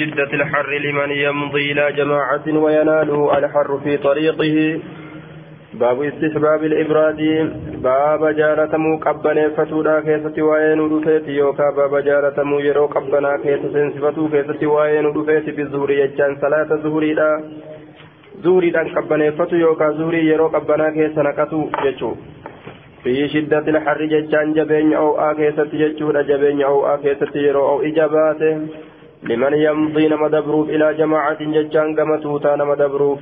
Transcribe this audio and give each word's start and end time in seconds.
شدة 0.00 0.32
الحر 0.32 0.70
لمن 0.78 1.10
يمضي 1.10 1.72
إلى 1.72 1.92
جماعة 1.92 2.46
ويناله 2.64 3.38
الحر 3.38 3.78
في 3.84 3.96
طريقه. 3.96 4.80
باب 5.74 6.02
استحباب 6.02 6.64
الإبراد. 6.64 7.20
باب 7.84 8.22
جالتمو 8.40 8.92
قبنا 9.06 9.48
فتودا 9.56 10.00
كيسة 10.00 10.36
وين 10.42 10.80
رفيت 10.92 11.28
يوكا 11.28 11.70
باب 11.76 12.04
جالتمو 12.08 12.58
يرو 12.58 12.86
قبنا 12.86 13.36
كيسة 13.42 13.72
سنسفتو 13.72 14.28
كيسة 14.28 14.62
وين 14.66 15.06
رفيت 15.16 15.46
بالزهر 15.56 15.90
يجان 15.90 16.32
صلاة 16.42 16.70
زهري 16.84 17.12
لا. 17.14 17.30
زهري 18.44 18.70
دان 18.70 18.88
قبنا 18.96 19.30
فتو 19.30 19.56
يوكا 19.56 19.90
زهري 19.98 20.20
يرو 20.30 20.46
قبنا 20.48 20.90
كيسة 20.96 21.22
نكتو 21.22 21.60
يجو. 21.84 22.10
في 23.02 23.28
شدة 23.28 23.66
الحر 23.72 24.00
ججان 24.12 24.52
جبين 24.56 24.92
أو 24.94 25.08
آكيسة 25.30 25.70
يجو. 25.72 26.12
جبين 26.30 26.62
أو 26.62 26.76
آكيسة 26.94 27.32
يرو 27.46 27.62
أو 27.70 27.76
إجاباته. 27.88 28.54
Liman 29.28 29.54
yamdii 29.60 30.08
nama 30.08 30.28
dabruuf 30.28 30.68
ilaa 30.76 30.92
jamaacatin 31.00 31.52
jechaan 31.56 31.94
gama 31.94 32.18
tuutaa 32.18 32.56
nama 32.56 32.76
dabruuf 32.76 33.20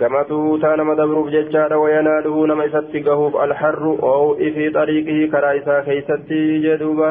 gama 0.00 0.24
tuutaa 0.24 0.76
nama 0.76 0.94
dabruuf 1.00 1.30
jechaadha 1.36 1.78
wayanaaluhu 1.84 2.46
nama 2.50 2.64
isatti 2.70 3.00
gahuuf 3.08 3.34
alharru 3.46 3.94
oo'i 4.10 4.50
fi 4.58 4.68
xariiqii 4.76 5.28
karaa 5.36 5.52
isaa 5.60 5.80
keeysatti 5.88 6.40
jedhuuba 6.66 7.10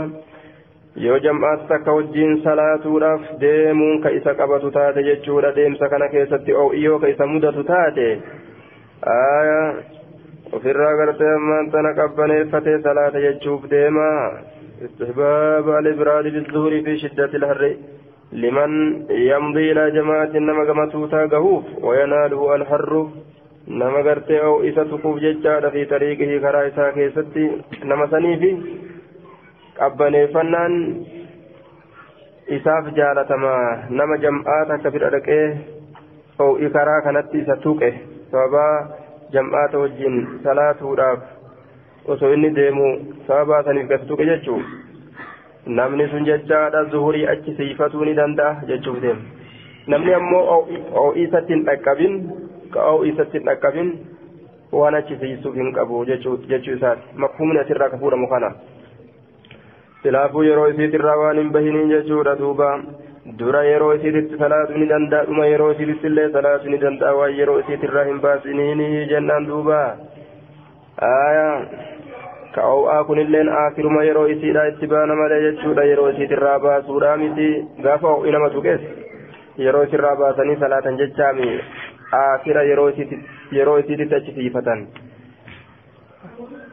yoo 1.06 1.18
jam'aas 1.26 1.66
takka 1.72 1.96
wajjiin 1.98 2.38
salaatuudhaaf 2.46 3.22
deemuun 3.44 4.02
ka 4.06 4.10
isa 4.20 4.34
qabatu 4.42 4.72
taate 4.78 5.04
jechuudha 5.10 5.56
deemsa 5.60 5.90
kana 5.96 6.10
keessatti 6.16 6.58
oo'i 6.66 6.84
yoo 6.86 7.00
ka 7.06 7.14
isa 7.16 7.28
mudatu 7.34 7.64
taate 7.72 8.08
ofirraa 10.58 10.96
gartee 11.02 11.32
ammaan 11.38 11.72
tana 11.76 11.94
qabbaneeffatee 12.02 12.78
salaata 12.88 13.24
jechuuf 13.28 13.66
deema 13.72 14.10
استحباب 14.84 15.70
الإبراد 15.70 16.24
بالظهر 16.24 16.82
في 16.82 16.98
شدة 16.98 17.32
الحر 17.40 17.76
لمن 18.32 18.72
يمضي 19.10 19.72
إلى 19.72 19.92
جماعة 19.92 20.34
نما 20.48 20.66
كما 20.66 20.86
توتا 20.92 21.26
قهوف 21.26 21.64
ويناله 21.82 22.56
الحر 22.56 23.10
نما 23.68 23.98
قرتي 23.98 24.44
أو 24.44 24.64
إسا 24.64 24.84
تقوف 24.84 25.20
ججار 25.20 25.70
في 25.72 25.86
طريقه 25.86 26.42
كرائسا 26.42 26.90
كيستي 26.92 27.52
نما 27.84 28.08
سنيفي 28.12 28.58
قبني 29.80 30.28
فنان 30.28 30.74
nama 33.90 34.16
jam'aata 34.24 34.74
akka 34.76 34.92
fidha 34.92 35.10
dhaqee 35.16 35.46
oo'i 36.44 36.68
karaa 36.76 37.02
kanatti 37.06 37.40
isa 37.40 37.56
tuqe 37.64 37.90
sababaa 38.32 38.76
jam'aata 39.34 39.80
wajjin 39.84 40.16
salaatuudhaaf 40.44 41.20
osoo 42.08 42.34
inni 42.34 42.50
deemu 42.56 42.88
sababaa 43.28 43.64
saniif 43.64 43.88
gadi 43.88 44.08
tuqe 44.08 44.26
jechuun 44.26 44.64
namni 45.66 46.08
sun 46.12 46.26
jechaadha 46.26 46.84
zuhurii 46.96 47.28
achi 47.34 47.56
siifatuu 47.58 48.06
ni 48.06 48.14
danda'a 48.22 48.66
jechuuf 48.72 48.98
deema 49.02 49.22
namni 49.88 50.14
ammoo 50.14 50.42
oo'isatti 51.04 51.54
hin 51.54 51.64
dhaqqabin 51.70 52.18
ka 52.74 52.90
oo'isatti 52.92 53.38
hin 53.40 53.46
dhaqqabin 53.50 53.94
waan 54.80 54.96
achi 55.00 55.18
siisuuf 55.22 55.56
hin 55.62 55.72
qabu 55.78 56.04
jechuu 56.10 56.38
isaati 56.50 57.18
maqfumni 57.26 57.60
asirraa 57.64 57.90
ka 57.94 57.98
fuudhamu 58.04 58.28
kana 58.34 58.52
silaafuu 60.04 60.44
yeroo 60.50 60.68
isiitirraa 60.74 61.18
waan 61.24 61.38
hin 61.42 61.52
bahiniin 61.56 61.90
jechuudha 61.96 62.36
duuba 62.40 62.70
dura 63.40 63.64
yeroo 63.70 63.94
isiititti 64.00 64.38
salaatu 64.44 64.78
ni 64.82 64.90
danda'a 64.92 65.26
dhuma 65.30 65.46
yeroo 65.52 65.72
isiititti 65.76 66.08
illee 66.12 66.28
salaatu 66.38 66.70
ni 66.76 66.82
danda'a 66.86 67.16
waan 67.20 67.38
yeroo 67.40 67.60
isiitirraa 67.64 68.06
hin 68.12 68.20
baasiniin 68.28 68.84
jennaan 69.14 69.48
duuba 69.52 69.80
aayaa 71.12 71.56
ka 72.56 72.66
oo'aa 72.74 73.04
kunilleen 73.10 73.50
aakiruma 73.62 74.04
yeroo 74.08 74.26
isiidha 74.34 74.66
itti 74.72 74.88
baana 74.94 75.16
malee 75.22 75.40
jechuudha 75.46 75.86
yeroo 75.92 76.10
isiitirraa 76.14 76.58
baasuudha 76.66 77.16
miti 77.24 77.48
gaafa 77.88 78.08
oo'i 78.18 78.32
nama 78.36 78.50
tuqes 78.58 78.82
yeroo 79.66 79.84
isirraa 79.88 80.16
baasanii 80.22 80.60
salaatan 80.66 81.00
jechaami 81.02 81.50
aakira 82.20 82.64
yeroo 82.72 82.90
isiititti 83.80 84.16
achi 84.20 84.36
siifatan 84.40 84.86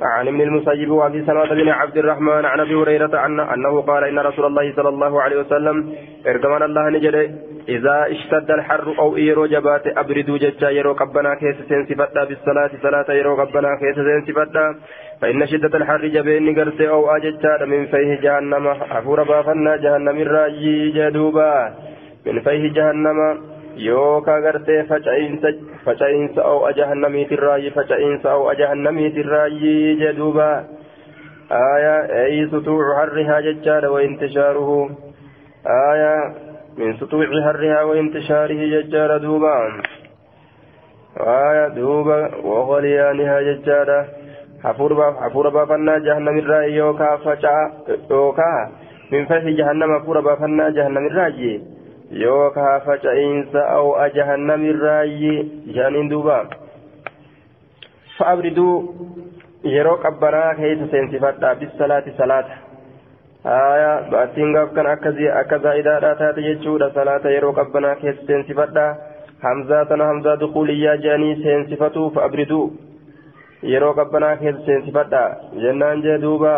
عن 0.02 0.28
ابن 0.28 0.40
المسيب 0.40 0.90
وابي 0.90 1.24
سلمة 1.26 1.54
بن 1.54 1.68
عبد 1.68 1.96
الرحمن 1.96 2.44
عن 2.44 2.60
أبي 2.60 2.74
هريرة 2.74 3.26
أنه 3.54 3.80
قال 3.80 4.04
إن 4.04 4.18
رسول 4.18 4.46
الله 4.46 4.72
صلى 4.76 4.88
الله 4.88 5.22
عليه 5.22 5.40
وسلم 5.40 5.94
إرجمان 6.26 6.62
الله 6.62 6.88
نجد 6.88 7.14
إذا 7.68 8.06
اشتد 8.10 8.50
الحر 8.50 8.94
أو 8.98 9.16
يرو 9.16 9.46
جبات 9.46 9.86
ابردوا 9.86 10.38
ججا 10.38 10.70
يرو 10.70 10.92
قبنا 10.92 11.34
كيس 11.34 11.56
سنسفتا 11.68 12.24
بالصلاة 12.24 12.70
صلاة 12.82 13.08
يرو 13.08 13.36
قبنا 13.36 13.68
كيس 13.80 13.96
سنسفتا 13.96 14.74
فإن 15.20 15.46
شدة 15.46 15.78
الحر 15.78 16.06
جبين 16.06 16.58
قرت 16.58 16.80
أو 16.80 17.10
أججار 17.16 17.66
من 17.66 17.86
فيه 17.86 18.20
جهنم 18.20 18.66
أفور 18.66 19.22
بافنا 19.22 19.76
جهنم 19.76 20.16
الراجي 20.18 20.90
جدوبا. 20.90 21.74
من 22.26 22.40
فيه 22.40 22.72
جهنم 22.72 23.18
يوكا 23.76 24.32
قرت 24.32 24.70
فجعين 24.88 25.40
فجعين 25.84 26.38
أو 26.38 26.68
أجهنمي 26.68 27.26
الراجي 27.32 27.70
فجعين 27.70 28.20
أو 28.26 28.50
أجهنمي 28.50 29.06
الراجي 29.06 29.94
جدوبا 29.94 30.64
آية 31.52 32.24
أي 32.24 32.48
سطوع 32.52 32.98
حرها 32.98 33.40
ججار 33.40 33.86
وانتشاره 33.86 34.90
آية 35.92 36.34
من 36.78 36.96
سطوع 36.96 37.26
حرها 37.44 37.82
وانتشاره 37.82 38.80
ججار 38.80 39.18
دوبا 39.18 39.82
آية 41.20 41.68
دوبا 41.68 42.36
وغليانها 42.44 43.40
ججاره 43.40 44.06
hafuura 44.62 45.50
baafannaa 45.50 46.00
jahannamirraa 46.00 46.64
yookaa 46.64 47.18
faca'a 47.18 47.70
yookaa 48.10 48.68
min 49.10 49.26
fahi 49.26 49.54
jahannama 49.54 49.94
hafuura 49.94 50.22
baafannaa 50.22 50.70
jahannamirraayi 50.70 51.52
yookaa 52.10 52.80
faca'iinsa 52.86 53.60
aw'a 53.72 54.08
jahannamirraayi 54.14 55.34
jaaniin 55.74 56.10
duuba 56.10 56.38
fa'abriduu 58.18 58.74
yeroo 59.74 59.96
qabbanaa 60.06 60.54
keessa 60.60 60.88
seensifadhaa 60.94 61.54
bisalaati 61.60 62.14
salaata 62.18 62.56
haya 63.44 63.92
baattiin 64.14 64.52
gaaf 64.56 64.72
kan 64.78 64.90
akka 64.94 65.12
zaa'idaadhaa 65.66 66.14
taate 66.22 66.42
jechuudha 66.48 66.90
salaata 66.98 67.34
yeroo 67.36 67.52
qabbanaa 67.60 67.94
keessa 68.02 68.26
seensifadhaa 68.32 68.90
hamzaa 69.46 69.84
tana 69.92 70.10
hamzaa 70.12 70.36
duquuliyyaa 70.44 70.96
jedhanii 71.04 71.42
seensifatuu 71.42 72.10
fa'abriduu 72.18 72.64
yeroo 73.74 73.94
qabbanaa 74.00 74.36
keessa 74.42 74.66
seensifadha 74.66 75.22
jennaan 75.62 76.02
jee 76.08 76.18
duuba 76.26 76.56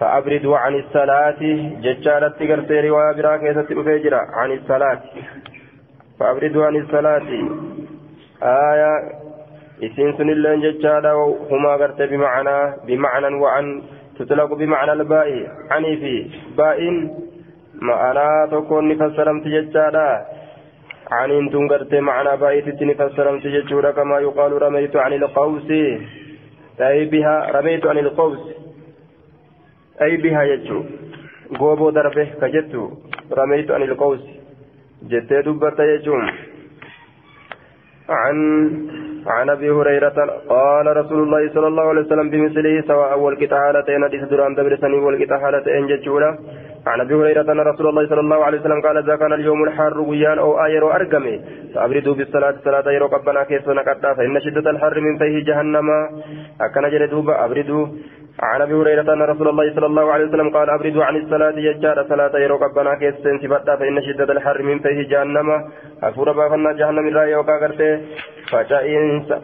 فأبردوا 0.00 0.56
عن 0.58 0.74
الصلاة 0.74 1.40
ججالت 1.84 2.42
قرتي 2.42 2.80
رواية 2.88 3.12
برا 3.16 3.36
كيست 3.36 3.72
أفجرا 3.72 4.20
عن 4.38 4.52
الصلاة. 4.52 5.00
فأبردوا 6.20 6.66
عن 6.66 6.76
الصلاة. 6.76 7.28
آية 8.42 8.92
إسين 9.84 10.16
سن 10.18 10.30
اللين 10.30 10.60
ججالا 10.60 11.12
هما 11.50 11.72
قرتي 11.80 12.06
بمعنى 12.06 12.58
بمعنى 12.86 13.34
وعن 13.34 13.82
تطلق 14.18 14.54
بمعنى 14.54 14.92
الباء. 14.92 15.28
عن 15.70 15.82
في 15.82 16.30
باء 16.56 16.80
معنى 17.74 18.50
تكون 18.50 18.88
نفسرمت 18.88 19.44
ججالا. 19.46 20.26
عن 21.10 21.30
أنتم 21.30 21.68
قرت 21.68 21.94
معنى 21.94 22.36
بايت 22.36 22.82
نفسرمت 22.82 23.46
ججورا 23.46 23.90
كما 23.90 24.18
يقال 24.18 24.62
رميت 24.62 24.96
عن 24.96 25.12
القوس. 25.12 25.70
أي 26.80 27.04
بها 27.04 27.50
رميت 27.54 27.86
عن 27.86 27.98
القوس. 27.98 28.65
أي 30.02 30.16
بها 30.16 30.42
يجو. 30.42 30.82
قوبو 31.58 31.90
دربه 31.90 32.28
كجتو. 32.40 32.90
رميت 33.38 33.70
عن 33.70 33.82
القوس. 33.82 34.24
جت 35.10 35.32
دبت 35.32 35.78
يجوم. 35.78 36.30
عن 38.08 38.36
عن 39.26 39.50
أبي 39.50 39.70
هريرة 39.70 40.18
قال 40.48 40.96
رسول 40.96 41.22
الله 41.22 41.42
صلى 41.54 41.66
الله 41.66 41.82
عليه 41.88 42.00
وسلم 42.00 42.30
بمثله 42.30 42.80
سواء 42.86 43.18
والقتالتين 43.18 44.04
حديث 44.04 44.22
دران 44.30 44.54
دبرسني 44.54 44.98
والقتالتين 45.04 45.86
ججولا. 45.86 46.38
عن 46.86 47.00
أبي 47.00 47.14
هريرة 47.14 47.52
أن 47.52 47.60
رسول 47.60 47.86
الله 47.88 48.06
صلى 48.06 48.20
الله 48.20 48.44
عليه 48.44 48.60
وسلم 48.60 48.80
قال 48.80 48.96
إذا 48.96 49.16
كان 49.16 49.32
اليوم 49.32 49.64
الحر 49.64 50.00
ويان 50.00 50.38
أو 50.38 50.64
ايرو 50.64 50.90
أرقمي 50.90 51.40
فأبردوا 51.74 52.14
بالصلاة 52.14 52.54
صلاة 52.64 52.86
يرو 52.92 53.06
قبنا 53.06 53.42
كيس 53.44 53.68
نقدا 53.68 54.14
فإن 54.14 54.40
شدة 54.40 54.70
الحر 54.70 55.00
من 55.00 55.18
فيه 55.18 55.44
جهنم. 55.44 55.88
أكن 56.60 56.90
جلدوب 56.90 57.30
ابردوا 57.30 57.86
عن 58.42 58.60
أبي 58.62 58.74
هريرة 58.74 59.12
أن 59.12 59.22
رسول 59.22 59.48
الله 59.48 59.74
صلى 59.74 59.86
الله 59.86 60.12
عليه 60.12 60.24
وسلم 60.24 60.48
قال 60.50 60.70
ابردوا 60.70 61.04
عن 61.04 61.16
الصلاة 61.16 61.56
يجار 61.58 62.06
صلاة 62.08 62.38
يرو 62.38 62.56
قبنا 62.56 62.94
كيس 62.94 63.14
سنسبتا 63.24 63.76
فإن 63.76 64.02
شدة 64.02 64.32
الحر 64.32 64.62
من 64.62 64.78
فيه 64.78 65.08
جهنم. 65.08 65.48
أفور 66.02 66.32
بافنا 66.32 66.72
جهنم 66.72 67.08
لا 67.08 67.22
يوكا 67.22 67.56
غرتي 67.62 67.90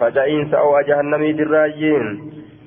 فجائنس 0.00 0.54
أو 0.54 0.80
جهنم 0.80 1.22
دراجين 1.38 2.04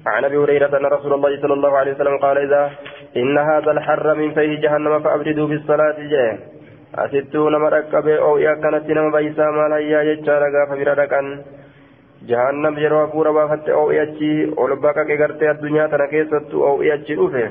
عن 0.08 0.26
أبي 0.26 0.38
هريرة 0.38 0.78
أن 0.78 0.86
رسول 0.86 1.14
الله 1.14 1.42
صلى 1.42 1.54
الله 1.54 1.78
عليه 1.78 1.92
وسلم 1.94 2.18
قال 2.18 2.38
إذا 2.38 2.72
إن 3.18 3.38
هذا 3.38 3.72
الحر 3.72 4.16
من 4.16 4.34
فيه 4.34 4.62
جهنم 4.62 5.00
فأبردوا 5.00 5.48
بالصلاه 5.48 5.98
جاء 6.14 6.56
nama 6.96 7.70
dhaqqabe 7.70 8.14
oo'ii 8.24 8.48
akkanatti 8.48 8.94
nama 8.96 9.12
baysaa 9.12 9.52
maal 9.52 9.72
hayyaa 9.72 10.04
jechaadha 10.10 10.48
gaafa 10.56 10.76
bira 10.80 10.96
dhaqan 10.96 11.44
jahannam 12.32 12.82
yeroo 12.84 13.06
hafuura 13.06 13.34
baafatte 13.38 13.72
oo'ii 13.82 14.02
achi 14.06 14.32
ol 14.66 14.76
baqaqe 14.88 15.18
gartee 15.24 15.50
addunyaa 15.54 15.88
tana 15.94 16.08
keessattu 16.14 16.64
oo'ii 16.72 16.92
achi 16.98 17.18
dhufe 17.22 17.46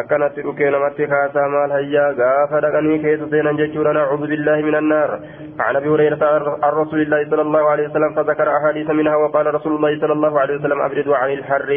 akkanatti 0.00 0.44
dhukee 0.46 0.70
namatti 0.70 1.06
kaasaa 1.12 1.48
maal 1.54 1.70
hayyaa 1.76 2.08
gaafa 2.20 2.60
dhaqanii 2.64 2.98
keessa 3.04 3.28
seenan 3.34 3.60
jechuudha 3.60 3.94
nacuudhu 3.98 4.30
billaahi 4.32 4.66
min 4.70 4.80
annaar 4.82 5.12
عن 5.58 5.76
ابي 5.76 5.88
هريره 5.88 6.22
عن 6.62 6.72
رسول 6.72 7.00
الله 7.02 7.30
صلى 7.30 7.42
الله 7.42 7.64
عليه 7.70 7.88
وسلم 7.88 8.14
فذكر 8.14 8.56
احاديث 8.56 8.90
منها 8.90 9.16
وقال 9.16 9.54
رسول 9.54 9.72
الله 9.76 10.00
صلى 10.00 10.12
الله 10.12 10.40
عليه 10.40 10.54
وسلم 10.58 10.80
ابردوا 10.80 11.16
عن 11.16 11.30
الحر 11.38 11.70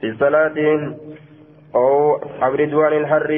في 0.00 0.06
الصلاه 0.06 0.56
أو 1.74 2.20
ابردوا 2.42 2.84
عن 2.86 2.92
الحر 2.92 3.30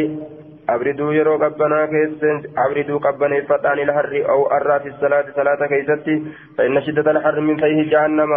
abriduu 0.74 1.12
yeroo 1.18 1.38
qabbanaa 1.44 1.86
keesseen 1.94 2.42
abriduu 2.64 2.98
qabbaneeffadhaan 3.06 3.84
ilharri 3.84 4.24
aw 4.34 4.40
arraa 4.58 4.80
fi 4.84 4.94
salaati 5.00 5.36
salaata 5.40 5.72
keeysatti 5.74 6.16
فإن 6.56 6.80
شدة 6.82 7.10
الحر 7.10 7.40
من 7.40 7.56
فيه 7.56 7.90
جهنم 7.90 8.32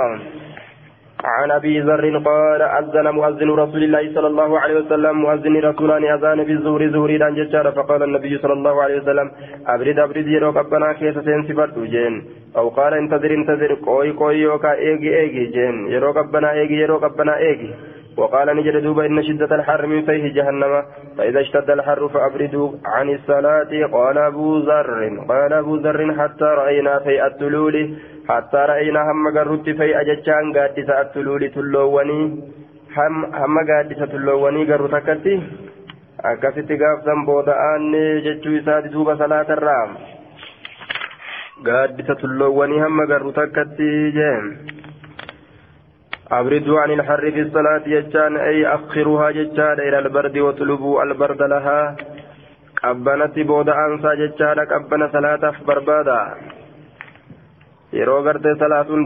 عن 1.23 1.51
أبي 1.51 1.79
ذر 1.79 2.17
قال 2.17 2.61
أذن 2.61 3.07
مؤذن 3.09 3.49
رسول 3.51 3.83
الله 3.83 4.13
صلى 4.13 4.27
الله 4.27 4.59
عليه 4.59 4.75
وسلم 4.75 5.15
مؤذن 5.21 5.55
رسولان 5.57 6.03
أذان 6.03 6.45
في 6.45 7.17
دان 7.17 7.35
ججار 7.35 7.71
فقال 7.71 8.03
النبي 8.03 8.37
صلى 8.37 8.53
الله 8.53 8.83
عليه 8.83 8.97
وسلم 9.01 9.31
أبرد 9.67 9.99
أبرد 9.99 10.27
يرو 10.27 10.51
قبنا 10.51 10.93
كيس 10.93 11.17
سنسفر 11.17 11.69
جين. 11.93 12.23
أو 12.57 12.69
قال 12.69 12.93
انتظر 12.93 13.31
انتظر 13.33 13.73
قوي 13.73 14.11
قوي 14.11 14.35
يوكا 14.35 14.73
إيجي 14.73 15.19
إيجي 15.19 15.45
جين. 15.45 15.87
يرو 15.87 16.11
قبنا 16.11 16.51
إيجي 16.51 16.75
يرو 16.83 16.97
قبنا 16.97 17.37
إيجي. 17.37 17.69
وقال 18.19 18.47
نجد 18.57 18.75
دوبا 18.83 19.05
إن 19.05 19.23
شدة 19.23 19.55
الحر 19.55 19.85
من 19.85 20.01
فيه 20.07 20.23
جهنم 20.37 20.73
فإذا 21.17 21.39
اشتد 21.41 21.69
الحر 21.69 22.07
فأبردوا 22.13 22.69
عن 22.85 23.07
الصلاة. 23.09 23.71
قال 23.95 24.17
أبو 24.17 24.57
ذر 24.69 24.99
قال 25.31 25.51
أبو 25.53 25.75
ذر 25.75 25.99
حتى 26.19 26.49
رأينا 26.61 26.99
في 26.99 27.25
التلول 27.27 27.75
حتى 28.29 28.57
رأينا 28.71 29.01
هم 29.11 29.27
قررت 29.37 29.67
في 29.79 29.89
أججان 30.01 30.45
قادسة 30.57 31.01
التلول 31.01 31.49
تلووني. 31.55 32.21
هم 32.97 33.15
هم 33.41 33.55
قادسة 33.69 34.05
تلووني 34.05 34.61
قررتكتي 34.71 35.35
akkasitti 36.19 36.75
gaafsan 36.75 37.21
booda'aan 37.27 37.83
jechuu 38.23 38.55
isaati 38.59 38.91
duuba 38.91 39.15
salaata 39.15 39.55
irraa 39.55 39.85
gaaddisa 41.67 42.15
tulloowwanii 42.23 42.81
hamma 42.83 43.05
garru 43.11 43.31
takkatti 43.37 43.87
jeen 44.17 44.49
أبردوا 46.31 46.79
عن 46.79 46.91
الحر 46.91 47.31
في 47.31 47.41
الصلاة 47.41 47.81
يجان 47.87 48.37
أي 48.37 48.67
أخروها 48.67 49.31
ججان 49.31 49.79
إلى 49.79 49.99
البرد 49.99 50.37
واطلبوا 50.37 51.03
البرد 51.03 51.41
لها. 51.41 51.95
قبنت 52.83 53.39
بود 53.39 53.69
أنسى 53.69 54.11
ججان 54.21 54.59
قبن 54.59 55.09
صلاة 55.09 55.53
بربادا. 55.67 56.21
gartee 57.89 58.55
salaatuun 58.61 59.05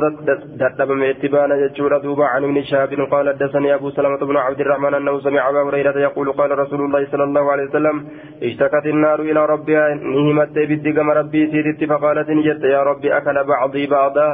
dadhabame 0.60 1.10
itti 1.12 1.30
baana 1.30 1.56
jechuudha 1.56 2.04
duuba 2.04 2.28
عن 2.28 2.44
ابن 2.44 2.64
شهاب 2.64 2.92
قال 3.12 3.30
حدثني 3.30 3.74
أبو 3.74 3.90
سلمة 3.90 4.18
بن 4.18 4.38
عبد 4.38 4.60
الرحمن 4.60 4.94
أنه 4.94 5.20
سمع 5.20 5.50
أبا 5.50 5.62
هريرة 5.70 6.00
يقول 6.00 6.32
قال 6.32 6.60
رسول 6.60 6.82
الله 6.86 7.08
صلى 7.12 7.24
الله 7.24 7.52
عليه 7.52 7.64
وسلم 7.64 8.08
اشتكت 8.44 8.86
النار 8.86 9.20
إلى 9.20 9.46
ربها 9.46 9.94
نهمت 9.94 10.56
بالدقم 10.70 11.12
ربي 11.12 11.52
سيدت 11.52 11.84
فقالت 11.90 12.30
نجت 12.30 12.64
يا 12.64 12.84
ربي 12.84 13.18
أكل 13.18 13.44
بعضي 13.44 13.88
بعضا. 13.88 14.30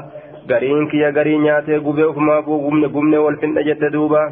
Gariin 0.50 0.88
kiyya 0.92 1.12
garii 1.18 1.40
nyaatee 1.48 1.80
gubee 1.88 2.12
ufumaafuu 2.12 2.62
gumne 2.66 2.88
gumne 2.96 3.18
wal 3.26 3.38
finna 3.42 3.68
jette 3.70 3.92
duuba. 3.98 4.24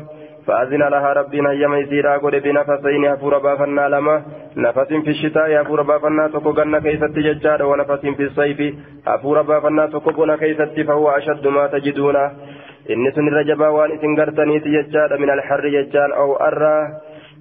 فأذن 0.48 0.84
لها 0.84 1.14
ربنا 1.14 1.52
يما 1.54 1.78
يسيرا 1.78 2.18
قد 2.18 2.36
بنفسين 2.36 3.06
هفور 3.06 3.38
بافنا 3.38 3.88
لما 3.94 4.16
نفس 4.58 4.88
في 5.06 5.10
الشتاء 5.10 5.62
هفور 5.62 5.81
بافنا 5.81 6.28
تكو 6.28 6.52
قلنا 6.52 6.80
كيست 6.80 7.16
ججار 7.28 7.64
ونفس 7.64 8.02
في 8.18 8.24
الصيف 8.24 8.60
هفور 9.08 9.42
بافنا 9.42 9.86
قلنا 9.86 10.36
كيست 10.36 10.80
فهو 10.88 11.10
أشد 11.10 11.48
ما 11.48 11.68
تجدون 11.68 12.16
إن 12.94 13.12
سن 13.16 13.28
الرجبا 13.28 13.68
وان 13.68 13.92
سنغرتني 14.02 14.60
تججار 14.60 15.18
من 15.22 15.30
الحر 15.30 15.68
ججار 15.75 16.10
أو 16.22 16.36
أرى 16.36 16.78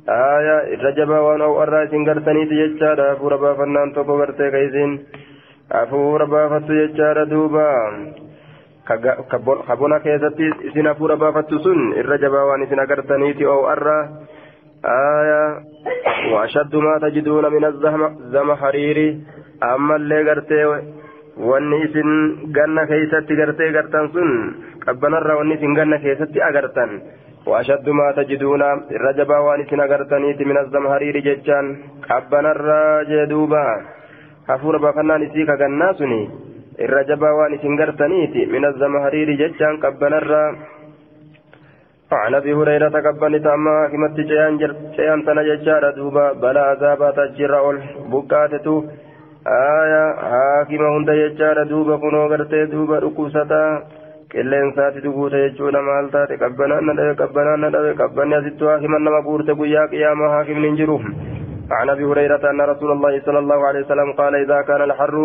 آية 0.09 0.75
الرجبا 0.75 1.19
وان 1.19 1.41
أو 1.41 1.63
أرى 1.63 1.89
سنغرتني 1.89 2.45
تججار 2.51 3.13
هفور 3.13 3.37
بافنا 3.37 3.81
قرتي 3.97 4.51
كيسين 4.51 4.91
هفور 5.73 6.25
بافتو 6.25 6.73
ججار 6.81 7.25
دوبا 7.25 7.71
kabona 8.87 10.01
keessatti 10.01 10.51
isin 10.71 10.87
hafuura 10.87 11.17
baafattu 11.17 11.59
sun 11.67 11.93
irra 12.01 12.19
jabaa 12.25 12.47
waan 12.51 12.63
isin 12.67 12.81
agartaniiti 12.87 13.47
oo 13.47 13.67
arra 13.75 13.99
آية 14.87 15.45
وأشد 16.33 16.77
ما 16.77 16.99
تجدون 16.99 17.45
من 17.53 17.65
الزمهرير 17.65 18.99
أما 19.63 19.97
اللي 19.97 20.31
قرتي 20.31 20.63
والنيس 21.37 21.95
قلنا 22.57 22.85
كيستي 22.85 23.35
قرتي 23.43 23.67
قرتن 23.77 24.07
سن 24.15 24.31
قبنا 24.87 25.19
الرا 25.19 25.35
والنيس 25.35 25.63
قلنا 25.79 25.97
كيستي 25.97 26.39
أقرتن 26.49 26.91
وأشد 27.47 27.89
ما 27.89 28.07
تجدون 28.19 28.63
رجبا 29.07 29.39
وانيس 29.39 29.71
أقرتنيت 29.73 30.41
من 30.51 30.57
الزمهرير 30.59 31.17
ججان 31.27 31.67
قبنا 32.11 32.51
الرا 32.55 33.03
جدوبا 33.11 33.67
هفور 34.49 34.75
بفنان 34.85 35.23
سيكا 35.33 35.55
قلنا 35.61 35.93
سني 35.99 36.23
irra 36.85 37.03
jabaa 37.11 37.35
waan 37.39 37.55
isin 37.57 37.77
gartaniiti 37.81 38.47
min 38.55 38.65
azamahariiri 38.71 39.39
jechaan 39.43 39.81
qabbanarraa 39.85 40.49
عن 42.13 42.35
ابي 42.35 42.53
هريره 42.55 42.95
قبلت 43.07 43.47
اما 43.47 43.73
حكمت 43.85 44.17
جيان 44.31 45.23
تنا 45.27 45.43
ججارة 45.49 45.91
دوبا 45.99 46.33
بلا 46.43 46.63
عذابا 46.71 47.11
تجر 47.17 47.53
اول 47.59 47.77
بكاتتو 48.13 48.77
آية 49.47 50.05
حاكمة 50.31 50.89
هند 50.97 51.11
ججارة 51.11 51.63
دوبا 51.71 51.97
كنو 52.03 52.27
غرتي 52.31 52.65
دوبا 52.73 52.97
ركوستا 53.05 53.63
qilleensaati 54.33 55.03
duguute 55.05 55.39
jechuudha 55.45 55.81
maal 55.89 56.07
taate 56.15 56.35
qabbanaan 56.43 56.87
na 56.87 56.95
dhabe 56.99 57.15
qabbanaan 57.21 57.61
na 57.63 57.69
dhabe 57.75 57.93
qabbanni 58.01 58.35
asittu 58.39 58.69
haakiman 58.71 59.05
nama 59.07 59.21
guurte 59.27 59.53
guyyaa 59.61 59.87
qiyaamaa 59.93 60.31
haakimni 60.35 60.69
hin 60.71 60.79
jiru 60.83 60.99
عن 61.71 61.89
ابي 61.91 62.05
هريره 62.05 62.51
ان 62.51 62.61
رسول 62.61 62.91
الله 62.93 63.21
صلى 63.27 63.39
الله 63.39 63.67
عليه 63.69 63.81
وسلم 63.85 64.13
قال 64.13 64.35
اذا 64.35 64.59
كان 64.69 64.83
الحر 64.83 65.17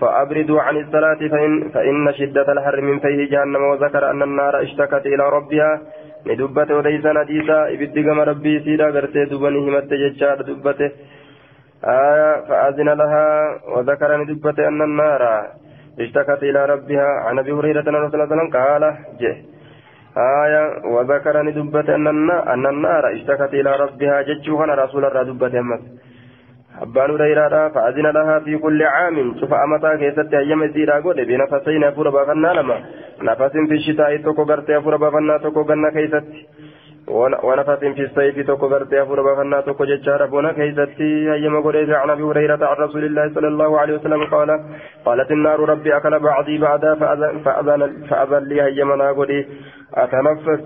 فأبردوا 0.00 0.60
عن 0.60 0.76
الصلاة 0.76 1.20
فإن, 1.32 1.68
فإن 1.68 2.12
شدة 2.12 2.52
الحر 2.52 2.80
من 2.80 2.98
فيه 2.98 3.30
جهنم 3.30 3.62
وذكر 3.62 4.10
أن 4.10 4.22
النار 4.22 4.62
اشتكت 4.62 5.06
إلى 5.06 5.28
ربها. 5.28 5.80
ندبت 6.26 6.70
وليس 6.70 7.06
نديسا 7.06 7.68
إبدقم 7.74 8.20
ربي 8.20 8.60
سيدا 8.64 8.86
غرتي 8.94 9.24
دبني 9.24 9.58
همت 9.58 9.92
ججار 9.92 10.42
دبته. 10.42 10.90
آية 11.84 12.40
فأذن 12.48 12.88
لها 12.88 13.26
وذكر 13.76 14.16
ندبت 14.16 14.58
أن 14.58 14.82
النار 14.82 15.22
اشتكت 16.00 16.42
إلى 16.42 16.60
ربها. 16.64 17.08
عن 17.26 17.38
أبي 17.38 17.52
هريرة 17.52 17.84
أن 17.88 17.94
رسول 17.94 18.20
الله 18.20 18.50
قال 18.50 18.82
جه. 19.20 19.36
آية 20.44 20.62
وذكر 20.94 21.42
ندبت 21.42 21.88
أن 22.54 22.66
النار 22.66 23.12
اشتكت 23.12 23.54
إلى 23.54 23.70
ربها. 23.76 24.22
ججوها 24.22 24.74
رسول 24.74 25.04
الله 25.04 25.22
دبت 25.22 25.54
أمس. 25.54 25.82
Abbaan 26.86 27.12
hurayraadha 27.14 27.62
fa'azina 27.76 28.12
lahaa 28.18 28.40
fi 28.46 28.58
kulli 28.64 28.84
caamin 28.96 29.34
cufa 29.40 29.62
amataa 29.66 29.96
keessatti 30.02 30.40
hayyama 30.40 30.68
isiidhaa 30.70 31.00
godhe 31.06 31.28
binafasayni 31.32 31.88
hafuura 31.88 32.16
baafannaa 32.18 32.54
lama 32.60 32.76
nafasin 33.28 33.68
fi 33.72 33.82
shitaa'i 33.86 34.22
tokko 34.28 34.48
gartee 34.52 34.78
hafuura 34.78 35.02
baafannaa 35.04 35.38
tokko 35.46 35.64
ganna 35.72 35.96
keessatti 35.98 36.46
ونفس 37.10 37.78
في 37.78 38.02
السيف 38.02 38.46
تكبرت 38.46 38.92
أفور 38.94 39.22
بفنا 39.22 39.60
تكو 39.60 39.84
جتشار 39.84 40.26
بونا 40.26 40.52
كيستي 40.52 41.32
هيما 41.32 41.60
قريت 41.60 41.90
عن 41.90 42.10
أبي 42.10 42.22
هريرة 42.22 42.66
عن 42.66 42.76
رسول 42.76 43.04
الله 43.04 43.34
صلى 43.34 43.48
الله 43.48 43.80
عليه 43.80 43.94
وسلم 43.94 44.24
قال 44.24 44.50
قالت 45.04 45.30
النار 45.30 45.60
ربي 45.60 45.96
أكل 45.96 46.18
بعضي 46.18 46.58
بعدا 46.58 46.94
فأذن, 46.94 47.38
فأذن, 47.44 48.06
فأذن 48.10 48.44
لي 48.48 48.62
هيما 48.62 49.12
قري 49.12 49.48
أتنفس 49.94 50.60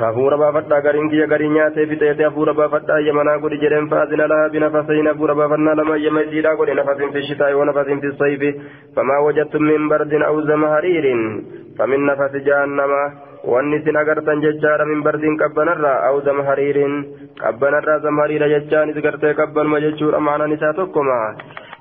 hafuura 0.00 0.36
baafadhaa 0.36 0.80
gariin 0.86 1.08
kiyya 1.10 1.26
garii 1.32 1.48
nyaatee 1.48 1.86
fixeete 1.90 2.24
hafuura 2.24 2.52
baafadhaa 2.58 2.98
yemanaa 3.06 3.38
godhi 3.44 3.58
jedheen 3.62 3.88
faazina 3.92 4.26
lahaa 4.32 4.48
binafasayin 4.54 5.06
hafuura 5.10 5.34
baafannaa 5.40 5.74
lama 5.80 5.96
yema 6.04 6.22
isiidhaa 6.26 6.56
godhe 6.60 6.74
nafasin 6.80 7.12
fi 7.14 7.22
shitaa'i 7.28 7.54
wa 7.60 7.64
nafasin 7.70 8.00
fi 8.04 8.10
sayfi 8.18 8.50
famaa 8.98 9.20
wajattum 9.26 9.64
min 9.70 9.88
bardin 9.92 10.22
aw 10.28 10.36
zama 10.50 10.68
hariirin 10.74 11.22
famin 11.78 12.04
nafasi 12.10 12.44
jahannama 12.50 13.00
wanni 13.54 13.76
isin 13.80 13.96
agartan 14.02 14.44
jechaadha 14.46 14.84
min 14.92 15.02
bardiin 15.08 15.40
qabbanarraa 15.44 15.96
aw 16.10 16.20
zama 16.28 16.44
hariirin 16.50 16.94
qabbanarraa 17.42 17.98
zama 18.06 18.22
hariira 18.26 18.52
jechaanis 18.54 19.00
gartee 19.08 19.34
qabbanuma 19.42 19.80
jechuudha 19.88 20.20
maanaan 20.28 20.52
isaa 20.60 20.72
tokkoma 20.82 21.18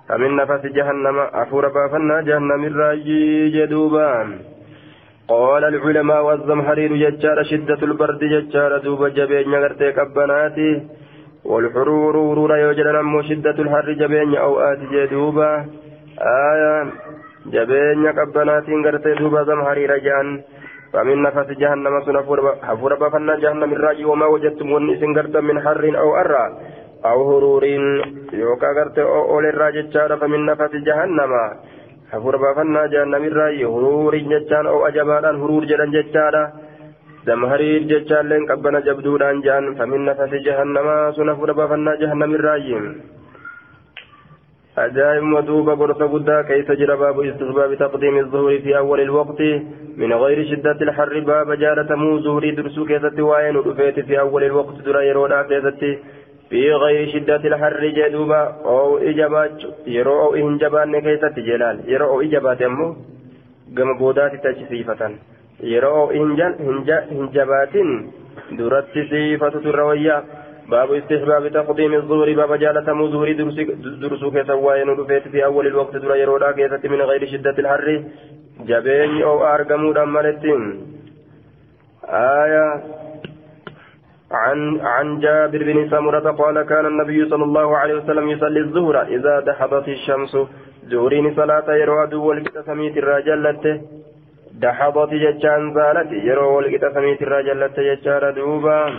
famin 0.08 0.36
nafasi 0.42 0.76
jahannama 0.80 1.30
hafuura 1.40 1.70
baafannaa 1.80 2.22
jahannamirraa 2.32 2.94
jedhuubaan 3.60 4.36
قال 5.28 5.64
العلماء 5.64 6.24
والزمهرير 6.24 6.96
ججار 6.96 7.44
شدة 7.44 7.82
البرد 7.82 8.20
ججار 8.20 8.78
دوب 8.78 9.08
جبين 9.08 9.56
غرتي 9.56 9.92
قبناتي 9.92 10.72
والحرور 11.46 12.18
ورورا 12.18 12.58
يوجد 12.58 12.88
نمو 12.88 13.22
شدة 13.22 13.58
الحر 13.64 13.92
جبين 14.02 14.36
أو 14.36 14.60
آتي 14.60 14.86
جدوبا 14.92 15.66
آية 16.52 16.74
جبين 17.54 18.08
قبناتي 18.18 18.74
غرتي 18.86 19.14
دوبا 19.20 19.44
زمهرير 19.44 19.98
جان 19.98 20.28
فمن 20.94 21.22
نفس 21.22 21.50
جهنم 21.62 21.94
سن 22.06 22.18
حفور 22.68 22.96
بفنا 23.02 23.36
جهنم 23.44 23.72
الراجي 23.74 24.06
وما 24.06 24.26
وجدتم 24.26 24.72
ونسن 24.72 25.12
غرتا 25.18 25.40
من 25.42 25.58
حر 25.66 25.84
أو 26.02 26.10
أرى 26.22 26.46
أو 27.06 27.18
هرور 27.30 27.64
يوكا 28.34 28.68
غرتي 28.78 29.02
أو 29.02 29.22
أول 29.32 29.46
الراجي 29.46 29.84
فمن 30.22 30.46
نفس 30.46 30.72
جهنم. 30.88 31.32
Hafuura 32.12 32.44
baafannaa 32.46 32.88
jahannamirraa 32.94 33.52
huruuriin 33.74 34.30
jechaan 34.36 34.68
oo 34.68 34.86
ajabaadhaan 34.92 35.42
huruur 35.42 35.66
jedhan 35.74 35.98
jechaadha. 35.98 36.46
جتشالين 37.26 38.46
قبنا 38.50 38.80
جبدودان 38.80 39.42
جان 39.42 39.76
فمن 39.76 40.06
نفس 40.06 40.32
جهنم 40.46 41.12
سنف 41.18 41.40
ربفنا 41.44 41.96
جهنم 41.96 42.32
الرايم 42.36 43.02
أجائب 44.78 45.24
مدوبة 45.24 45.76
قرص 45.76 46.02
قدا 46.14 46.42
كيف 46.42 46.72
جرى 46.72 46.96
باب 46.98 47.20
استحباب 47.20 47.76
تقديم 47.76 48.18
الظهور 48.18 48.60
في 48.60 48.78
أول 48.78 49.00
الوقت 49.02 49.42
من 49.98 50.14
غير 50.14 50.46
شدة 50.52 50.80
الحر 50.82 51.20
باب 51.20 51.52
جالة 51.64 51.96
مو 51.96 52.20
ظهري 52.20 52.52
درسو 52.52 52.86
وين 53.20 53.56
ودفيت 53.58 54.00
في 54.00 54.20
أول 54.20 54.44
الوقت 54.44 54.78
درى 54.86 55.08
يرونا 55.08 55.44
كيست 55.50 55.84
في 56.51 56.73
غير 56.73 57.09
شدة 57.13 57.43
الحر 57.51 57.87
جدوبا 57.87 58.43
أو 58.65 58.99
إجابات 58.99 59.63
يرو 59.87 60.23
أو 60.23 60.35
إنجبان 60.35 61.01
كيست 61.01 61.37
جلال 61.49 61.77
يرو 61.93 62.07
أو 62.11 62.21
إجابات 62.21 62.63
أمو 62.63 62.97
قم 63.77 63.99
بودات 63.99 64.33
تجسيفة 64.45 65.11
يرو 65.61 65.95
أو 66.01 66.11
إنجل 66.11 66.53
إنجبات 67.13 67.75
درت 68.59 68.95
صفة 69.11 69.55
الروية 69.71 70.25
باب 70.71 70.93
استحباب 70.93 71.49
تقديم 71.49 71.95
الظهر 71.95 72.29
باب 72.41 72.53
جالة 72.63 72.93
مو 72.93 73.07
ظهري 73.15 73.33
درسو 74.03 74.31
كيست 74.31 74.51
وين 74.51 74.89
ودفيت 74.89 75.29
في 75.29 75.45
أول 75.45 75.67
الوقت 75.67 75.97
درى 75.97 76.21
يرونا 76.21 76.53
كيست 76.53 76.87
من 76.87 77.01
غير 77.11 77.23
شدة 77.33 77.57
الحر 77.59 77.89
جبين 78.69 79.23
أو 79.23 79.45
أرقمو 79.55 79.93
دمالتين 79.93 80.63
آية 82.05 82.67
عن 84.32 84.80
عن 84.82 85.20
جابر 85.20 85.64
بن 85.64 85.90
سمرة 85.90 86.32
قال 86.32 86.62
كان 86.62 86.86
النبي 86.86 87.30
صلى 87.30 87.44
الله 87.44 87.78
عليه 87.78 87.96
وسلم 87.96 88.30
يصلي 88.30 88.60
الظهر 88.60 89.02
إذا 89.02 89.40
دحضت 89.40 89.88
الشمس. 89.88 90.38
زورين 90.84 91.36
صلاة 91.36 91.76
يروى 91.76 92.08
دول 92.08 92.44
سميت 92.66 92.98
الرجلة 92.98 93.82
دحضت 94.54 95.12
جتان 95.14 95.74
زالت 95.74 96.12
يروى 96.12 96.80
سميت 96.94 97.22
الرجلة 97.22 97.76
جتان 97.78 98.34
دوبا. 98.34 98.94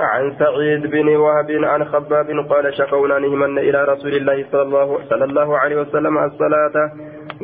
عن 0.00 0.32
سعيد 0.38 0.86
بن 0.86 1.08
وهب 1.16 1.50
عن 1.50 1.84
خباب 1.84 2.28
قال 2.50 2.74
شكونا 2.74 3.18
نهمن 3.18 3.58
إلى 3.58 3.84
رسول 3.84 4.14
الله 4.14 4.44
صلى 4.52 4.62
الله, 4.62 5.00
صلى 5.10 5.24
الله 5.24 5.58
عليه 5.58 5.76
وسلم 5.80 6.18
الصلاة. 6.18 6.76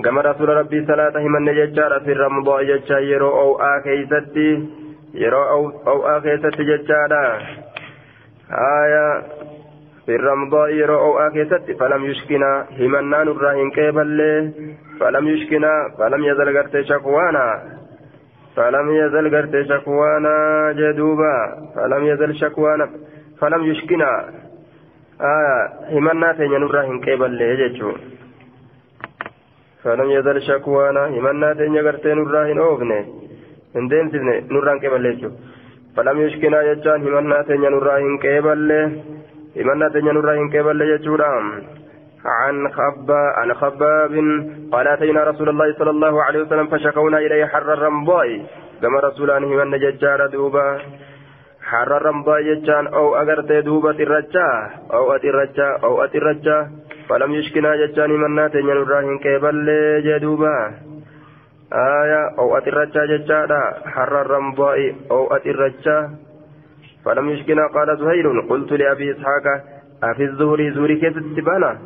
كما 0.05 0.21
رسول 0.21 0.49
ربي 0.49 0.87
صلاة 0.87 1.15
همن 1.19 1.47
جتار 1.55 2.01
في 2.01 2.12
الرمضاء 2.12 2.65
جتار 2.65 3.03
يرو 3.03 3.31
أو 3.41 3.61
آكيستي 3.61 4.82
أو, 5.14 5.71
أو 5.87 6.07
آكيستي 6.07 6.64
جتار 6.64 7.12
آية 8.50 9.23
في 10.07 10.14
الرمضاء 10.16 10.69
يرو 10.69 10.99
أو 10.99 11.19
آكيستي 11.19 11.75
فلم 11.75 12.04
يشكنا 12.04 12.66
همنان 12.81 13.28
الراهن 13.28 13.71
كيبل 13.71 14.52
فلم 15.00 15.28
يشكنا 15.28 15.95
فلم 15.99 16.25
يزل 16.25 16.59
قرت 16.59 16.81
شكوانا 16.81 17.62
فلم 18.57 18.90
يزل 18.90 19.37
قرت 19.37 19.66
شكوانا 19.69 20.73
جدوبا 20.73 21.35
فلم 21.75 22.04
يزل 22.04 22.35
شكوانا 22.37 22.90
فلم 23.40 23.64
يشكنا 23.64 24.28
آية 25.21 25.69
همنا 25.99 26.33
تنين 26.33 26.62
الراهن 26.62 27.00
كيبل 27.00 27.38
جتشو 27.61 27.92
فلم 29.85 30.11
يزل 30.11 30.42
شكوانا 30.42 31.07
همنا 31.07 31.52
تنين 31.52 31.87
قرت 31.87 32.07
الراهن 33.76 34.11
أوفنه 34.11 34.11
هندين 34.11 34.11
سبنه 34.11 34.52
نوران 34.52 34.79
كيبل 34.79 35.17
جتشو 35.17 35.31
فلم 35.97 36.21
يشكنا 36.21 36.75
جتشان 36.75 37.02
همنا 37.02 37.43
تنين 37.43 37.75
الراهن 37.75 38.19
كيبل 38.19 38.71
همنا 39.57 39.88
تنين 39.88 40.17
الراهن 40.17 40.50
كيبل 40.50 40.99
جتشو 40.99 41.17
عن 42.25 42.69
خبا 42.69 43.23
عن 43.37 43.55
خباب 43.55 44.12
قال 44.73 44.88
اتينا 44.88 45.25
رسول 45.25 45.49
الله 45.49 45.73
صلى 45.79 45.91
الله 45.91 46.23
عليه 46.23 46.43
وسلم 46.43 46.67
فشكونا 46.67 47.19
اليه 47.19 47.47
حر 47.47 47.73
الرمضاء 47.73 48.47
كما 48.83 49.00
رسولان 49.00 49.43
من 49.43 49.71
نججار 49.71 50.26
دوبا 50.26 50.79
حر 51.62 51.97
الرمضاء 51.97 52.43
ججان 52.43 52.87
أو 52.87 53.17
اغرت 53.17 53.52
دوبا 53.52 53.91
الرجا 53.91 54.50
أو 54.93 55.12
اتي 55.12 55.31
الرجا 55.31 55.79
أو 55.85 56.05
اتي 56.05 56.19
الرجا 56.19 56.71
فلم 57.09 57.31
يشكنا 57.35 57.76
ججان 57.76 58.11
من 58.11 58.35
ناتين 58.35 58.67
نراهن 58.67 59.19
كيبل 59.19 59.67
جدوبا 60.07 60.92
آية 61.73 62.38
أو 62.38 62.57
أتي 62.57 62.71
الرجا 62.71 63.07
ججادا 63.07 63.61
حر 63.87 64.21
الرمضاء 64.21 64.95
أو 65.11 65.37
أتي 65.37 65.50
الرجا 65.50 66.11
فلم 67.05 67.31
يشكنا 67.31 67.67
قال 67.67 67.99
زهير 67.99 68.41
قلت 68.41 68.73
لأبي 68.73 69.12
إسحاق 69.12 69.47
أفي 70.02 70.25
الظهر 70.25 70.71
زوري 70.71 71.00
كيف 71.00 71.19
تتبانا 71.19 71.79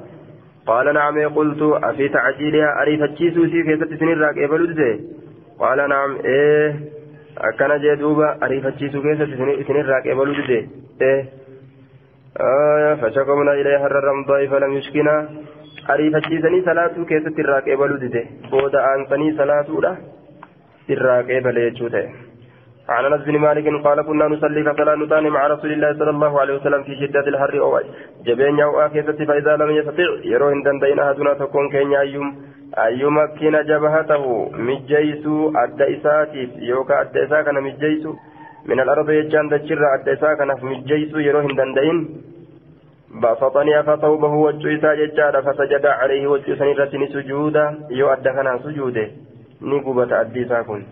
قال 0.66 0.95
نعم 0.95 1.28
قلت 1.28 1.62
أفي 1.62 2.09
تعجيلها 2.09 2.83
أريف 2.83 3.02
التشيسو 3.02 3.47
سي 3.47 3.62
كيف 3.62 3.85
تسنر 3.85 4.31
إبلد 4.45 5.00
قال 5.59 5.88
نعم 5.88 6.16
إيه 6.25 6.81
أكن 7.38 7.81
جدوبا 7.83 8.38
أريف 8.43 8.66
التشيسو 8.66 9.02
كيف 9.02 9.23
تسنر 9.23 9.55
إبلد 10.07 10.69
إيه 11.02 11.25
آية 12.40 12.95
فشكمنا 12.95 13.52
إليها 13.52 13.87
الرمضاء 13.87 14.47
فلم 14.47 14.73
يشكنا 14.73 15.28
أريف 15.90 16.16
التشيسني 16.16 16.62
صلاة 16.62 16.95
كيف 17.09 17.23
تسنر 17.28 17.59
إبلد 17.75 18.14
بود 18.50 18.75
أنسني 18.75 19.28
صلاة 19.40 19.69
له 19.85 19.97
سراك 20.88 21.31
إبلد 21.31 21.78
عن 22.88 23.05
انس 23.05 23.23
بن 23.26 23.38
مالك 23.38 23.66
قال 23.85 23.99
كنا 24.07 24.26
نصلي 24.28 24.62
فصلى 24.64 24.97
نتان 24.97 25.25
مع 25.37 25.47
رسول 25.47 25.73
الله 25.73 25.90
صلى 26.00 26.11
الله 26.11 26.40
عليه 26.40 26.55
وسلم 26.55 26.83
في 26.83 26.95
شدة 27.00 27.26
الحر 27.33 27.55
أو 27.61 27.81
جبين 28.26 28.59
يو 28.59 28.81
آكيسة 28.81 29.19
فإذا 29.28 29.57
لم 29.57 29.71
يستطع 29.78 30.09
يرو 30.33 30.49
هندن 30.49 30.78
دين 30.83 30.99
أحدنا 30.99 31.33
تكون 31.35 31.69
كين 31.75 31.95
أيوم 31.95 32.28
أيوم 32.78 33.16
كين 33.38 33.57
جبهته 33.71 34.25
مجيسو 34.69 35.52
أدى 35.62 35.85
إساتيف 35.95 36.50
يوكا 36.71 37.00
أدى 37.00 37.25
إسا 37.25 37.43
كان 37.43 37.57
مجيسو 37.66 38.12
من 38.69 38.78
الأرض 38.81 39.11
يجان 39.11 39.49
دجر 39.52 39.81
أدى 39.95 40.12
إسا 40.12 40.35
كان 40.38 40.50
مجيسو 40.71 41.19
يرو 41.19 41.38
هندن 41.47 41.71
دين 41.78 41.99
بسطني 43.15 43.83
فثوبه 43.83 44.33
وجه 44.47 44.79
إسا 44.79 44.95
ججار 44.95 45.43
فسجد 45.43 45.87
عليه 45.87 46.27
وجه 46.27 46.55
سنرة 46.55 46.93
سجودا. 47.15 47.67
يو 47.91 48.09
أدى 48.13 48.31
كان 48.37 48.59
سجوده. 48.65 49.07
نقبة 49.63 50.21
أدى 50.21 50.43
إسا 50.43 50.63
كن. 50.63 50.83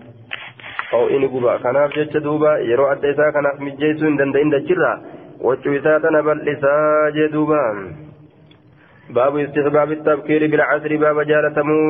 أو 0.92 1.08
إني 1.08 1.26
قبا 1.26 1.56
كناف 1.56 1.90
جتش 1.96 2.16
دوبا. 2.16 2.58
يرو 2.58 2.86
أدى 2.92 3.10
إسا 3.10 3.30
كناف 3.30 3.60
مجيسو 3.60 4.06
إن 4.06 4.16
دندين 4.16 4.50
دجرا 4.50 4.92
وچو 5.40 5.76
إسا 5.76 5.98
تنبل 5.98 6.48
إسا 6.48 6.74
جدوبا 7.16 7.62
باب 9.10 9.36
استحباب 9.36 9.92
التبكير 9.92 10.50
بالعصر 10.50 10.96
باب 10.96 11.20
جالتمو 11.20 11.80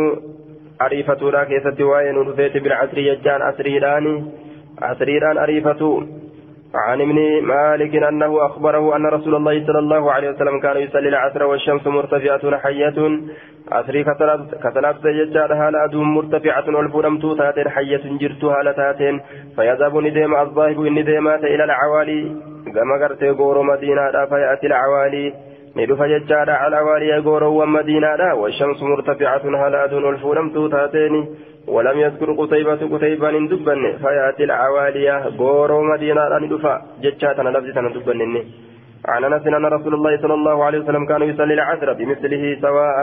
عريفة 0.80 1.30
لا 1.30 1.44
كيست 1.44 1.80
وين 1.80 2.16
رفيت 2.16 2.56
بالعصر 2.56 2.98
يجان 2.98 3.42
عصريران 3.42 4.06
عصريران 4.82 5.38
عريفة 5.38 5.82
عن 6.74 7.00
ابن 7.00 7.42
مالك 7.42 8.02
أنه 8.02 8.46
أخبره 8.46 8.96
أن 8.96 9.06
رسول 9.06 9.34
الله 9.34 9.66
صلى 9.66 9.78
الله 9.78 10.12
عليه 10.12 10.30
وسلم 10.30 10.60
كان 10.60 10.76
يصلي 10.76 11.08
العصر 11.08 11.42
والشمس 11.42 11.86
مرتفعة 11.86 12.58
حية. 12.58 13.20
عصري 13.72 14.04
كثلاث 14.64 14.96
سجدات 15.02 15.50
هالة 15.50 16.02
مرتفعة 16.02 16.76
والفرمت 16.76 17.38
تاتين 17.38 17.68
حية 17.68 18.18
جرت 18.20 18.44
هالة 18.44 19.20
فيذهب 19.56 19.96
نديم 19.96 20.34
الظاهب 20.34 20.80
النديمات 20.80 21.44
إلى 21.44 21.64
العوالي. 21.64 22.36
كما 22.74 22.94
قرت 23.02 23.22
مدينة 23.70 24.26
فيأتي 24.26 24.66
العوالي. 24.66 25.53
ندف 25.76 26.02
ججارة 26.02 26.52
على 26.52 26.68
العوالي 26.68 27.18
غور 27.18 27.44
ومدينة 27.44 28.34
والشمس 28.34 28.82
مرتفعة 28.82 29.44
هالة 29.62 29.84
أدوم 29.84 30.04
والفرمت 30.04 30.56
تاتين 30.72 31.14
ولم 31.68 31.98
يذكر 31.98 32.32
قتيبة 32.32 32.80
قتيبة 32.92 33.30
ندبن 33.30 33.82
فيأتي 34.02 34.44
العوالية 34.44 35.16
غور 35.38 35.70
مدينة 35.92 36.38
ندف 36.38 36.64
ججاتنا 37.02 37.48
لفظتنا 37.48 37.88
ندبن 37.88 38.20
عن 39.08 39.24
أنس 39.24 39.46
أن 39.46 39.66
رسول 39.66 39.94
الله 39.94 40.16
صلى 40.22 40.34
الله 40.34 40.64
عليه 40.64 40.78
وسلم 40.78 41.06
كان 41.06 41.22
يصلي 41.22 41.54
العصر 41.54 41.92
بمثله 41.92 42.58
سواء 42.60 42.98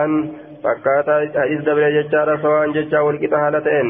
فكاتا 0.63 1.45
ازدبر 1.53 1.89
ججارا 1.89 2.37
سواء 2.37 2.71
ججا 2.71 2.99
والقطع 2.99 3.47
هالتين. 3.47 3.87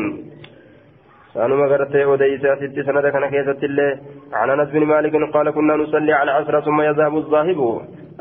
سانما 1.33 1.65
غرتي 1.71 2.05
وديسا 2.05 2.55
ست 2.55 2.79
سنة 2.87 3.09
كان 3.13 3.25
كيست 3.33 3.63
الله 3.63 3.91
عن 4.33 4.49
أنس 4.49 4.69
بن 4.69 4.83
مالك 4.85 5.15
قال 5.33 5.49
كنا 5.49 5.75
نصلي 5.75 6.13
على 6.13 6.31
العصر 6.31 6.61
ثم 6.61 6.81
يذهب 6.81 7.15
الظاهب. 7.17 7.59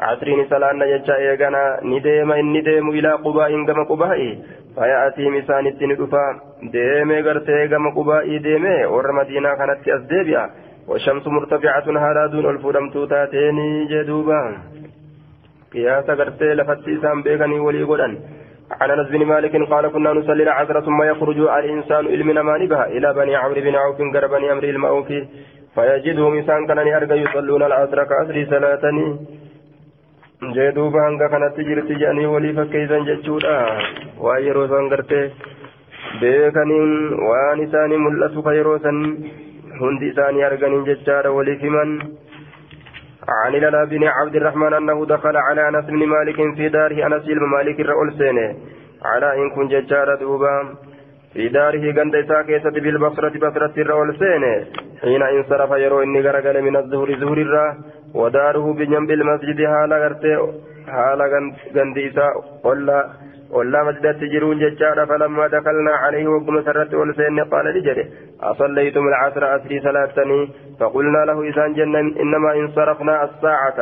عصرين 0.00 0.48
سلانا 0.50 0.86
ججا 0.86 1.16
ايغانا 1.16 1.80
نديم 1.82 2.32
ان 2.32 2.52
نديم 2.52 2.90
إلى 2.90 3.12
قباء 3.12 3.50
كما 3.66 3.84
قباء 3.90 4.18
فيأتي 4.74 5.28
مسان 5.28 5.66
التندفا 5.66 6.26
ديمي 6.72 7.20
غرتي 7.20 7.68
كما 7.68 7.90
قباء 7.96 8.36
ديمي 8.46 8.84
ور 8.92 9.12
مدينة 9.12 9.54
كانت 9.58 9.88
أزديبيا 9.88 10.50
والشمس 10.88 11.26
مرتفعة 11.26 11.86
هذا 12.04 12.26
دون 12.32 12.46
الفرم 12.50 12.90
توتاتين 12.90 13.58
جدوبا 13.90 14.40
قياس 15.72 16.10
غرتي 16.10 16.54
لفتي 16.58 17.00
سام 17.02 17.22
بيغني 17.22 17.60
ولي 17.60 17.82
غدن 17.82 18.12
عن 18.80 18.90
انس 18.90 19.08
بن 19.08 19.26
مالك 19.26 19.54
قال 19.70 19.88
كنا 19.92 20.12
نصلي 20.12 20.42
العصر 20.42 20.80
ثم 20.80 21.02
يخرج 21.02 21.38
الانسان 21.38 22.06
المنا 22.06 22.42
مانبها 22.42 22.86
إلى 22.86 23.14
بني 23.14 23.36
عمرو 23.36 23.60
بن 23.60 23.74
عوف 23.74 24.00
غير 24.14 24.26
بني 24.26 24.50
عمرو 24.50 24.68
المعوف 24.68 25.08
فيجدهم 25.74 26.32
انسان 26.38 26.66
كان 26.66 26.78
ارجى 26.78 27.14
يصلون 27.14 27.62
العصر 27.62 28.04
كعصر 28.04 28.36
صلاتني 28.50 29.06
جدوبا 30.42 31.08
هنگا 31.08 31.26
كانت 31.28 31.60
جرت 31.60 31.92
جاني 31.92 32.26
ولي 32.26 32.52
فكيزا 32.52 32.98
جچودا 33.08 33.56
وايرو 34.18 34.66
سان 34.66 34.88
غرتي 34.92 35.30
beekaniin 36.20 36.92
waan 37.28 37.60
isaanii 37.64 38.00
mul'atu 38.04 38.42
ka 38.46 38.52
yeroo 38.58 38.78
san 38.84 38.98
hundi 39.80 40.08
isaanii 40.12 40.42
arganiin 40.48 40.88
jechaadha 40.88 41.36
waliif 41.36 41.62
himan 41.66 41.92
عن 43.30 43.52
لنا 43.52 43.84
بن 43.84 44.04
عبد 44.04 44.36
الرحمن 44.36 44.72
أنه 44.74 45.06
دخل 45.06 45.36
على 45.36 45.68
أنس 45.68 45.84
بن 45.84 46.02
مالك 46.14 46.38
في 46.56 46.68
داره 46.68 47.06
أنس 47.06 47.24
بن 47.24 47.44
مالك 47.54 47.80
الرؤل 47.80 48.12
سينه 48.18 48.48
على 49.04 49.28
إن 49.42 49.50
كن 49.50 49.68
ججار 49.68 50.14
دوبا 50.14 50.54
في 51.34 51.48
داره 51.48 51.84
قند 51.96 52.14
إساء 52.14 52.70
بالبصرة 52.84 53.34
بصرة 53.44 53.74
الرؤل 53.84 54.08
سينه 54.18 54.54
حين 55.02 55.22
انصرف 55.22 55.70
يرو 55.84 56.02
إني 56.02 56.20
غرقل 56.20 56.56
من 56.62 56.76
الظهر 56.76 57.08
ظهر 57.22 57.38
الراه 57.46 57.76
وداره 58.14 58.72
بجنب 58.72 59.10
المسجد 59.10 59.66
حال 59.66 59.92
غرتي 59.92 60.36
حال 60.88 61.20
إساء 61.98 62.32
قل 62.64 62.88
ولا 63.50 63.82
مسجدت 63.84 64.24
جرون 64.24 64.58
ججارة 64.58 65.04
فلما 65.04 65.46
دخلنا 65.46 65.90
عليه 65.90 66.26
وقم 66.28 66.62
سرت 66.62 66.94
ولسين 66.94 67.40
قال 67.52 67.66
لجده 67.74 68.06
أصليتم 68.42 69.08
العصر 69.08 69.56
أسري 69.56 69.80
صلاتني 69.80 70.48
فقلنا 70.80 71.24
له 71.28 71.42
إذا 71.42 71.66
جنة 71.68 71.98
إنما 71.98 72.50
انصرفنا 72.54 73.24
الساعة 73.24 73.78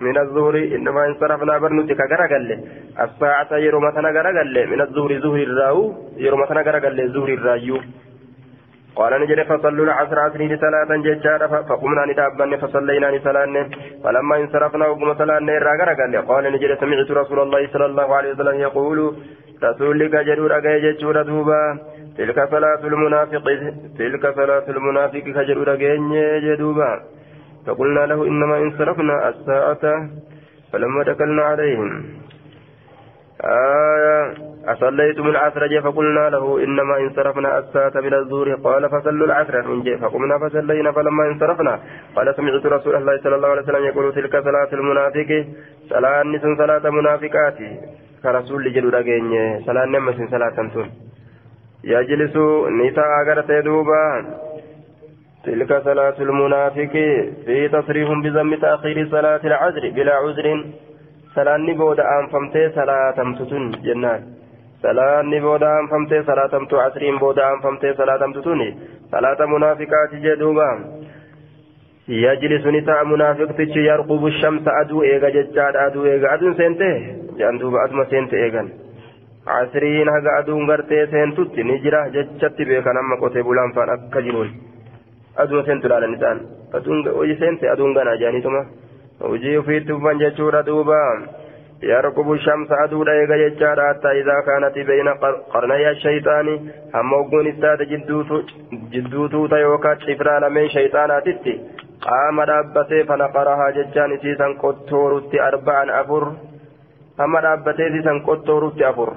من 0.00 0.18
الظهر 0.18 0.54
إنما 0.56 1.06
انصرفنا 1.06 1.58
برنتك 1.58 2.00
غرقل 2.12 2.58
الساعة 3.00 3.56
يرمتنا 3.66 4.08
غرقل 4.16 4.56
من 4.72 4.80
الظهر 4.80 5.20
ظهر 5.24 5.40
الراو 5.48 5.94
يرمتنا 6.16 6.60
غرقل 6.60 7.12
ظهر 7.12 7.28
الرايو. 7.28 7.78
قال 8.98 9.12
نجري 9.22 9.44
فصلوا 9.44 9.84
العصر 9.84 10.18
عصري 10.18 10.56
ثلاثا 10.64 10.96
ججارا 11.06 11.46
فقمنا 11.68 12.02
ندابا 12.10 12.56
فصلينا 12.62 13.10
نسلان 13.16 13.54
فلما 14.04 14.36
انصرفنا 14.36 14.86
وقم 14.86 15.14
صلان 15.14 15.48
الراغر 15.48 15.90
قال 16.30 16.44
نجري 16.54 16.76
سمعت 16.82 17.10
رسول 17.10 17.38
الله 17.44 17.62
صلى 17.72 17.86
الله 17.86 18.08
عليه 18.16 18.30
وسلم 18.32 18.56
يقول 18.66 18.98
رسول 19.64 19.98
لك 20.00 20.14
جرور 20.28 20.50
أغاي 20.56 20.92
ججور 20.92 21.22
دوبا. 21.22 21.62
تلك 22.18 22.38
صلاة 22.50 22.82
المنافق 22.84 23.44
تلك 23.98 24.24
صلاة 24.34 24.66
المنافق 24.68 25.24
كجرور 25.36 25.68
أغاي 25.72 25.98
جدوبا. 26.46 26.90
فقلنا 27.66 28.02
له 28.10 28.18
إنما 28.30 28.56
انصرفنا 28.58 29.28
الساعة. 29.28 29.84
فلما 30.72 31.02
دخلنا 31.02 31.42
عليهم 31.42 31.90
آية 33.44 34.34
أصليتم 34.66 35.26
العصر 35.28 35.80
فقلنا 35.80 36.30
له 36.30 36.64
إنما 36.64 36.96
انصرفنا 36.98 37.58
الساعة 37.58 37.92
من 37.94 38.14
الظهر 38.14 38.54
قال 38.54 38.90
فصلوا 38.90 39.26
العصر. 39.26 39.68
من 39.68 39.98
فقمنا 39.98 40.38
فصلينا 40.38 40.92
فلما 40.92 41.26
انصرفنا. 41.26 41.80
قال 42.16 42.34
سمعت 42.36 42.66
رسول 42.66 42.96
الله 42.96 43.18
صلى 43.22 43.36
الله 43.36 43.48
عليه 43.48 43.62
وسلم 43.62 43.84
يقول 43.84 44.14
تلك 44.14 44.34
صلاة 44.44 44.70
المنافق. 44.72 45.30
صلاة 45.88 46.22
نسن 46.22 46.56
صلاة 46.56 46.90
منافقات. 46.90 47.58
كرسول 48.22 48.72
جلو 48.72 48.88
رجين 48.88 49.62
صلاة 49.66 49.84
نمس 49.84 50.18
صلاة 50.30 50.50
تنتون 50.50 50.88
يجلس 51.84 52.36
نساء 52.80 53.08
أغرت 53.20 53.50
دوبا. 53.50 54.04
تلك 55.44 55.82
صلاة 55.88 56.18
المنافق. 56.20 56.94
في 57.46 57.68
تصريح 57.68 58.08
بذم 58.24 58.54
تأخير 58.54 59.08
صلاة 59.10 59.42
العصر. 59.44 59.84
بلا 59.96 60.14
عذر. 60.14 60.48
salaanni 61.38 61.74
booda 61.74 62.02
aanfamtee 62.02 62.70
salaatamtu 62.74 63.46
tun 63.46 63.64
jennaan 63.86 64.22
salaanni 64.82 65.40
booda 65.40 65.68
aanfamtee 65.76 66.22
salaatamtu 66.30 66.80
asriin 66.86 67.18
booda 67.22 67.46
aanfamtee 67.50 67.94
salaatamtu 68.00 68.42
tun 68.42 68.60
salaata 69.10 69.46
munaafiqaati 69.52 70.20
jedhuuba 70.26 70.68
yajlisuni 72.24 72.82
ta'a 72.88 73.04
munaafiqtichi 73.12 73.84
yarqubu 73.86 74.30
shamsa 74.40 74.70
aduu 74.82 75.02
eega 75.12 75.30
jechaadha 75.36 75.86
aduu 75.88 76.04
eega. 76.12 76.30
Aduun 76.36 76.54
seente? 76.60 76.88
Jedhan 77.38 77.58
duuba 77.60 77.82
aduma 77.84 78.04
seente 78.12 78.36
eegan. 78.44 78.70
Asriin 79.58 80.08
haga 80.14 80.36
aduun 80.40 80.66
gartee 80.70 81.06
seentutti 81.12 81.64
ni 81.64 81.78
jira 81.84 82.00
jechatti 82.16 82.64
beekan 82.70 82.96
amma 83.02 83.16
qotee 83.22 83.42
bulaan 83.42 83.72
faan 83.76 83.90
akka 83.96 84.22
jiruun. 84.22 84.50
Aduma 85.36 85.62
seentu 85.68 85.86
ilaalan 85.86 86.14
isaan. 86.16 86.40
Aduun 86.72 87.04
hojii 87.18 87.36
seente 87.42 87.70
aduun 87.74 87.94
ganaa 87.94 88.16
jedhaniituma. 88.22 88.62
hojii 89.20 89.56
ofiitti 89.58 89.92
ufan 89.92 90.18
jechuudha 90.22 90.62
duuba 90.66 90.98
يركب 91.82 92.32
الشمس 92.32 92.68
أدود 92.72 93.08
إيغا 93.08 93.36
يجارا 93.36 93.88
حتى 93.88 94.08
إذا 94.20 94.34
كانت 94.46 94.74
بين 94.88 95.08
قرني 95.52 95.90
الشيطان 95.90 96.48
أما 96.94 97.16
وقون 97.16 97.46
استاد 97.48 97.82
جدوتو 98.92 99.46
تيوكا 99.46 99.94
تفرا 99.94 100.48
لمن 100.48 100.68
شيطانا 100.68 101.20
تتي 101.20 101.54
قام 102.00 102.40
رابته 102.40 103.02
فنقرها 103.02 103.70
ججان 103.70 104.18
سيسا 104.22 104.46
قطورت 104.62 105.34
أربعا 105.34 106.00
أفر 106.00 106.32
أما 107.20 107.40
رابته 107.40 107.88
سيسا 107.94 108.12
قطورت 108.26 108.82
أفر 108.82 109.10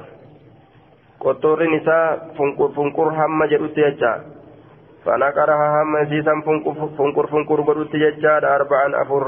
قطور 1.20 1.60
نساء 1.76 2.28
فنقر 2.76 3.08
هم 3.20 3.44
جدوت 3.46 3.78
يجارا 3.78 4.22
فنقرها 5.06 5.68
هم 5.84 5.94
سيسا 6.10 6.34
فنقر 6.98 7.28
فنقر 7.28 7.62
قدوت 7.62 7.94
يجارا 7.96 8.56
أربعا 8.56 9.02
أفر 9.02 9.24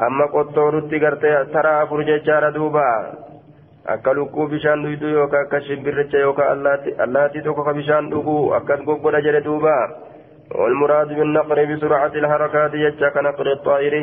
afur 0.00 0.06
amma 0.06 0.26
qottoorutti 0.34 0.98
gartee 1.04 1.34
taraa 1.52 1.80
afur 1.82 2.04
jechaadha 2.10 2.50
duuba 2.54 2.84
akka 3.94 4.14
lukkuu 4.14 4.48
bishaan 4.48 4.82
dhuydu 4.84 5.08
yookaan 5.08 5.44
akka 5.46 5.60
shimbirricha 5.60 6.18
yookaan 6.18 6.66
allaattii 7.06 7.42
tokko 7.42 7.64
ka 7.64 7.74
bishaan 7.74 8.10
dhuguu 8.10 8.52
akkas 8.60 8.80
goggodha 8.90 9.20
jedhe 9.28 9.40
duuba 9.44 9.76
والمراد 10.58 11.08
بالنقر 11.08 11.58
بسرعة 11.64 12.14
الحركات 12.22 12.74
يجا 12.74 13.08
كنقر 13.14 13.46
الطائر 13.52 13.94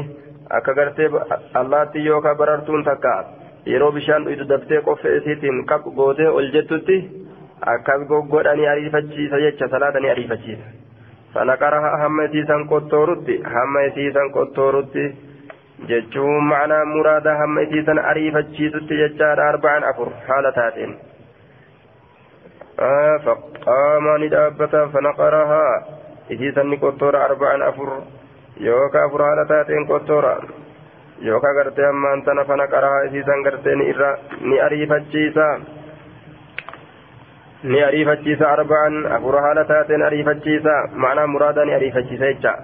akka 0.57 0.73
gartee 0.75 1.07
allaattii 1.53 2.05
yookaan 2.05 2.37
barartuun 2.37 2.83
takka 2.83 3.13
yeroo 3.65 3.91
bishaan 3.91 4.25
dhuydu 4.25 4.47
daftee 4.49 4.81
qofa 4.87 5.07
isiitiin 5.17 5.65
qab 5.65 5.83
gootee 5.95 6.27
ol 6.27 6.47
jettutti 6.55 6.97
akkas 7.73 8.01
goggodhanii 8.11 8.67
ariifachiisa 8.73 9.39
jecha 9.45 9.67
salaatanii 9.71 10.09
ariifachiisa 10.11 10.65
fanaqara 11.33 11.79
hamma 12.03 12.23
isiisan 12.27 12.67
qottoorutti 12.73 13.39
hamma 13.55 13.81
isiisan 13.89 14.31
qottoorutti 14.35 15.03
Isiisan 17.64 17.98
ariifachiisutti 18.10 18.98
jechaadha 19.02 19.48
arba'an 19.48 19.84
afur 19.90 20.10
haala 20.28 20.52
taateen 20.52 20.92
faqaamaa 23.24 24.18
ni 24.18 24.30
dhaabbata 24.34 24.88
fanaqarahaa 24.92 25.74
isiisan 26.30 26.70
ni 26.70 26.76
qottoora 26.84 27.24
arba'an 27.24 27.62
afur 27.62 27.90
yookaan 28.66 29.04
afur 29.08 29.22
haala 29.22 29.44
taateen 29.52 29.86
qottoora 29.86 30.34
yookaan 31.28 31.56
gartee 31.56 31.86
hammaan 31.86 32.22
tana 32.22 32.44
fanaqarahaa 32.44 33.02
isiisan 33.10 33.42
gartee 33.42 33.74
ni 33.76 33.88
irra 33.92 34.10
ni 34.40 34.60
ariifachiisa 34.60 35.46
ni 37.62 37.82
ariifachiisa 37.82 38.50
arba'an 38.56 39.06
afur 39.18 39.40
haala 39.46 39.64
taateen 39.64 40.02
ariifachiisa 40.02 40.74
macnaa 40.92 41.26
muraada 41.26 41.64
ni 41.64 41.74
ariifachiisa 41.74 42.26
jecha. 42.32 42.54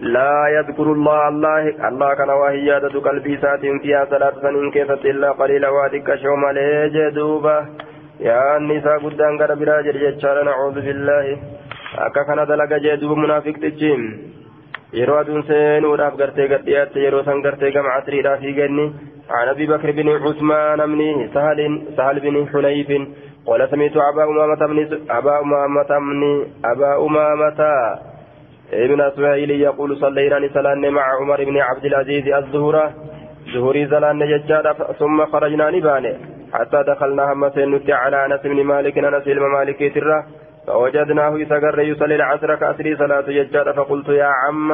لا 0.00 0.48
يذكر 0.48 0.92
الله 0.92 1.28
الله 1.28 1.88
الله 1.88 2.14
كان 2.14 2.30
وهي 2.30 2.66
يادة 2.66 3.00
قلبي 3.00 3.36
سات 3.36 3.60
فيها 3.82 4.04
صلاة 4.10 4.34
سنين 4.42 4.70
كيفة 4.70 5.02
إلا 5.10 5.30
قليلا 5.32 5.68
وادك 5.68 6.14
شوم 6.14 6.44
عليه 6.44 7.08
دوبة 7.08 7.56
يا 8.20 8.56
النساء 8.56 8.98
قدام 8.98 9.38
قد 9.40 9.58
براجر 9.58 9.96
جتشار 9.96 10.36
نعوذ 10.44 10.76
بالله. 10.86 11.38
akka 11.96 12.24
kana 12.28 12.44
dalaga 12.44 12.78
jee 12.84 12.96
duuba 13.00 13.16
munaafiqtichi 13.16 13.92
yeroo 14.92 15.16
aduun 15.16 15.42
seenuudhaaf 15.48 16.16
gartee 16.20 16.48
gadhiyaatte 16.52 16.98
yeroo 17.00 17.24
san 17.24 17.40
gartee 17.46 17.72
gama 17.72 17.94
casriidhaaf 17.96 18.40
hiiganni 18.44 18.86
عن 19.30 19.48
أبي 19.48 19.66
بكر 19.66 19.90
بن 19.90 20.08
عثمان 20.08 20.80
بن 20.86 21.28
سهل 21.34 21.82
سهل 21.96 22.20
بن 22.20 22.46
حنيف. 22.52 22.90
قال 23.46 23.68
سمعت 23.70 23.96
أبا 23.96 24.24
أمامة 24.24 24.66
بن 24.66 24.78
أبا 25.10 25.40
أمامة 25.40 25.90
بن 25.98 26.46
أبا 26.64 26.90
أمامة. 27.06 27.60
ابن 28.72 29.00
أسماعيل 29.00 29.50
يقول 29.50 29.96
صلينا 29.96 30.48
صلاه 30.54 30.74
مع 30.74 31.02
عمر 31.20 31.44
بن 31.44 31.56
عبد 31.58 31.84
العزيز 31.84 32.28
الظهر 32.28 32.92
ظهري 33.54 33.86
زلان 33.86 34.18
ججارة 34.18 34.92
ثم 34.92 35.26
خرجنا 35.26 35.70
نبانه. 35.70 36.16
حتى 36.52 36.82
دخلنا 36.82 37.32
هم 37.32 37.50
سنت 37.50 37.90
على 37.90 38.26
أنس 38.26 38.40
بن 38.40 38.64
مالك 38.64 38.98
أنس 38.98 39.26
الممالك 39.28 39.94
تره 39.94 40.26
فوجدناه 40.66 41.38
يتقر 41.38 41.80
يصلي 41.80 42.14
العصر 42.14 42.54
كأسري 42.54 42.96
صلاة 42.96 43.20
ججارة 43.20 43.72
فقلت 43.72 44.08
يا 44.08 44.30
عم 44.42 44.72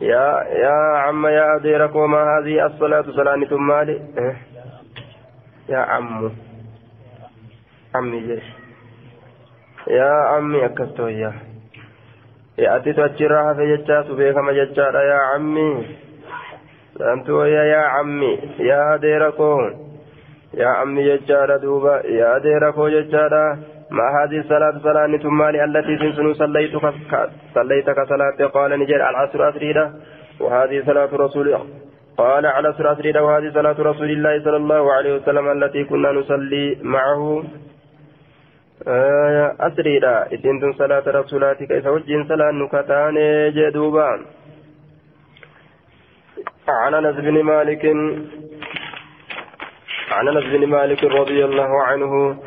يا 0.00 0.26
يا 0.64 0.96
عم 0.96 1.26
يا 1.26 1.56
أديرك 1.56 1.94
وما 1.94 2.22
هذه 2.38 2.66
الصلاة؟ 2.66 3.02
صلاة 3.02 3.44
ثم 3.44 3.66
مالي 3.66 4.00
إيه؟ 4.18 4.36
يا 5.68 5.78
عم. 5.78 6.30
عمي 7.94 8.20
جيش 8.20 8.44
يا 9.88 10.12
عمي 10.12 10.64
أكستو 10.64 11.08
أتيت 12.58 12.98
أتشرها 12.98 13.54
في 13.54 13.76
ججات 13.76 14.10
بيكما 14.10 14.52
ججات 14.52 14.94
يا 14.94 15.18
عمي 15.34 15.86
أنتو 17.00 17.42
يا 17.44 17.62
يا 17.64 17.82
عمي 17.94 18.38
يا 18.58 18.94
أديرك 18.94 19.40
يا 20.54 20.66
عمي 20.68 21.16
ججارة 21.16 21.56
دوبا 21.56 22.06
يا 22.06 22.36
أديرك 22.36 22.78
ججارة 22.78 23.58
ما 23.90 24.06
هذه 24.16 24.38
الصلاة 24.38 24.78
صلاة 24.82 25.16
ثم 25.16 25.42
التي 25.42 25.96
تنسن 25.96 26.34
صليت 26.34 26.72
صليت 27.54 27.90
كصلاة 27.90 28.46
قال 28.54 28.70
نجر 28.80 29.00
العصر 29.10 29.48
أسريدة 29.48 29.92
وهذه 30.40 30.82
صلاة 30.86 31.08
رسول 31.12 31.58
قال 32.18 32.46
على 32.46 32.68
العصر 32.68 32.92
أسريدة 32.92 33.24
وهذه 33.24 33.50
صلاة 33.54 33.76
رسول 33.78 34.10
الله 34.10 34.44
صلى 34.44 34.56
الله 34.56 34.92
عليه 34.92 35.14
وسلم 35.16 35.48
التي 35.48 35.84
كنا 35.84 36.12
نصلي 36.12 36.78
معه 36.82 37.44
آية 38.88 39.56
أسريدا 39.60 40.34
إسنتم 40.34 40.72
صلاة 40.72 41.02
رسولاتك 41.06 41.72
إذا 41.72 41.90
وجين 41.90 42.28
صلاة 42.28 42.50
نكتان 42.50 43.14
جدوبا 43.54 44.26
عن 46.68 46.94
أنس 46.94 47.16
بن 47.16 47.42
مالك 47.42 47.84
عن 50.10 50.28
أنس 50.28 50.44
بن 50.44 50.66
مالك 50.66 51.04
رضي 51.04 51.44
الله 51.44 51.82
عنه 51.82 52.42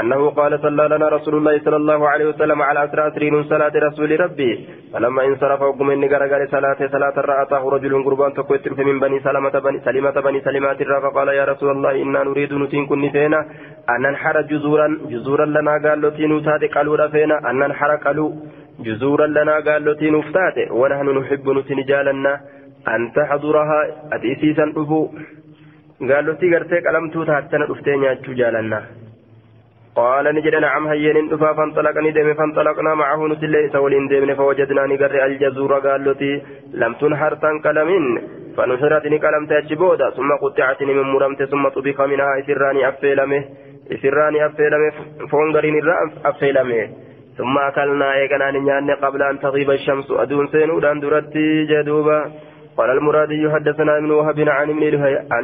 أنه 0.00 0.30
قال 0.30 0.60
صلى 0.60 0.88
لنا 0.88 1.08
رسول 1.08 1.34
الله 1.34 1.58
صلى 1.58 1.76
الله 1.76 2.08
عليه 2.08 2.26
وسلم 2.26 2.62
على 2.62 2.84
أسرى 2.84 3.08
أسرين 3.08 3.44
صلاة 3.44 3.72
رسول 3.76 4.20
ربي. 4.20 4.68
فلما 4.92 5.24
انصرف 5.24 5.60
وقم 5.62 5.90
إني 5.90 6.08
قرقر 6.08 6.46
صلاة 6.46 6.80
صلاة 6.94 7.16
رأته 7.16 7.70
رجل 7.70 8.04
قربان 8.04 8.34
تقوتر 8.34 8.84
من 8.84 9.00
بني 9.00 9.20
سلمة 9.20 9.54
بني 9.66 9.78
سلمة 9.84 10.16
بني 10.26 10.40
سلمات 10.40 10.82
فقال 10.82 11.28
يا 11.28 11.44
رسول 11.44 11.70
الله 11.70 12.02
إنا 12.02 12.22
نريد 12.24 12.52
نتين 12.52 12.86
كن 12.86 13.10
فينا 13.10 13.40
أن 13.90 14.02
ننحر 14.02 14.36
جزورا 14.42 14.88
جزورا 15.12 15.46
لنا 15.46 15.72
قال 15.84 16.00
لتين 16.00 16.32
وتاتي 16.32 16.66
قالوا 16.66 17.08
فينا 17.08 17.50
أن 17.50 17.58
ننحر 17.58 17.90
قالوا 18.04 18.30
جزورا 18.80 19.26
لنا 19.26 19.54
قال 19.66 19.84
لتين 19.84 20.14
وفتاتي 20.14 20.64
ونحن 20.70 21.06
نحب 21.18 21.46
نتين 21.50 21.80
جالنا. 21.90 22.40
أن 22.88 23.12
تحضرها. 23.12 23.80
أتيسيسا 24.12 24.64
أبو. 24.76 25.00
قال 26.10 26.24
لتي 26.26 26.46
قرتي 26.54 26.78
قلمتو 26.86 27.24
تاتنا 27.24 27.64
أفتين 27.72 28.02
يا 28.02 28.18
جالنا. 28.40 29.01
قال 29.96 30.34
نجد 30.34 30.54
نعم 30.54 30.86
هيين 30.88 31.28
دفا 31.28 31.52
فانطلقني 31.52 32.10
دم 32.10 32.34
فانطلقنا 32.34 32.94
معه 32.94 33.26
نتلي 33.26 33.68
سولين 33.72 34.08
دمن 34.08 34.34
فوجدنا 34.34 34.86
نقر 34.86 35.24
الجزور 35.26 35.72
قال 35.78 36.04
لتي 36.04 36.42
لم 36.74 36.92
تنحر 36.94 37.34
تنقلمين 37.34 38.04
فنحرت 38.56 39.06
نقلم 39.06 39.46
تأجبودا 39.46 40.10
ثم 40.10 40.32
قطعت 40.42 40.82
من 40.82 41.00
مرمت 41.00 41.42
ثم 41.42 41.68
طبخ 41.68 42.00
منها 42.00 42.38
إسراني 42.40 42.88
أفيلمه. 42.88 43.44
إسراني 43.92 44.46
أفيلمه 44.46 44.92
فونغرين 45.30 45.78
الرأم 45.78 46.10
أفيلمه. 46.24 46.88
ثم 47.38 47.58
أكلنا 47.58 48.14
إيقنا 48.14 48.50
نيان 48.50 48.90
قبل 48.90 49.22
أن 49.22 49.40
تغيب 49.40 49.70
الشمس 49.70 50.10
أدون 50.10 50.46
سينودان 50.46 51.00
درتي 51.00 51.64
جدوبا. 51.64 52.32
قال 52.76 52.90
المرادي 52.90 53.50
حدثنا 53.50 53.98
ابن 53.98 54.10
وهب 54.10 54.48
عن 54.48 54.70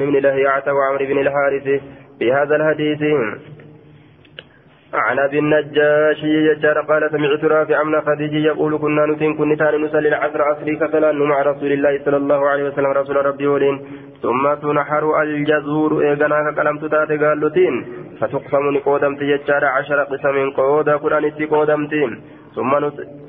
ابن 0.03 0.17
لهيعة 0.17 0.67
وعمر 0.67 1.05
بن 1.05 1.19
الحارث 1.19 1.83
بهذا 2.21 2.57
الحديث. 2.57 3.03
عن 4.95 5.19
أبي 5.19 5.39
النجاش 5.39 6.23
يجار 6.25 6.81
قال 6.81 7.11
سمعت 7.11 7.45
رافع 7.45 7.83
من 7.83 8.01
خديج 8.01 8.33
يقول 8.33 8.79
كنا 8.79 9.07
نتين 9.07 9.35
كن 9.37 9.57
تان 9.57 9.81
نصلي 9.81 10.09
العصر 10.09 10.43
عصري 10.43 10.77
كفلان 10.77 11.19
مع 11.19 11.43
رسول 11.43 11.73
الله 11.73 12.05
صلى 12.05 12.17
الله 12.17 12.49
عليه 12.49 12.65
وسلم 12.65 12.87
رسول 12.87 13.17
ربي 13.27 13.47
ولين. 13.47 13.77
ثم 14.23 14.55
تنحر 14.55 15.23
الجزور 15.23 15.91
ايغنا 16.03 16.53
كلام 16.57 16.79
تتات 16.79 17.11
قال 17.23 17.41
لتين. 17.41 17.75
فتقسم 18.21 18.65
نقودمت 18.75 19.23
يجار 19.23 19.65
عشر 19.65 19.99
قسم 20.03 20.51
قودا 20.51 20.97
قران 20.97 21.31
قودمتين 21.51 22.11
ثم 22.55 22.73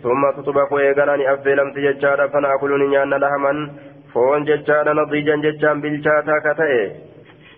ثم 0.03 0.21
تطبق 0.37 0.73
ايغنا 0.73 1.15
نأفلمت 1.15 1.77
يجار 1.77 2.19
فنأكل 2.27 2.71
نيان 2.89 3.13
لهما 3.13 3.69
فون 4.13 4.43
ججار 4.43 4.93
نضيجا 4.93 5.35
ججان 5.35 5.81
بالشاتا 5.81 6.35
كتئ. 6.45 7.08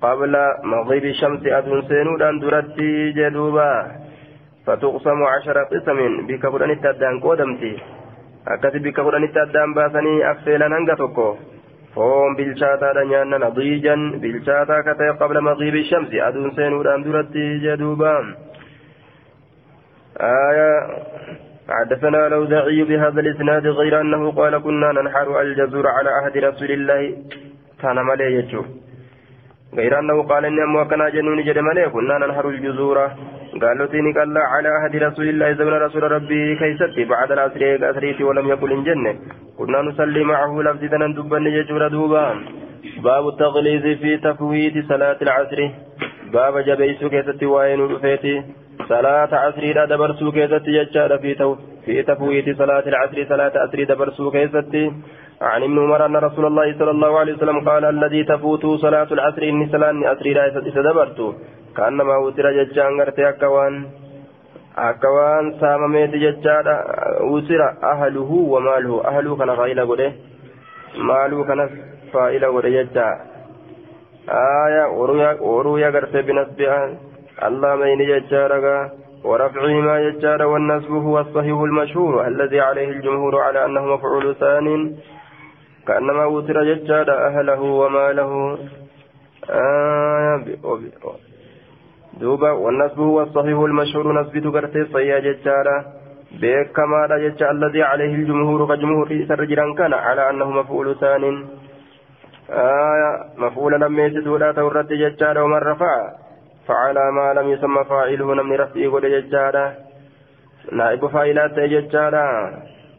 قبل 0.02 0.34
مغيب 0.64 1.06
الشمس 1.06 1.42
أدون 1.46 1.82
سينودان 1.88 2.40
درتي 2.40 3.12
جدوبا 3.12 3.74
فتقسم 4.66 5.24
عشر 5.24 5.58
قسم 5.64 6.00
بك 6.28 6.46
قرآن 6.46 6.72
التدان 6.72 7.20
قدمتي 7.20 7.74
bikka 8.84 9.04
kudhanitti 9.06 9.40
addaan 9.40 9.74
baasanii 9.74 10.24
affeelan 10.24 10.74
hanga 10.74 10.96
tokko 10.96 11.38
foon 11.94 12.36
bilchaataadha 12.36 13.04
nyaanna 13.06 13.38
nadiijan 13.40 14.20
bilchaataa 14.22 14.80
akka 14.82 14.96
ta'e 14.96 15.18
qabla 15.20 15.42
maqiibi 15.42 15.84
shamsi 15.90 16.22
aduun 16.22 16.56
seenuudhaan 16.56 17.06
duratti 17.06 17.62
jedhuuba 17.66 18.14
حدثنا 21.72 22.28
الأوزاعي 22.28 22.84
بهذا 22.84 23.20
الإسناد 23.22 23.68
غير 23.68 24.02
أنه 24.02 24.32
قال 24.32 24.54
كنا 24.64 24.92
ننحر 24.92 25.42
الجزور 25.42 25.88
على 25.88 26.10
عهد 26.10 26.38
رسول 26.38 26.72
الله 26.72 27.02
كان 27.82 27.98
ملي 28.06 28.34
يجوه 28.36 28.66
غير 29.78 30.00
أنه 30.00 30.24
قال 30.24 30.46
إني 30.46 30.64
أمو 30.64 30.86
كنا 30.86 31.10
جنون 31.10 31.44
جد 31.44 31.58
ملي 31.58 31.90
كنا 31.90 32.18
ننهر 32.18 32.50
الجزور. 32.50 32.98
قالوا 33.62 33.86
تيني 33.92 34.12
قال 34.18 34.38
على 34.38 34.70
عهد 34.70 34.96
رسول 34.96 35.30
الله 35.30 35.54
زمن 35.54 35.74
رسول 35.74 36.04
ربي 36.12 36.56
كيستي 36.60 37.04
بعد 37.06 37.32
العصر 37.32 37.62
أسريتي 37.92 38.24
ولم 38.24 38.48
يكن 38.52 38.72
الجنة 38.72 39.12
كنا 39.58 39.82
نصلي 39.82 40.24
معه 40.24 40.62
لفظة 40.62 41.08
دبا 41.18 41.38
يجور 41.38 41.88
دوبا. 41.88 42.26
باب 43.04 43.28
التغليظ 43.28 43.86
في 44.02 44.18
تفويت 44.18 44.76
صلاة 44.92 45.20
العصر. 45.22 45.60
باب 46.34 46.58
جبيسو 46.68 47.10
كيستي 47.10 47.46
وين 47.46 47.80
رفيتي 47.92 48.44
صلاة 48.90 49.32
عصر 49.44 49.86
دبرسو 49.92 50.32
كيستي 50.32 50.72
يجار 50.80 51.12
في, 51.18 51.32
في 51.86 52.04
تفويت 52.04 52.58
صلاة 52.58 52.86
العصر. 52.92 53.18
صلاة 53.30 53.54
عصر 53.64 53.84
دبرسو 53.84 54.32
كيستي 54.32 54.92
عن 55.42 55.64
ابن 55.64 55.80
عمر 55.80 56.06
أن 56.06 56.16
رسول 56.16 56.46
الله 56.46 56.78
صلى 56.80 56.92
الله 56.92 57.20
عليه 57.20 57.34
وسلم 57.34 57.70
قال 57.70 57.86
الذي 57.86 58.24
تفوت 58.24 58.66
صلاة 58.66 59.08
العصر 59.12 59.42
إني 59.42 59.70
صلاة 59.72 60.14
أسري 60.14 60.34
لا 60.34 60.46
يتدبرت 60.48 61.36
كأنما 61.78 62.18
وتر 62.18 62.52
ججان 62.52 63.02
غرتي 63.02 63.30
أكوان. 63.30 63.86
أكوان 64.78 65.54
سامميت 65.60 66.10
ججان 66.10 66.68
وسر 67.22 67.62
أهله 67.84 68.32
وماله. 68.54 69.06
أهله 69.06 69.36
كان 69.36 69.50
غيلا 69.50 69.84
قده. 69.84 70.12
ماله 70.98 71.44
كان 71.44 71.70
فائلة 72.14 72.48
قده 72.56 72.70
ججان. 72.70 73.18
آية 74.30 74.84
ورويا 75.42 75.90
غرتي 75.90 76.22
بنسبها. 76.22 76.82
الله 77.48 77.76
مين 77.76 78.00
ججان 78.12 78.90
ورفعهما 79.24 80.00
يجار 80.00 80.42
والنسب 80.46 80.92
هو 80.92 81.20
الصحيح 81.20 81.58
المشهور. 81.70 82.28
الذي 82.28 82.60
عليه 82.60 82.90
الجمهور 82.90 83.42
على 83.42 83.66
أنه 83.66 83.86
مفعول 83.86 84.36
ثان 84.36 84.96
كأنما 85.88 86.26
وتر 86.26 86.64
ججاد 86.64 87.10
أهله 87.10 87.62
وماله. 87.62 88.58
آه 89.50 90.46
دوبا 92.20 92.52
والنسب 92.52 93.00
هو 93.00 93.22
الصحيح 93.22 93.58
المشهور 93.60 94.22
نسبت 94.22 94.46
قرتي 94.56 94.86
صيا 94.94 95.20
ججارة 95.20 95.86
بكما 96.42 97.08
لا 97.10 97.52
الذي 97.52 97.84
عليه 97.84 98.14
الجمهور 98.16 98.76
كجمهور 98.76 99.26
سرجرا 99.28 99.74
كان 99.78 99.94
على 99.94 100.30
أنه 100.30 100.50
مفعول 100.52 100.96
ثان. 101.00 101.24
آية 102.50 103.12
مفعول 103.38 103.82
لم 103.82 104.00
يسد 104.00 104.28
ولا 104.28 104.52
تورد 104.52 104.88
ججارة 104.88 105.44
ومن 105.44 105.58
رفع 105.58 106.12
فعلى 106.68 107.12
ما 107.12 107.34
لم 107.34 107.50
يسمى 107.50 107.84
فاعله 107.84 108.34
من 108.34 108.56
رفعه 108.56 109.00
ججارة 109.00 109.74
نائب 110.72 111.08
فاعلات 111.08 111.60
ججارة 111.60 112.26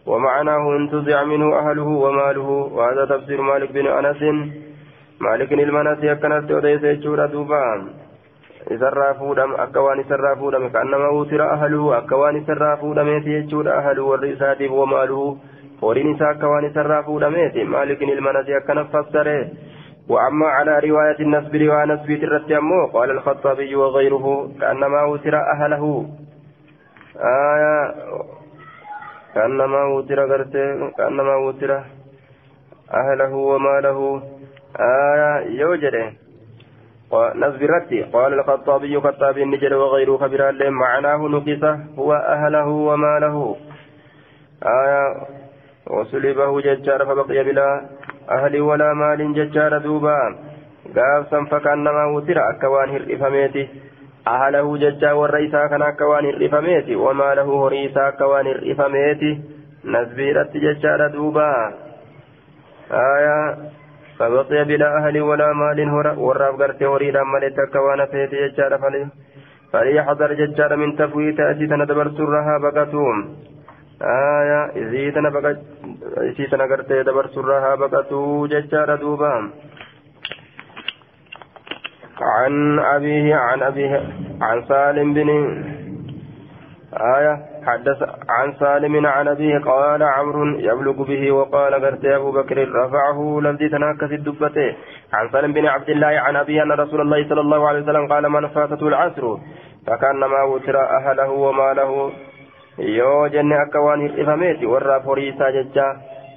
ومعناه 0.07 0.77
انتزع 0.77 1.25
منه 1.25 1.59
أهله 1.59 1.89
وماله 2.05 2.49
وهذا 2.77 3.05
تفسير 3.05 3.41
مالك 3.41 3.73
بن 3.73 3.87
أنس 3.87 4.23
مالك 5.21 5.53
المناسي 5.53 6.13
أكنت 6.13 6.51
وديس 6.51 6.83
يجور 6.83 7.21
akka 9.59 9.81
waan 9.83 10.01
isarraa 10.01 10.37
fuudhame 10.37 10.71
kaannama 10.71 11.11
utira 11.11 11.51
ahaluu 11.53 11.93
akka 11.95 12.17
waan 12.17 12.37
isarraa 12.37 12.77
fuudhameeti 12.77 13.31
jechuudha 13.31 13.79
ahaluu 13.79 14.09
warri 14.11 14.31
isaatiif 14.33 14.73
wamaaluhu 14.73 15.39
horiin 15.83 16.15
isaa 16.15 16.31
akka 16.35 16.49
waan 16.49 16.65
isarraa 16.71 17.03
fuudhameeti 17.03 17.65
maalikin 17.65 18.09
ilmanasi 18.09 18.55
akkana 18.55 18.85
fassare 18.85 19.39
وأما 20.09 20.47
على 20.47 20.79
رواية 20.79 21.19
النسب 21.21 21.57
رواية 21.57 21.85
نسب 21.85 22.21
ترتي 22.21 22.55
قال 22.93 23.11
الخطابي 23.11 23.77
وغيره 23.77 24.51
كأنما 24.61 25.03
وتر 25.03 25.35
أهله 25.37 26.07
آية 27.17 27.95
كأنما 29.35 29.85
وتر 29.85 30.21
غرته 30.31 30.91
كأنما 30.97 31.35
وتر 31.37 31.71
أهله 32.95 33.33
وماله. 33.35 34.23
آية 34.81 35.61
يوجد. 35.61 35.97
نسب 37.35 37.63
الرتي 37.63 38.03
قال 38.03 38.33
الخطابي 38.33 39.01
خطابي 39.01 39.43
النجر 39.43 39.75
وغيره 39.75 40.17
خبر 40.17 40.41
معناه 40.71 41.17
نقصه 41.17 41.81
هو 41.99 42.13
أهله 42.13 42.69
وماله. 42.69 43.57
آية. 44.63 45.05
وسلبه 45.91 46.61
ججار 46.61 47.05
فبقي 47.07 47.45
بلا 47.45 47.69
أهل 48.31 48.61
ولا 48.61 48.95
مال 48.95 49.35
ججار 49.35 49.79
دوبا. 49.79 50.19
قابسا 50.97 51.45
فكأنما 51.51 52.05
وتر. 52.05 52.39
أكوان 52.51 52.89
هرئفميته 52.91 53.69
أهله 54.29 54.77
ججا 54.77 55.13
والرئيسا 55.13 55.67
كان 55.67 55.83
أكوان 55.83 56.25
الرفميتي 56.25 56.97
وما 56.97 57.35
له 57.35 57.67
هريسا 57.67 58.09
أكوان 58.09 58.47
الرفميتي 58.47 59.41
نسبيرت 59.85 60.57
ججا 60.57 61.07
دوبا 61.07 61.73
آية 62.91 63.57
فبقي 64.19 64.65
بلا 64.65 64.89
أهل 64.99 65.21
ولا 65.21 65.53
مال 65.53 65.79
والراب 66.19 66.63
قرتي 66.63 66.87
وريدا 66.87 67.23
ملت 67.23 67.59
أكوان 67.59 68.07
فيتي 68.07 68.49
ججا 68.49 68.77
فلي 68.77 69.07
فليحذر 69.73 70.33
ججا 70.33 70.77
من 70.77 70.97
تفويت 70.97 71.41
أسيتنا 71.41 71.85
دبر 71.85 72.09
سرها 72.11 72.59
بقتوم 72.59 73.37
آية 74.03 74.61
إذيتنا 74.77 75.29
بقت 75.31 75.59
إذيتنا 76.19 76.65
قرتي 76.65 77.03
دبر 77.03 77.27
سرها 77.27 77.75
بقتو 77.75 78.47
ججا 78.47 78.95
دوبا 78.95 79.51
عن 82.23 82.79
أبيه 82.79 83.35
عن 83.35 83.63
أبيه 83.63 84.03
عن 84.41 84.65
سالم 84.69 85.15
بن 85.15 85.29
آية 87.17 87.35
حدث 87.67 88.03
عن 88.29 88.55
سالم 88.61 89.07
عن 89.07 89.29
أبيه 89.29 89.59
قال 89.59 90.03
عمرو 90.03 90.45
يبلغ 90.45 91.03
به 91.03 91.33
وقال 91.33 91.75
قرت 91.75 92.05
أبو 92.05 92.33
بكر 92.33 92.69
رفعه 92.69 93.41
لذي 93.43 93.69
تناكس 93.69 94.13
الدبته. 94.13 94.75
عن 95.13 95.29
سالم 95.33 95.53
بن 95.53 95.67
عبد 95.67 95.91
الله 95.91 96.07
عن 96.07 96.37
أبيه 96.37 96.63
أن 96.63 96.73
رسول 96.73 97.01
الله 97.01 97.29
صلى 97.29 97.41
الله 97.41 97.69
عليه 97.69 97.83
وسلم 97.83 98.07
قال 98.13 98.29
من 98.29 98.49
فاتته 98.49 98.89
العصر 98.89 99.37
فكأنما 99.87 100.43
وتر 100.43 100.77
أهله 100.99 101.31
وماله. 101.31 102.13
yoo 102.79 103.29
jenne 103.29 103.53
akka 103.53 103.81
waan 103.81 104.01
hir'ifameeti 104.01 104.67
warra 104.67 104.99
horii 105.05 105.29
isaa 105.29 105.53
jecha 105.53 105.85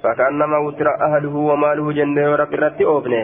fakkaannama 0.02 0.58
wutira 0.60 0.92
ahluhu 1.00 1.48
wamaaluhu 1.48 1.92
jenne 1.98 2.20
yoo 2.20 2.36
rabbi 2.36 2.56
irratti 2.58 2.84
oofne 2.84 3.20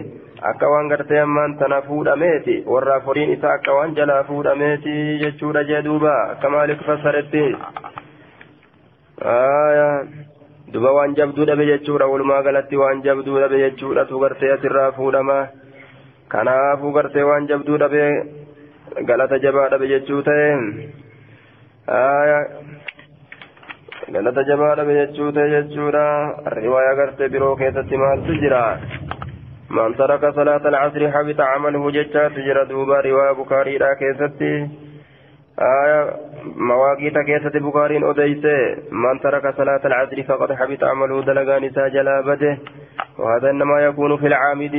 akka 0.51 0.69
waan 0.73 0.89
gartee 0.93 1.21
ammaan 1.25 1.57
tana 1.59 1.81
fuudhameeti 1.89 2.55
warra 2.75 2.99
horiin 3.07 3.33
isaa 3.37 3.53
akka 3.59 3.75
waan 3.79 3.95
jalaa 3.99 4.23
fuudhameeti 4.31 4.95
jechuudha 5.23 5.63
jee 5.71 5.83
duuba 5.89 6.15
akka 6.35 6.51
maaliif 6.55 6.83
fassaretti 6.89 7.45
duba 10.75 10.91
waan 10.99 11.15
jabduu 11.21 11.47
dhabe 11.51 11.67
jechuudha 11.73 12.07
walumaa 12.13 12.43
galatti 12.49 12.77
waan 12.83 13.03
jabduu 13.07 13.39
dhabe 13.45 13.59
jechuudha 13.65 14.05
tu 14.11 14.19
gartee 14.25 14.53
asirraa 14.57 14.91
fuudhama 14.99 15.39
kanaafuu 16.35 16.93
gartee 16.99 17.23
waan 17.31 17.47
jabduu 17.53 17.79
dhabe 17.85 18.05
galata 19.11 19.39
jabaa 19.45 19.69
dhabe 19.75 19.87
jechuu 19.93 20.23
ta'e 20.29 20.49
galata 24.17 24.43
jabaa 24.51 24.75
dhabe 24.81 24.95
jechuu 25.01 25.31
ta'e 25.39 25.49
jechuudha 25.55 26.05
riwaayaa 26.57 26.97
gartee 27.03 27.29
biroo 27.37 27.55
keessatti 27.63 27.97
maaltu 28.05 28.41
jira 28.45 28.63
من 29.73 29.97
ترك 29.97 30.23
صلاة 30.39 30.65
العصر 30.73 31.03
حبط 31.15 31.41
عمله 31.41 31.91
ججات 31.91 32.33
جرى 32.47 32.65
دوبا 32.71 33.01
رواية 33.01 33.33
بخاري 33.33 33.79
لا 33.79 33.91
كيستي. 34.01 34.55
آية 35.59 36.01
مواقيت 36.69 37.17
كيست 37.29 37.57
بخاري 37.57 37.97
أديت. 38.11 38.45
من 39.05 39.17
ترك 39.25 39.45
صلاة 39.57 39.83
العصر 39.85 40.19
فقد 40.29 40.53
حبط 40.53 40.85
عمله 40.85 41.23
دلقان 41.23 41.71
ساجلا 41.71 42.21
بده. 42.21 42.59
وهذا 43.19 43.51
إنما 43.51 43.81
يكون 43.81 44.17
في 44.17 44.27
العامد. 44.27 44.77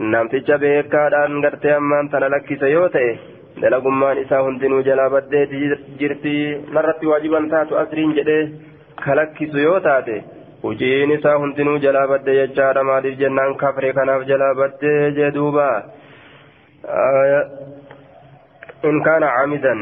نمتج 0.00 0.52
بيكادان 0.52 1.44
غرتي 1.44 1.76
أمان 1.76 2.04
سيوته. 2.60 3.18
dalagummaan 3.60 4.18
isaa 4.18 4.42
hundinuu 4.44 4.82
jalaa 4.82 5.10
baddeeti 5.14 5.58
jirti 6.00 6.34
narratti 6.76 7.10
waajiban 7.10 7.48
taatu 7.50 7.78
asriin 7.82 8.14
jedhee 8.18 8.44
kalakkisu 9.04 9.58
yoo 9.64 9.80
taate 9.86 10.16
hojiin 10.64 11.10
isaa 11.18 11.36
hundinuu 11.42 11.78
jalaa 11.84 12.06
badde 12.12 12.34
jechaadha 12.40 12.82
maaliif 12.90 13.18
jennaan 13.22 13.54
kafre 13.62 13.92
kanaaf 13.98 14.26
jalaa 14.30 14.54
badde 14.60 14.92
jee 15.18 15.30
duuba 15.38 15.68
in 18.90 18.96
kaana 19.08 19.28
caamidan 19.36 19.80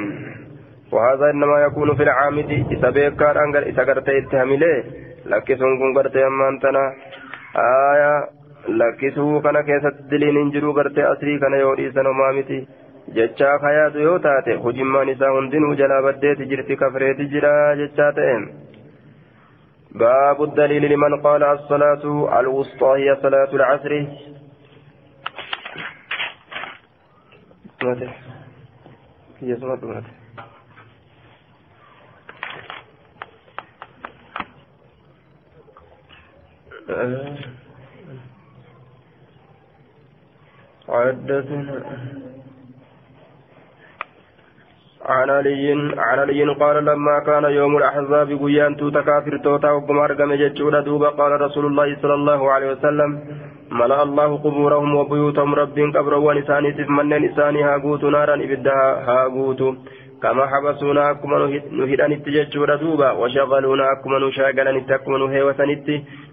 وهذا 0.92 1.30
إنما 1.30 1.56
يكون 1.66 1.94
في 1.96 2.02
العامد 2.02 2.50
إذا 2.74 2.90
بيكار 2.90 3.44
أنقر 3.44 3.62
إذا 3.62 3.82
قرتي 3.88 4.18
اتهمله 4.18 4.84
لكسون 5.26 5.72
كن 5.80 5.90
قرتي 5.98 6.26
أمانتنا 6.26 6.84
آية 7.92 8.14
لكسو 8.68 9.40
كان 9.40 9.60
كيسة 9.60 9.92
دلين 10.10 10.36
انجرو 10.36 10.72
قرتي 10.72 11.02
أسري 11.12 11.38
كان 11.38 11.52
يوري 11.62 11.92
سنومامتي 11.94 12.60
jechaa 13.16 13.58
kayaatu 13.58 13.98
yoo 14.06 14.18
taate 14.24 14.54
hujimmaan 14.64 15.08
isaa 15.08 15.30
hundinuu 15.36 15.74
jalaa 15.80 16.02
baddeeti 16.02 16.46
jirti 16.50 16.76
kafreeti 16.82 17.24
jira 17.32 17.52
jechaa 17.80 18.12
ta'e 18.18 18.34
باب 19.94 20.42
الدليل 20.42 20.82
لمن 20.92 21.20
قال 21.22 21.42
الصلاة 21.42 22.40
الوسطى 22.40 22.86
هي 22.96 23.16
صلاة 23.22 23.54
العصر. 23.54 24.06
هي 29.40 29.56
صلاة 29.56 29.78
العصر. 29.82 30.20
حدثنا 40.88 41.82
عن 45.04 45.30
علي 45.30 45.72
عن 45.98 46.18
علي 46.18 46.54
قال 46.54 46.84
لما 46.84 47.18
كان 47.26 47.44
يوم 47.44 47.76
الأحزاب 47.76 48.28
قيان 48.42 48.76
توتا 48.76 49.00
كافر 49.00 49.36
توتا 49.44 49.70
وقمار 49.70 50.12
قم 50.12 50.34
جتشودا 50.34 50.80
دوبا 50.80 51.08
قال 51.08 51.40
رسول 51.40 51.66
الله 51.66 51.96
صلى 52.02 52.14
الله 52.14 52.50
عليه 52.52 52.70
وسلم 52.72 53.10
ملأ 53.70 54.02
الله 54.02 54.36
قبورهم 54.44 54.94
وبيوتهم 54.94 55.54
رب 55.54 55.78
قبر 55.96 56.14
ونساني 56.14 56.72
سف 56.76 56.88
من 56.90 57.08
نساني 57.24 57.62
هاقوت 57.64 58.04
نارا 58.04 58.34
إبدها 58.34 58.86
هاقوت 59.08 59.60
كما 60.22 60.46
حبسونا 60.46 61.10
أكما 61.10 61.36
نهدان 61.78 62.12
التججودا 62.12 62.76
دوبا 62.76 63.10
وشغلونا 63.20 63.84
أكما 63.92 64.18
نشاقلا 64.18 64.72
نتكما 64.72 65.18
نهيوة 65.18 65.60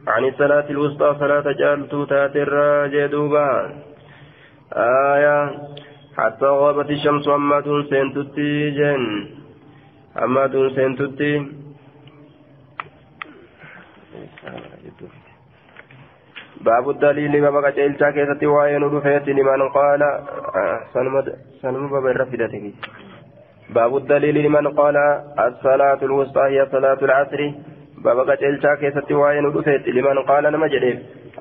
عن 0.07 0.23
الصلاة 0.25 0.67
الوسطى 0.69 1.15
صلاة 1.19 1.51
جالتو 1.51 2.03
تاتر 2.03 2.51
جدوبا 2.87 3.47
آية 4.73 5.51
حتى 6.17 6.45
غابت 6.45 6.89
الشمس 6.89 7.27
أما 7.27 7.59
دون 7.59 7.83
سنتتي 7.89 8.69
جن 8.77 9.03
أما 10.23 10.45
دون 10.45 10.69
سنتتي 10.75 11.31
باب 16.61 16.89
الدليل 16.89 17.41
باب 17.41 17.55
قتيلتا 17.65 18.11
كيستي 18.11 18.45
وين 18.47 18.83
رفيت 18.83 19.27
لمن 19.29 19.61
قال 19.77 20.01
سنم 21.61 21.87
باب 21.93 22.05
الرفدتك 22.07 22.63
باب 23.69 23.97
الدليل 23.97 24.35
لمن 24.45 24.67
قال 24.67 24.97
الصلاة 25.47 25.99
الوسطى 26.03 26.41
هي 26.41 26.67
صلاة 26.71 26.99
العصر 27.01 27.41
باب 28.03 28.29
قتيلتا 28.29 28.75
كيستي 28.75 29.13
وين 29.13 29.45
رفيت 29.45 29.87
لمن 29.87 30.19
قال 30.19 30.43
نمجريف 30.43 30.99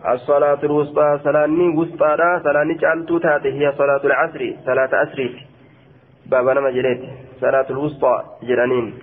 الصلاة 0.08 0.58
الوسطى 0.64 1.18
صلاة 1.24 1.48
وسطى 1.78 2.40
صلاة 2.44 2.64
جعلت 2.80 3.12
تاتي 3.22 3.48
هي 3.48 3.72
صلاة 3.72 4.02
العصر 4.04 4.52
صلاة 4.66 4.90
عصر 4.92 5.18
بابا 6.26 6.54
نما 6.54 6.70
جريت 6.70 7.02
صلاة 7.40 7.66
الوسطى 7.70 8.14
جرانين 8.42 8.94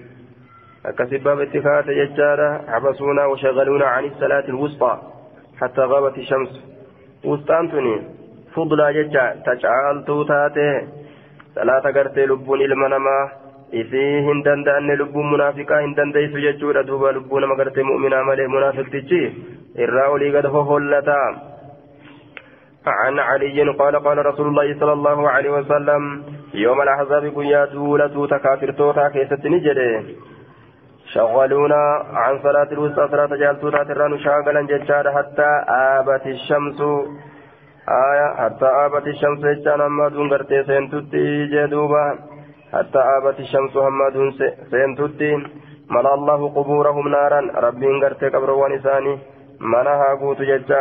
أكسب 0.86 1.24
باب 1.24 1.40
اتفاق 1.40 1.86
ججارة 1.86 2.50
حبسونا 2.72 3.26
وشغلونا 3.26 3.86
عن 3.86 4.04
الصلاة 4.06 4.46
الوسطى 4.50 5.02
حتى 5.62 5.82
غابت 5.82 6.18
الشمس 6.18 6.52
وسطى 7.26 7.60
أنتني 7.60 7.96
فضلا 8.56 8.92
ججا 8.92 9.26
تجعلت 9.46 10.10
تاتي 10.28 10.88
صلاة 11.56 11.80
قرتي 11.96 12.26
لبون 12.26 12.62
المنما 12.62 13.43
isii 13.82 14.22
hin 14.28 14.44
danda'anne 14.50 15.00
lubbuun 15.02 15.32
munaafiqaa 15.34 15.82
hin 15.86 15.96
dandeessu 16.02 16.44
jechuudha. 16.46 16.84
Duuba 16.92 17.16
lubbuu 17.18 17.40
nama 17.40 17.58
gartee 17.62 17.90
mu'minaa 17.94 18.28
malee 18.30 18.52
munaafiqtichi 18.58 19.24
irraa 19.88 20.12
olii 20.18 20.32
gad 20.38 20.54
hohollata. 20.58 21.18
عن 22.86 23.20
علي 23.20 23.64
قال 23.80 23.96
قال 23.96 24.26
رسول 24.26 24.48
الله 24.48 24.80
صلى 24.80 24.94
الله 24.94 25.30
عليه 25.30 25.50
وسلم 25.50 26.24
يوم 26.54 26.82
الأحزاب 26.82 27.24
قيا 27.36 27.66
دولة 27.66 28.28
تكافر 28.28 28.72
توتا 28.72 29.10
كيست 29.10 29.46
نجده 29.46 30.04
شغلونا 31.14 31.84
عن 32.14 32.40
صلاة 32.44 32.70
الوسطى 32.72 33.08
صلاة 33.12 33.32
جالتوتا 33.42 33.84
تران 33.84 34.20
شاغلا 34.20 34.62
ججار 34.62 35.06
حتى 35.12 35.50
آبت 35.68 36.26
الشمس 36.28 36.82
آية 37.90 38.28
حتى 38.36 38.66
آبت 38.86 39.08
الشمس 39.08 39.40
ججان 39.40 39.82
أما 39.82 40.08
دون 40.08 40.30
قرتي 40.34 40.64
سنتتي 40.64 41.46
جدوبا 41.54 42.33
حتى 42.73 42.99
آبت 43.17 43.41
الشمس 43.41 43.77
محمد 43.77 44.15
سينتتي 44.71 45.33
ملا 45.91 46.15
الله 46.15 46.49
قبورهم 46.49 47.09
نارا 47.09 47.41
ربي 47.65 47.87
انقرت 47.87 48.25
قبروان 48.25 48.73
إساني 48.73 49.19
منها 49.61 50.15
قوت 50.21 50.41
ججا 50.43 50.81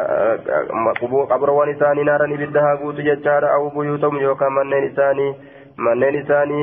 قبروان 1.31 1.69
إساني 1.69 2.03
نارا 2.03 2.25
إبدها 2.35 2.75
قوت 2.81 2.95
ججارا 2.95 3.47
أو 3.55 3.69
بيوتهم 3.69 4.17
يوكا 4.17 4.49
منين 4.49 4.83
إساني 4.91 5.27
منين 5.85 6.15
إساني 6.21 6.61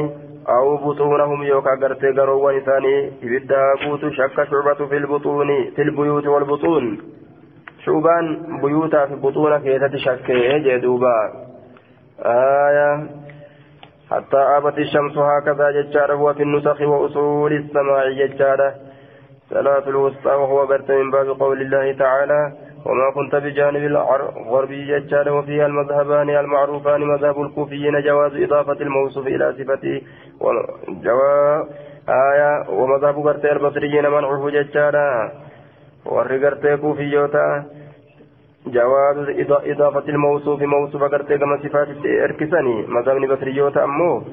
أو 0.49 0.77
بطونهم 0.77 1.43
يوكا 1.43 1.75
قرت 1.83 2.05
قروان 2.19 2.57
إساني 2.57 2.95
إبدها 3.25 3.75
قوت 3.85 4.03
شك 4.19 4.37
شعبة 4.51 4.81
في 4.91 4.97
البطون 4.97 5.49
في 5.77 5.83
البيوت 5.83 6.27
والبطون 6.27 6.85
شعبان 7.85 8.27
بيوتا 8.63 9.07
في 9.07 9.15
بطونة 9.15 9.59
كيسة 9.59 9.97
شك 9.97 10.31
جدوبا 10.67 11.17
آية 12.25 13.07
حتى 14.12 14.38
آبت 14.38 14.78
الشمس 14.78 15.18
هكذا 15.18 15.72
ججارة 15.72 16.14
هو 16.14 16.34
في 16.34 16.44
النسخ 16.44 16.82
وأصول 16.82 17.54
السماع 17.54 18.10
ججارة 18.10 18.74
صلاة 19.50 19.90
الوسطى 19.90 20.30
وهو 20.30 20.66
برت 20.66 20.92
من 20.92 21.12
باب 21.12 21.28
قول 21.40 21.62
الله 21.62 21.94
تعالى 21.94 22.54
وما 22.86 23.12
كنت 23.16 23.36
بجانب 23.36 23.84
الغربي 23.86 25.00
ججارة 25.00 25.32
وفيها 25.32 25.66
المذهبان 25.66 26.30
المعروفان 26.30 27.02
مذهب 27.02 27.42
الكوفيين 27.42 28.02
جواز 28.02 28.36
إضافة 28.36 28.82
الموصوف 28.82 29.28
إلى 29.28 29.54
صفته 29.58 30.02
وجواز 30.42 31.66
آية 32.10 32.70
ومذهب 32.70 33.16
برت 33.16 33.46
البصريين 33.46 34.10
منعه 34.10 34.50
ججارة 34.50 35.32
ورقرت 36.06 36.68
كوفيوتا 36.82 37.66
جواز 38.68 39.18
إضافة 39.50 40.10
الموصوف 40.10 40.62
موصوف 40.62 41.04
قرتي 41.04 41.38
كما 41.38 41.58
صفات 41.64 41.88
إركسني 42.06 42.86
مذهبني 42.88 43.28
بصريوتا 43.28 43.84
أمو. 43.84 44.24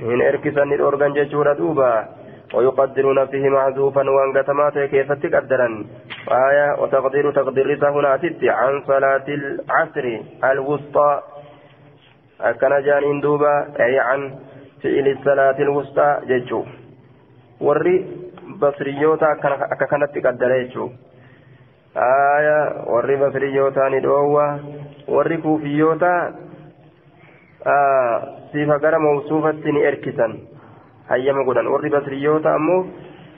هن 0.00 0.22
إركسني 0.22 0.74
الأورغان 0.74 1.12
جيشورا 1.12 1.54
دوبا. 1.54 2.08
ويقدرون 2.54 3.26
فيه 3.26 3.48
محذوفا 3.48 4.10
وانقتمات 4.10 4.78
كيف 4.78 5.12
تقدرا 5.12 5.84
آية 6.30 6.82
وتقدير 6.82 7.30
تقدير 7.32 7.66
هنا 7.90 8.18
ست 8.18 8.44
عن 8.44 8.82
صلاة 8.86 9.26
العصر 9.28 10.06
الوسطى. 10.44 11.22
أكن 12.40 12.82
جانين 12.82 13.20
دوبا 13.20 13.54
أي 13.80 13.98
عن 13.98 14.20
فعل 14.82 15.08
الصلاة 15.08 15.58
الوسطى 15.58 16.20
ججو 16.28 16.64
وري 17.60 18.06
بصريوتا 18.60 19.32
أكا 19.72 19.86
كانت 19.90 20.10
تقدر 20.14 20.62
ججو 20.62 20.90
aya 22.06 22.58
warri 22.86 23.16
basriyootaa 23.16 23.88
ni 23.90 24.00
dhoowwa 24.00 24.46
warri 25.08 25.38
kuufiyyootaa 25.38 26.32
sifa 28.52 28.78
gara 28.78 28.98
mawsuufatti 28.98 29.72
ni 29.72 29.80
erkisan. 29.82 30.38
Hayyama 31.08 31.44
godhan. 31.44 31.66
Warri 31.66 31.90
basriyoota 31.90 32.54
ammoo 32.54 32.86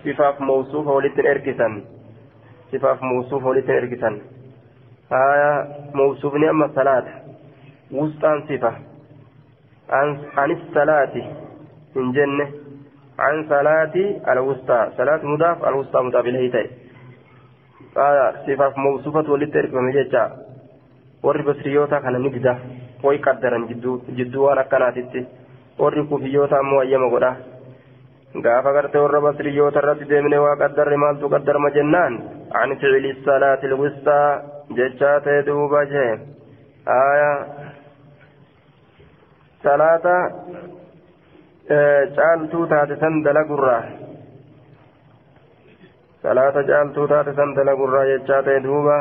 sifaaf 0.03 0.40
mawsuufa 0.40 0.90
walitti 0.90 1.27
erkisan. 1.27 1.83
Sifaaf 2.70 3.01
mawsuufa 3.01 3.49
walitti 3.49 3.73
erkisan. 3.73 4.20
Aya 5.11 5.66
mawsuufni 5.94 6.46
amma 6.46 6.68
salaata. 6.75 7.11
Wustaan 7.92 8.42
sifa. 8.49 8.75
Anis 10.37 10.59
salaati 10.75 11.25
hin 11.94 12.12
jenne. 12.12 12.53
An 13.18 13.49
salaati 13.49 14.05
alwustaa 14.25 14.90
salaat 14.96 15.23
mudaaf 15.23 15.64
alwustaa 15.64 16.03
mudaaf 16.03 16.27
ilahii 16.27 16.51
ta'e. 16.51 16.70
تاي 17.94 18.18
آه 18.18 18.33
صفة 18.46 18.72
موصوفة 18.76 19.26
ولترك 19.33 19.72
ومجيجا 19.74 20.22
ورّي 21.22 21.42
بسريوتا 21.42 21.98
كان 21.98 22.22
نجده 22.22 22.57
way 23.03 23.18
qaddaran 23.24 23.64
jidduu 23.68 24.44
waan 24.44 24.59
akkanaatitti 24.62 25.20
warri 25.79 26.05
kufiyyoota 26.11 26.59
ammoo 26.59 26.81
ayyama 26.81 27.09
godha 27.12 27.31
gaafa 28.44 28.72
gartee 28.76 29.00
warra 29.05 29.20
basriyyoota 29.26 29.81
irratti 29.83 30.09
deemne 30.11 30.38
waa 30.44 30.57
qaddarre 30.62 30.96
maaltu 31.03 31.31
qaddarma 31.35 31.70
jennaan 31.76 32.18
an 32.61 32.76
ficili 32.81 33.12
salaati 33.29 33.70
lwistaa 33.72 34.26
jechaa 34.79 35.14
ta'e 35.26 35.46
duuba 35.46 35.85
jee 35.92 36.11
aya 36.96 37.33
salaata 39.64 40.16
caaltuu 42.18 42.66
taate 42.74 43.00
san 43.05 43.22
dalagurraa 43.24 43.83
caaltuu 46.22 47.06
taate 47.12 47.35
san 47.35 47.54
dalagurraa 47.56 48.06
jechaa 48.12 48.42
ta'e 48.42 48.61
duuba. 48.68 48.96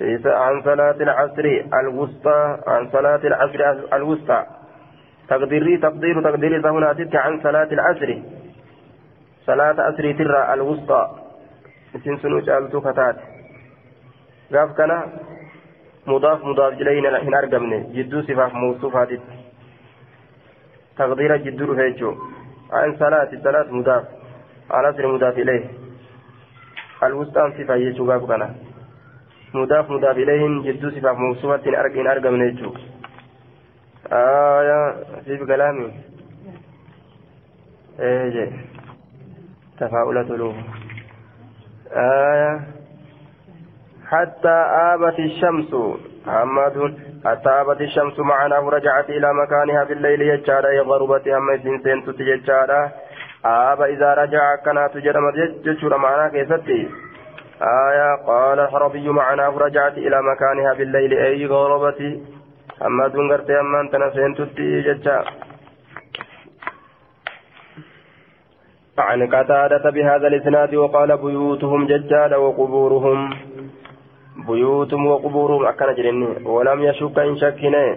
عن 0.00 0.62
صلاة 0.62 0.96
العصر 1.00 1.64
الوسطى 1.80 2.58
عن 2.66 2.88
صلاة 2.92 3.20
العصر 3.24 3.86
الوسطى 3.92 4.46
تقديري 5.28 5.76
تقدير 5.76 6.22
تقديري 6.22 6.56
هنا 6.56 6.94
ست 6.94 7.16
عن 7.16 7.40
صلاة 7.42 7.68
العصر 7.72 8.18
صلاة 9.46 9.76
عصر 9.80 10.12
ترى 10.12 10.54
الوسطى 10.54 11.10
اسم 11.96 12.16
سنو 12.16 12.38
جالتو 12.40 12.80
فتات 12.80 13.16
قاف 14.52 14.76
كان 14.76 15.02
مضاف 16.06 16.44
مضاف 16.44 16.72
جلين 16.74 17.06
هن 17.06 17.34
أرقمني 17.34 17.78
جدو 17.96 18.22
صفاف 18.22 18.54
موصوفات 18.54 19.08
تقدير 20.98 21.36
جدو 21.36 21.72
رفيجو 21.72 22.10
عن 22.72 22.96
صلاة 22.96 23.30
الصلاة 23.32 23.68
مضاف 23.72 24.04
العصر 24.70 25.06
مضاف 25.06 25.38
إليه 25.38 25.85
الوسطى 27.02 27.52
صفة 27.58 27.74
يجو 27.74 28.10
قاف 28.12 28.24
كان 28.28 28.54
مضاف 29.54 29.90
مضاف 29.90 30.16
إليهم 30.16 30.62
جدو 30.62 30.90
صفاف 30.90 31.16
موصوفة 31.18 31.68
إن 32.00 32.06
أرقم 32.06 32.36
نجو 32.42 32.74
آية 34.12 34.80
في 35.24 35.46
كلامي 35.46 35.92
إيه 38.00 38.52
تفاؤلة 39.80 40.22
له 40.36 40.54
آية 41.92 42.60
حتى 44.06 44.56
آبت 44.92 45.18
الشمس 45.18 45.70
محمد 46.26 46.76
حتى 47.24 47.50
آبت 47.50 47.80
الشمس 47.80 48.18
معنا 48.18 48.58
ورجعت 48.58 49.10
إلى 49.10 49.28
مكانها 49.34 49.84
بالليل 49.84 50.22
يجارا 50.22 50.82
غربت 50.82 51.28
أما 51.28 51.56
سنسين 51.56 52.04
تتجارا 52.06 52.92
آب 53.46 53.82
إذا 53.82 54.14
رجع 54.14 54.56
كانت 54.64 54.96
جرمت 54.96 55.34
ججر 55.64 55.96
معنا 55.96 56.28
كيستي 56.28 56.88
آية 57.62 58.14
قال 58.26 58.58
الحربي 58.60 59.08
معناه 59.08 59.58
رجعت 59.58 59.98
إلى 59.98 60.18
مكانها 60.22 60.72
بالليل 60.78 61.12
أي 61.12 61.46
غربتي 61.46 62.22
أما 62.86 63.08
دونغرت 63.08 63.50
أما 63.50 63.80
أنت 63.80 63.94
نسين 63.96 64.34
تتي 64.34 64.80
ججا 64.80 65.24
عن 68.98 69.26
قتادة 69.34 69.90
بهذا 69.90 70.26
الإسناد 70.26 70.74
وقال 70.74 71.16
بيوتهم 71.16 71.86
ججال 71.86 72.34
وقبورهم 72.34 73.30
بيوتهم 74.48 75.06
وقبورهم 75.06 75.66
أكن 75.66 75.94
جرني 75.94 76.46
ولم 76.46 76.82
يشك 76.82 77.18
إن 77.18 77.36
شكنا 77.36 77.96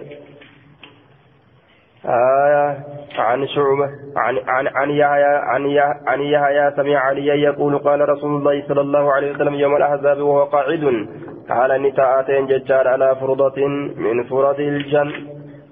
آية 2.04 2.78
عن 3.18 3.46
شعبة 3.46 3.90
عن 4.16 4.38
عن 4.48 4.66
عن 4.66 4.90
يحيى 4.90 5.24
عن 5.24 5.78
عن 6.06 6.20
يحيى 6.20 6.70
سمع 6.76 6.98
عليا 6.98 7.34
يقول 7.34 7.78
قال 7.78 8.08
رسول 8.08 8.36
الله 8.36 8.68
صلى 8.68 8.80
الله 8.80 9.12
عليه 9.12 9.34
وسلم 9.34 9.54
يوم 9.54 9.76
الأحزاب 9.76 10.18
وهو 10.18 10.44
قاعد 10.44 11.08
قال 11.48 11.82
نتاءتين 11.82 12.46
ججار 12.46 12.88
على 12.88 13.16
فرضة 13.16 13.66
من 13.96 14.24
فرض 14.24 14.60
الجن. 14.60 15.12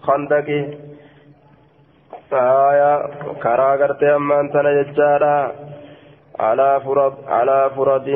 خندق. 0.03 0.49
آية 2.33 3.07
كرا 3.43 3.71
قرت 3.77 4.03
أما 4.03 4.41
أنت 4.41 4.57
على 6.41 6.81
فرض 6.85 7.15
على 7.29 7.71
فرض 7.77 8.09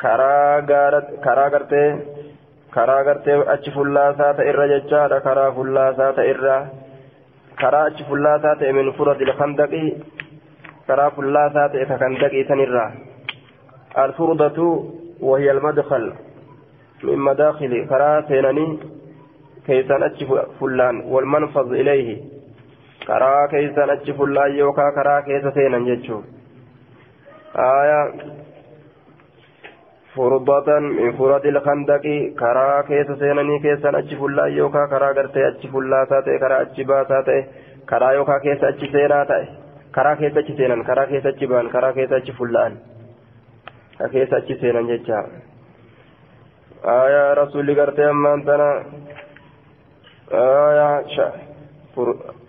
كرا 0.00 0.60
قرت 0.60 1.06
كرا 1.24 1.48
قرت 1.48 1.74
كرا 2.74 2.98
قرت 3.06 3.28
أتش 3.28 3.70
فلاسات 3.70 4.40
إر 4.40 4.60
ججارا 4.66 5.18
كرا 5.18 5.50
فلاسات 5.50 6.18
إر 6.18 6.66
karaa 7.62 7.84
achi 7.92 8.04
fullaasaa 8.10 8.56
ta'e 8.60 8.72
min 8.80 8.92
furadi 8.98 9.30
lkandaqi 9.30 9.84
karaa 10.86 11.10
fullaasaa 11.16 11.68
ta'e 11.72 11.86
ka 11.92 12.02
kandaqii 12.04 12.44
sanirraa 12.50 12.90
alfurdatu 14.04 14.68
وهي 15.20 15.50
المدخل 15.50 16.12
من 17.04 17.18
مداخل 17.18 17.86
كرا 17.88 18.20
سيناني 18.28 18.78
كيسان 19.66 20.02
أتش 20.02 20.24
فلان 20.60 21.00
والمنفذ 21.00 21.72
إليه 21.72 22.22
كرا 23.06 23.46
كيسان 23.46 23.90
أتش 23.90 24.10
فلان 24.10 24.52
يوكا 24.52 24.90
كرا 24.94 25.20
كيس 25.20 25.46
سينان 25.54 25.84
آية 27.56 28.14
فرضة 30.15 30.79
من 30.79 31.11
فرد 31.17 31.45
الخندق 31.45 32.05
كرا 32.39 32.81
كيس 32.81 33.09
سينني 33.19 33.59
كيسان 33.59 33.95
أتش 33.95 34.13
فلا 34.13 34.45
يوكا 34.45 34.85
كرا 34.91 35.11
غرتي 35.17 35.47
أتش 35.47 35.67
فلا 35.73 36.05
تاتي 36.09 36.37
كرا 36.41 36.61
أتش 36.61 36.81
باساتي 36.81 37.39
كرا 37.89 38.11
يوكا 38.11 38.37
كيس 38.43 38.63
أتش 38.63 38.81
سينا 38.91 39.23
تاتي 39.23 39.49
كرا 39.95 40.13
كيس 40.19 40.37
أتش 40.37 40.51
سينان 40.57 40.83
كرا 40.83 41.05
كيس 41.05 41.25
أتش 41.25 41.43
بان 41.43 41.69
كرا 41.69 41.91
كيس 41.91 42.11
أتش 42.11 42.31
فلان 42.31 42.73
كيس 44.11 44.33
أتش 44.33 44.49
سينان 44.61 44.87
جتشا 44.87 45.19
آية 46.85 47.33
رسول 47.33 47.79
غرتي 47.79 48.09
أما 48.09 48.33
أنتنا 48.33 48.69
آية 50.31 51.07
شا 51.15 51.27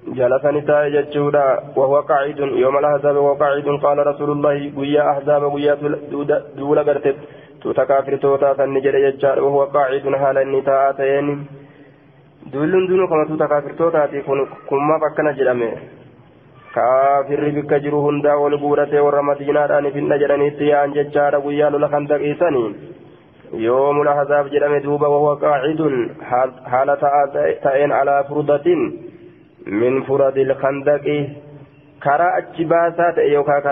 جلسني 0.08 0.60
تاي 0.60 0.90
جتشودا 0.94 1.46
وهو 1.76 2.00
قاعد 2.00 2.38
يوم 2.38 2.78
الأحزاب 2.78 3.16
وهو 3.16 3.34
قاعد 3.34 3.68
قال 3.82 4.06
رسول 4.06 4.30
الله 4.30 4.72
قيا 4.76 5.10
أحزاب 5.10 5.42
قيا 5.54 5.74
دولا 6.56 6.82
غرتت 6.82 7.16
tuuta 7.65 7.85
kaafirtootaa 7.91 8.55
sanni 8.61 8.81
jedhe 8.85 8.99
jechaadha 9.05 9.43
wahuwa 9.43 9.67
qaacidun 9.75 10.17
haala 10.23 10.45
inni 10.45 10.61
taa'aa 10.69 10.93
ta'een. 11.01 11.29
Dullun 12.53 12.87
dunuu 12.89 13.07
kama 13.13 13.25
tuuta 13.29 13.47
kaafirtootaati 13.53 14.21
kun 14.27 14.47
kun 14.71 14.91
akkana 14.97 15.33
jedhame. 15.39 15.69
Kaafirri 16.75 17.51
bikka 17.55 17.79
jiru 17.79 18.03
hundaa 18.03 18.37
wal 18.43 18.57
guudhatee 18.65 19.01
warra 19.07 19.23
madiinaadhaan 19.31 19.91
finna 19.97 20.21
jedhaniitti 20.23 20.69
yaa'an 20.69 20.93
jechaadha 20.99 21.41
guyyaa 21.47 21.71
lola 21.71 21.89
kan 21.95 22.07
daqiisanii 22.11 22.67
yoomul 23.65 24.11
hazaab 24.19 24.51
jedhame 24.53 24.83
duuba 24.83 25.09
wahuwa 25.15 25.39
qaacidun 25.39 25.95
haala 26.71 26.97
taa'aa 27.03 27.45
ta'een 27.63 27.91
alaa 27.91 28.23
furdatiin 28.29 28.83
min 29.83 30.03
furadil 30.07 30.53
kandaqi 30.63 31.17
karaa 32.05 32.33
achi 32.41 32.65
baasaa 32.73 33.11
ta'e 33.17 33.31
yookaan 33.33 33.63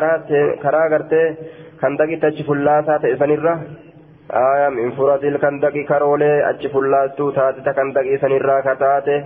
karaa 0.64 0.90
gartee 0.96 1.28
kandaqitti 1.82 2.26
achi 2.32 2.48
fullaasaa 2.50 3.00
ta'e 3.06 3.18
sanirra 3.24 3.58
آية 4.32 4.70
من 4.70 4.92
فرد 4.92 5.24
الخندق 5.24 5.76
كرولي 5.90 6.50
أجفلاسو 6.50 7.32
تاتي 7.32 7.62
تخندق 7.62 8.06
إسنرة 8.16 8.60
كتاتي 8.68 9.18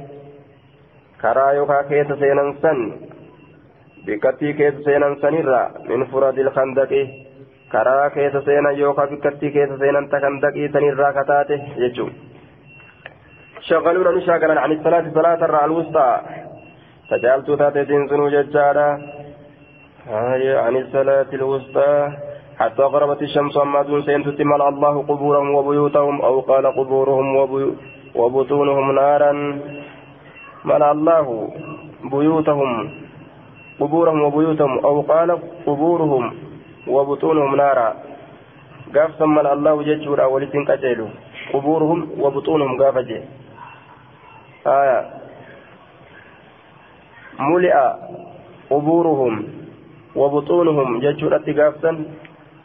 كرا 1.22 1.52
يوكا 1.52 1.82
كيس 1.90 2.08
سينان 2.22 2.54
سن 2.62 2.80
بكتي 4.06 4.54
كيس 4.54 4.76
سينان 4.86 5.16
سنرة 5.22 5.62
من 5.90 6.06
فرد 6.06 6.40
الخندق 6.40 6.94
karaa 7.72 8.10
keessa 8.16 8.42
seenan 8.48 8.80
yookaan 8.80 9.10
bikkattii 9.10 9.52
keessa 9.52 9.78
seenan 9.78 10.08
takan 10.10 10.40
daqiisan 10.42 10.86
irraa 10.90 11.14
kataate 11.18 11.58
jechuun 11.80 12.14
shagaluudha 13.68 14.12
ni 14.16 14.22
shagalan 14.28 14.62
ani 14.64 14.78
salaati 14.84 15.12
salaata 15.18 15.50
irraa 15.50 15.64
alwustaa 15.68 16.14
tajaaltuu 17.10 17.58
taate 17.58 17.86
siin 17.86 18.10
sunuu 18.10 18.30
jechaadha 18.36 18.88
عن 20.08 20.76
الصلاة 20.76 21.28
الوسطى 21.34 22.12
حتى 22.60 22.84
غربت 22.84 23.22
الشمس 23.22 23.58
أما 23.58 23.82
دون 23.82 24.02
ملأ 24.40 24.70
الله 24.70 25.04
قبورهم 25.10 25.56
وبيوتهم 25.56 26.22
أو 26.22 26.40
قال 26.40 26.66
قبورهم 26.66 27.26
وبطونهم 28.16 28.92
نارا. 28.92 29.32
ملأ 30.66 30.92
الله 30.92 31.50
بيوتهم 32.12 32.90
قبورهم 33.80 34.22
وبيوتهم 34.22 34.80
أو 34.80 35.02
قال 35.02 35.30
قبورهم 35.68 36.24
وبطونهم 36.88 37.56
نارا. 37.56 37.90
قاف 38.96 39.12
ثم 39.20 39.40
الله 39.40 39.84
ججورا 39.84 40.26
ولتن 40.26 40.66
قتلوا. 40.66 41.10
قبورهم 41.54 42.00
وبطونهم 42.20 42.82
قاف 42.82 42.98
آية. 44.68 45.00
ملئ 47.40 47.76
قبورهم 48.70 49.34
وبطونهم 50.16 51.00
ججورا 51.00 51.38
قافتا 51.38 51.92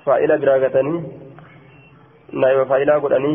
فإلى 0.06 0.34
براغتني 0.38 0.94
نايب 2.32 2.62
فإلى 2.70 2.92
قدني 2.92 3.34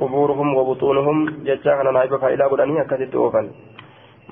قبورهم 0.00 0.48
وبطونهم 0.58 1.16
ججانا 1.46 1.90
نايب 1.90 2.16
فإلى 2.16 2.44
قدني 2.44 2.80
أكثت 2.80 3.14
أوفا 3.14 3.42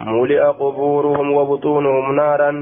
ملئ 0.01 0.41
قبورهم 0.63 1.33
وبطونهم 1.33 2.07
نارا 2.17 2.53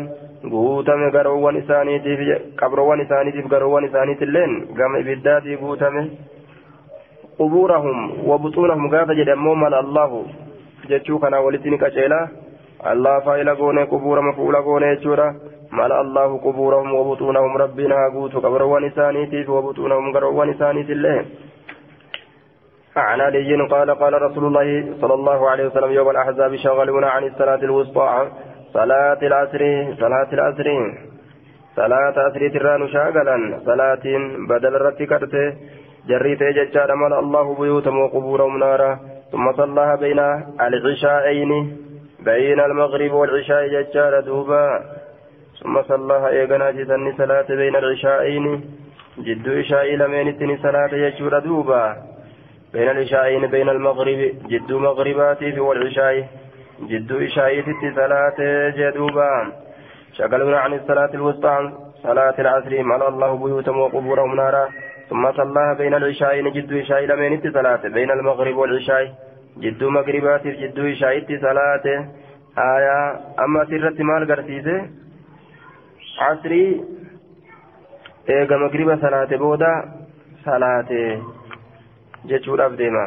guutame 0.53 1.11
garoowwan 1.11 1.57
isaaniitiif 1.57 2.21
qabroowwan 2.61 3.01
isaaniitiif 3.01 3.47
garoowwan 3.49 3.85
isaaniitilleen 3.89 4.53
gama 4.77 4.99
ibiddaatii 4.99 5.57
guutame 5.57 6.03
qubuurahum 7.39 8.29
wabuxuunahum 8.31 8.91
gaafa 8.95 9.15
jedhe 9.21 9.33
ammoo 9.33 9.55
mala 9.55 9.79
allahu 9.85 10.21
jechuu 10.89 11.19
kanaa 11.19 11.41
walitti 11.47 11.71
ni 11.71 11.79
qaceela 11.79 12.29
allah 12.93 13.15
faa'ila 13.25 13.55
goone 13.61 13.87
qubuurama 13.93 14.33
fuula 14.33 14.63
goone 14.63 14.97
jechuudha 14.97 15.35
mala 15.79 15.95
allahu 16.05 16.43
qubuurahum 16.47 16.95
wabuxuunahum 16.99 17.59
rabbiin 17.65 17.97
haa 17.99 18.13
guutu 18.17 18.45
qabroowwan 18.45 18.87
isaaniitiif 18.91 19.49
wabuxuunahum 19.57 20.15
garoowwan 20.17 20.55
isaaniitillee 20.55 21.19
عن 22.97 23.21
علي 23.21 23.67
قال 23.67 23.91
قال 23.91 24.23
رسول 24.23 24.45
الله 24.45 24.69
صلى 25.01 25.15
الله 25.15 25.51
عليه 25.51 25.65
وسلم 25.67 25.91
يوم 25.93 26.11
الأحزاب 26.11 26.57
شغلونا 26.57 27.09
عن 27.11 27.25
الصلاة 27.25 27.63
الوسطى. 27.69 28.29
صلاة 28.75 29.19
العصر 29.23 29.63
صلاة 30.03 30.31
العصر. 30.33 30.69
صلاة 31.77 32.15
عصر 32.27 32.49
تران 32.55 32.89
شاغلا. 32.89 33.37
صلاة 33.67 34.05
بدل 34.51 34.75
رتكرت 34.87 35.35
جريت 36.09 36.43
ججار 36.43 36.95
مل 36.95 37.13
الله 37.13 37.55
بيوتهم 37.55 37.99
وقبورهم 38.01 38.59
نارا. 38.59 38.99
ثم 39.33 39.53
صلاها 39.53 39.95
بين 39.95 40.21
العشاءين 40.61 41.51
بين 42.21 42.61
المغرب 42.61 43.13
والعشاء 43.13 43.63
ججار 43.75 44.21
دوبا. 44.21 44.67
ثم 45.65 45.83
صلاها 45.83 46.29
ايغنا 46.29 46.71
جسن 46.71 47.13
صلاة 47.17 47.49
بين 47.49 47.77
العشاءين 47.77 48.45
جد 49.19 49.49
عشاء 49.49 49.87
لمن 49.97 50.57
صلاة 50.63 50.93
يجور 50.95 51.39
دوبا. 51.39 51.97
بين 52.73 52.89
العشاءين 52.91 53.47
بين 53.47 53.69
المغرب. 53.69 54.21
جد 54.53 54.73
مغرباتي 54.73 55.61
والعشاء. 55.61 56.29
جد 56.91 57.13
عشاء 57.13 57.65
صلاة 57.97 58.39
جدوبا. 58.79 59.53
شغلونا 60.13 60.59
عن 60.59 60.73
الصلاة 60.73 61.13
الوسطى 61.15 61.57
صلاة 62.03 62.35
العصر. 62.39 62.83
مال 62.83 63.03
الله 63.03 63.31
بيوتهم 63.45 63.79
وقبورهم 63.81 64.37
نارا. 64.37 64.69
ثم 65.11 65.33
صلاها 65.33 65.75
بين 65.75 65.95
العشاء 65.95 66.49
جد 66.57 66.73
عشاء 66.75 67.01
لمن 67.05 67.53
صلاة 67.53 67.83
بين 67.89 68.11
المغرب 68.11 68.57
والعشاء. 68.57 69.05
جد 69.59 69.85
مغربات 69.85 70.47
جد 70.47 70.81
عشاء 70.81 71.25
صلاة. 71.47 71.87
آية 72.59 72.99
أما 73.45 73.65
سرت 73.65 74.01
مال 74.01 74.23
قرسيسة. 74.31 75.04
عصري 76.19 76.85
eega 78.29 78.57
magriba 78.59 78.97
salaate 79.05 79.37
booda 79.43 79.71
salaate 80.45 81.01
jechuudhaaf 82.31 82.73
deema. 82.81 83.05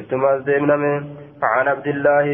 Ittumaas 0.00 0.44
deemname 0.44 0.92
عن 1.42 1.68
عبد 1.68 1.86
الله 1.86 2.26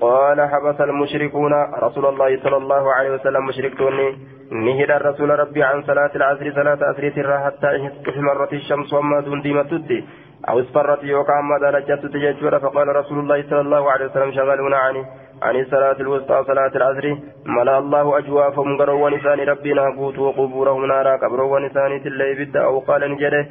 قال 0.00 0.40
حبس 0.40 0.80
المشركون 0.80 1.52
رسول 1.82 2.06
الله 2.06 2.42
صلى 2.42 2.56
الله 2.56 2.92
عليه 2.94 3.10
وسلم 3.10 3.46
مشركتوني 3.46 4.18
نهد 4.52 4.90
الرسول 4.90 5.30
ربي 5.38 5.62
عن 5.62 5.82
صلاة 5.82 6.10
العصر 6.16 6.52
صلاة 6.52 6.92
ترى 7.16 7.38
حتى 7.44 7.68
احمرت 8.10 8.52
الشمس 8.52 8.92
وما 8.92 9.20
دون 9.20 9.42
ديمتت 9.42 10.04
أو 10.48 10.60
اصفرت 10.60 11.04
يوكا 11.04 11.40
ما 11.40 11.58
درجت 11.58 12.06
تججور 12.06 12.58
فقال 12.58 12.96
رسول 12.96 13.18
الله 13.18 13.42
صلى 13.50 13.60
الله 13.60 13.90
عليه 13.92 14.06
وسلم 14.06 14.32
شغلونا 14.32 14.76
عني 14.76 15.04
عن 15.42 15.56
الصلاة 15.56 15.96
الوسطى 16.00 16.44
صلاة 16.46 16.72
العصر 16.76 17.06
ملا 17.46 17.78
الله 17.78 18.18
أجوافهم 18.18 18.78
قروا 18.78 19.04
ونسان 19.04 19.40
ربنا 19.40 19.84
قوت 19.98 20.18
وقبورهم 20.18 20.84
نارا 20.86 21.16
قبروا 21.16 21.54
ونسان 21.54 22.02
تلي 22.04 22.34
بد 22.38 22.56
أو 22.56 22.78
قال 22.78 23.02
نجده 23.12 23.46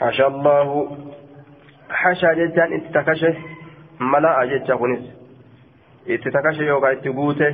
حشى 0.00 0.26
الله 0.26 0.68
حشى 1.90 2.26
جدان 2.40 2.70
اتكشه 2.78 3.34
ملا 4.00 4.42
أجد 4.42 4.72
كنس 4.72 5.02
اتكشه 6.08 6.62
يوكا 6.62 6.92
اتقوته 6.92 7.50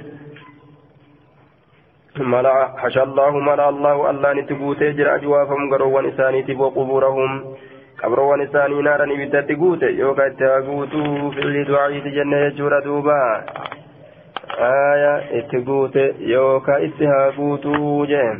ملا 2.32 2.54
حشى 2.82 3.02
الله 3.02 3.30
ملا 3.30 3.68
الله 3.68 4.10
الله 4.10 4.32
نتقوته 4.32 4.90
جرى 4.90 5.14
أجوافهم 5.14 5.70
قروا 5.72 5.98
ونسان 5.98 6.34
وقبورهم 6.60 7.30
guute 9.56 9.90
yookaan 9.90 10.32
itti 10.32 10.44
haa 10.44 10.60
guutuu 10.68 11.30
fi'ilii 11.36 11.66
du'aa'iiti 11.70 12.14
jenne 12.16 12.38
jechuudha 12.44 12.80
duuba 12.84 13.16
aya 14.68 15.12
itti 15.40 15.62
guute 15.68 16.04
yookaan 16.32 16.84
itti 16.88 17.12
haa 17.12 17.32
guutuu 17.36 18.06
jee 18.06 18.30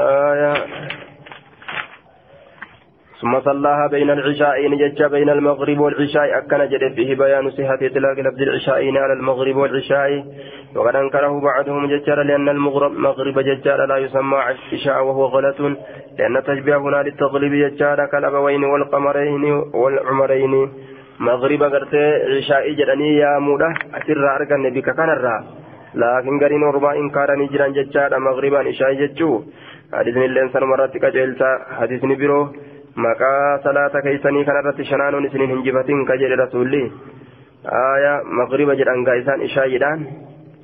aya 0.00 0.54
ثم 3.24 3.40
صلاها 3.40 3.86
بين 3.86 4.10
العشاءين 4.10 4.76
جج 4.76 5.02
بين 5.02 5.30
المغرب 5.30 5.78
والعشاء 5.80 6.38
أكن 6.38 6.68
جد 6.68 6.94
فيه 6.94 7.14
بيان 7.14 7.50
صحة 7.50 7.78
إطلاق 7.82 8.16
لفظ 8.20 8.40
العشاءين 8.42 8.96
على 8.96 9.12
المغرب 9.12 9.56
والعشاء 9.56 10.24
وقد 10.76 10.96
أنكره 10.96 11.40
بعضهم 11.40 11.86
ججار 11.86 12.22
لأن 12.22 12.48
المغرب 12.48 13.38
ججار 13.38 13.84
لا 13.86 13.96
يسمى 13.96 14.36
عشاء 14.72 15.04
وهو 15.04 15.24
غلط 15.24 15.60
لأن 16.18 16.42
تشبيه 16.42 16.76
هنا 16.76 17.02
للتغليب 17.02 17.52
ججار 17.64 18.06
كالأبوين 18.06 18.64
والقمرين 18.64 19.44
والعمرين. 19.74 20.54
مغرب 21.20 21.62
قرت 21.62 21.94
عشاء 22.36 22.64
جدني 22.78 23.16
يا 23.16 23.38
مودة 23.38 23.68
أسر 23.94 24.24
أرقى 24.36 24.70
بك 24.74 24.88
كان 24.96 25.10
الرا 25.16 25.36
لكن 25.94 26.34
قرين 26.42 26.62
وربا 26.62 26.92
إنكارا 27.00 27.34
نجران 27.36 27.72
ججار 27.72 28.18
مغربا 28.18 28.58
عشاء 28.58 28.92
ججو. 29.00 29.42
حديث 29.92 30.16
الإنسان 30.16 30.64
مرات 30.64 30.96
كجلسة 31.02 31.48
حديث 31.78 32.04
نبرو. 32.04 32.42
maqaa 32.94 33.58
salaata 33.62 34.02
keeysanii 34.02 34.44
kanarratti 34.48 34.84
shanaanoon 34.86 35.24
isinin 35.26 35.50
hin 35.50 35.62
jifatin 35.66 36.04
ka 36.06 36.16
jedhe 36.20 36.36
rasuulli 36.38 36.82
aya 37.78 38.12
magriba 38.40 38.76
jedhan 38.78 39.02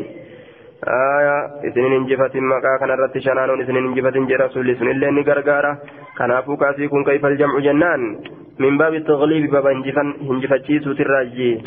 aya 0.86 1.50
isinin 1.68 1.92
hin 1.92 2.06
jifatin 2.08 2.44
maqaa 2.44 2.78
kanarratti 2.78 3.20
shanaanoon 3.20 3.60
isinin 3.60 3.84
hin 3.84 3.94
jifatin 3.94 4.26
jedhe 4.26 4.42
rasuulli 4.44 4.76
sunillee 4.76 5.10
ni 5.10 5.24
gargaara 5.24 5.76
kanaafuu 6.14 6.56
kaasii 6.56 6.88
kun 6.88 7.04
kayfal 7.04 7.36
jamcu 7.36 7.60
jennaan 7.60 8.18
min 8.58 8.78
baabi 8.78 9.00
tagliibi 9.00 9.48
baba 9.48 9.70
hinjifachiisuutirraayyi 9.70 11.64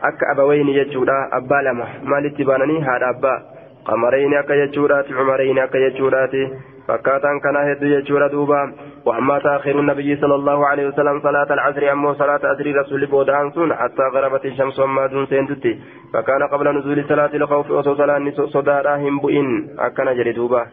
akka 0.00 0.28
abaweyni 0.30 0.74
jechuudha 0.74 1.28
abbaa 1.30 1.62
lama 1.62 1.86
maalitti 2.02 2.44
baananii 2.44 2.80
haadha 2.80 3.08
abbaa 3.08 3.42
qamarayni 3.86 4.36
akka 4.36 4.56
jechuudhaati 4.56 5.12
cumarayni 5.12 5.60
akka 5.60 5.78
jechuudhaati 5.78 6.50
fakkaataan 6.86 7.40
kanaa 7.40 7.64
hedduu 7.70 7.94
jechuudha 7.94 8.28
duuba 8.36 8.60
وأما 9.04 9.38
تأخير 9.38 9.80
النبي 9.80 10.16
صلى 10.16 10.34
الله 10.34 10.66
عليه 10.66 10.86
وسلم 10.88 11.20
صلاة 11.20 11.52
العصر 11.52 11.92
أما 11.92 12.12
صلاة 12.12 12.40
عصر 12.44 12.66
رسول 12.80 13.06
بودان 13.06 13.50
سون 13.50 13.74
حتى 13.74 14.02
غربت 14.14 14.44
الشمس 14.44 14.78
وما 14.78 15.06
دون 15.06 15.26
سينتتي 15.26 15.80
فكان 16.12 16.42
قبل 16.42 16.78
نزول 16.78 17.04
صلاة 17.08 17.30
الخوف 17.34 17.70
وصو 17.70 17.94
صلاة 17.94 18.30
صداراهم 18.30 19.18
بؤن 19.18 19.68
أكن 19.78 20.04
جري 20.16 20.32
دوبا. 20.32 20.66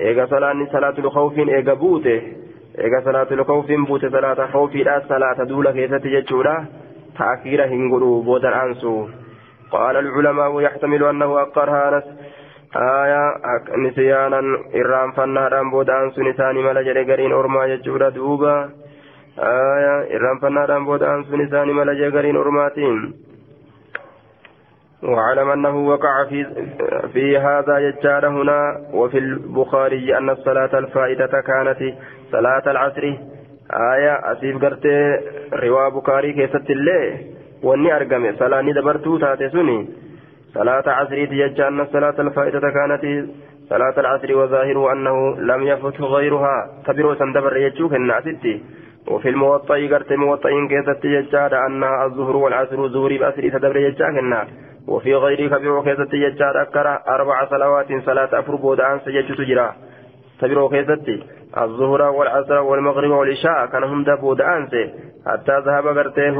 إيغا 0.00 0.26
صلاة 0.26 0.66
صلاة 0.72 0.94
الخوف 0.98 1.38
إيغا 1.38 1.74
بوته. 1.74 2.22
إيغا 2.78 3.00
صلاة 3.04 3.30
الخوف 3.30 3.66
بوته 3.88 4.08
صلاة 4.10 4.46
خوف 4.46 4.74
لا 4.74 5.02
صلاة 5.08 5.44
دولة 5.44 5.72
كيسة 5.72 6.04
جتشورا 6.14 6.66
تأخير 7.18 7.64
هنغرو 7.64 8.22
بودان 8.22 8.52
أنسو 8.52 9.06
قال 9.70 9.96
العلماء 9.96 10.60
يحتمل 10.60 11.04
أنه 11.04 11.42
أقرها 11.42 11.88
أنس 11.88 12.04
aya 12.74 13.22
nisyaanan 13.76 14.48
irraanfannaadhaan 14.80 15.70
booda'an 15.70 16.12
sun 16.16 16.26
isaanii 16.32 16.62
mala 16.62 16.82
jedhe 16.88 17.04
gariin 17.04 17.32
ormaa 17.32 17.68
jechuudha 17.68 18.10
duuba 18.14 18.52
aya 19.52 19.94
irraanfannaadhaan 20.16 20.84
booda'an 20.90 21.24
sun 21.30 21.40
isaanii 21.46 21.78
mala 21.80 21.94
jedhe 21.94 22.12
gariin 22.18 22.36
ormaatiin 22.36 23.00
واعلم 25.02 25.50
أنه 25.50 25.76
وقع 25.88 26.24
في 26.24 26.46
في 27.12 27.38
هذا 27.38 27.78
يجار 27.78 28.28
هنا 28.28 28.60
وفي 28.92 29.18
البخاري 29.18 30.18
أن 30.18 30.30
الصلاة 30.30 30.78
الفائدة 30.78 31.40
كانت 31.40 31.94
صلاة 32.32 32.62
العصر 32.66 33.04
آية 33.94 34.32
أسيف 34.32 34.64
قرت 34.64 34.86
روا 35.52 35.88
بخاري 35.88 36.32
كيست 36.32 36.70
الله 36.70 37.38
wanni 37.62 37.90
argame 37.90 38.32
salaanni 38.38 38.72
dabartuu 38.72 39.18
taate 39.18 39.50
suni 39.50 39.88
salaata 40.58 40.90
casriiti 40.98 41.38
jecha 41.38 41.70
anna 41.70 41.86
salaata 41.94 42.26
alfaa'idata 42.26 42.74
kaanati 42.78 43.14
صلاة 43.68 44.00
العصر 44.00 44.36
وظاهره 44.36 44.92
أنه 44.92 45.36
لم 45.36 45.62
يفت 45.62 46.00
غيرها. 46.00 46.56
تبرو 46.86 47.14
سندبر 47.14 47.56
يجوك 47.56 47.92
النعتتي 47.94 48.54
وفي 49.10 49.28
الموطأ 49.28 49.74
قرت 49.92 50.12
موطئين 50.12 50.68
كيست 50.68 51.04
يجاد 51.04 51.54
أنها 51.54 52.04
الظهر 52.06 52.36
والعصر 52.36 52.88
زوري 52.88 53.18
بأسر 53.18 53.48
تدبر 53.48 53.76
يجاك 53.76 54.18
النار 54.18 54.46
وفي 54.88 55.14
غير 55.14 55.40
كبير 55.52 55.82
كيست 55.82 56.14
يجاد 56.14 56.56
أكرا 56.56 56.94
أربع 57.08 57.44
صلوات 57.52 57.86
صلاة 58.06 58.30
أفر 58.40 58.54
بودان 58.56 59.00
سجد 59.04 59.36
تجرى. 59.36 59.68
تبرو 60.40 60.68
كيست 60.68 61.08
الظهر 61.56 62.02
والعصر 62.02 62.58
والمغرب 62.58 63.10
والعشاء 63.10 63.66
كان 63.66 63.84
هم 63.84 64.04
دبود 64.04 64.40
أنسي 64.40 64.84
حتى 65.26 65.54
ذهب 65.66 65.86
قرته 65.98 66.36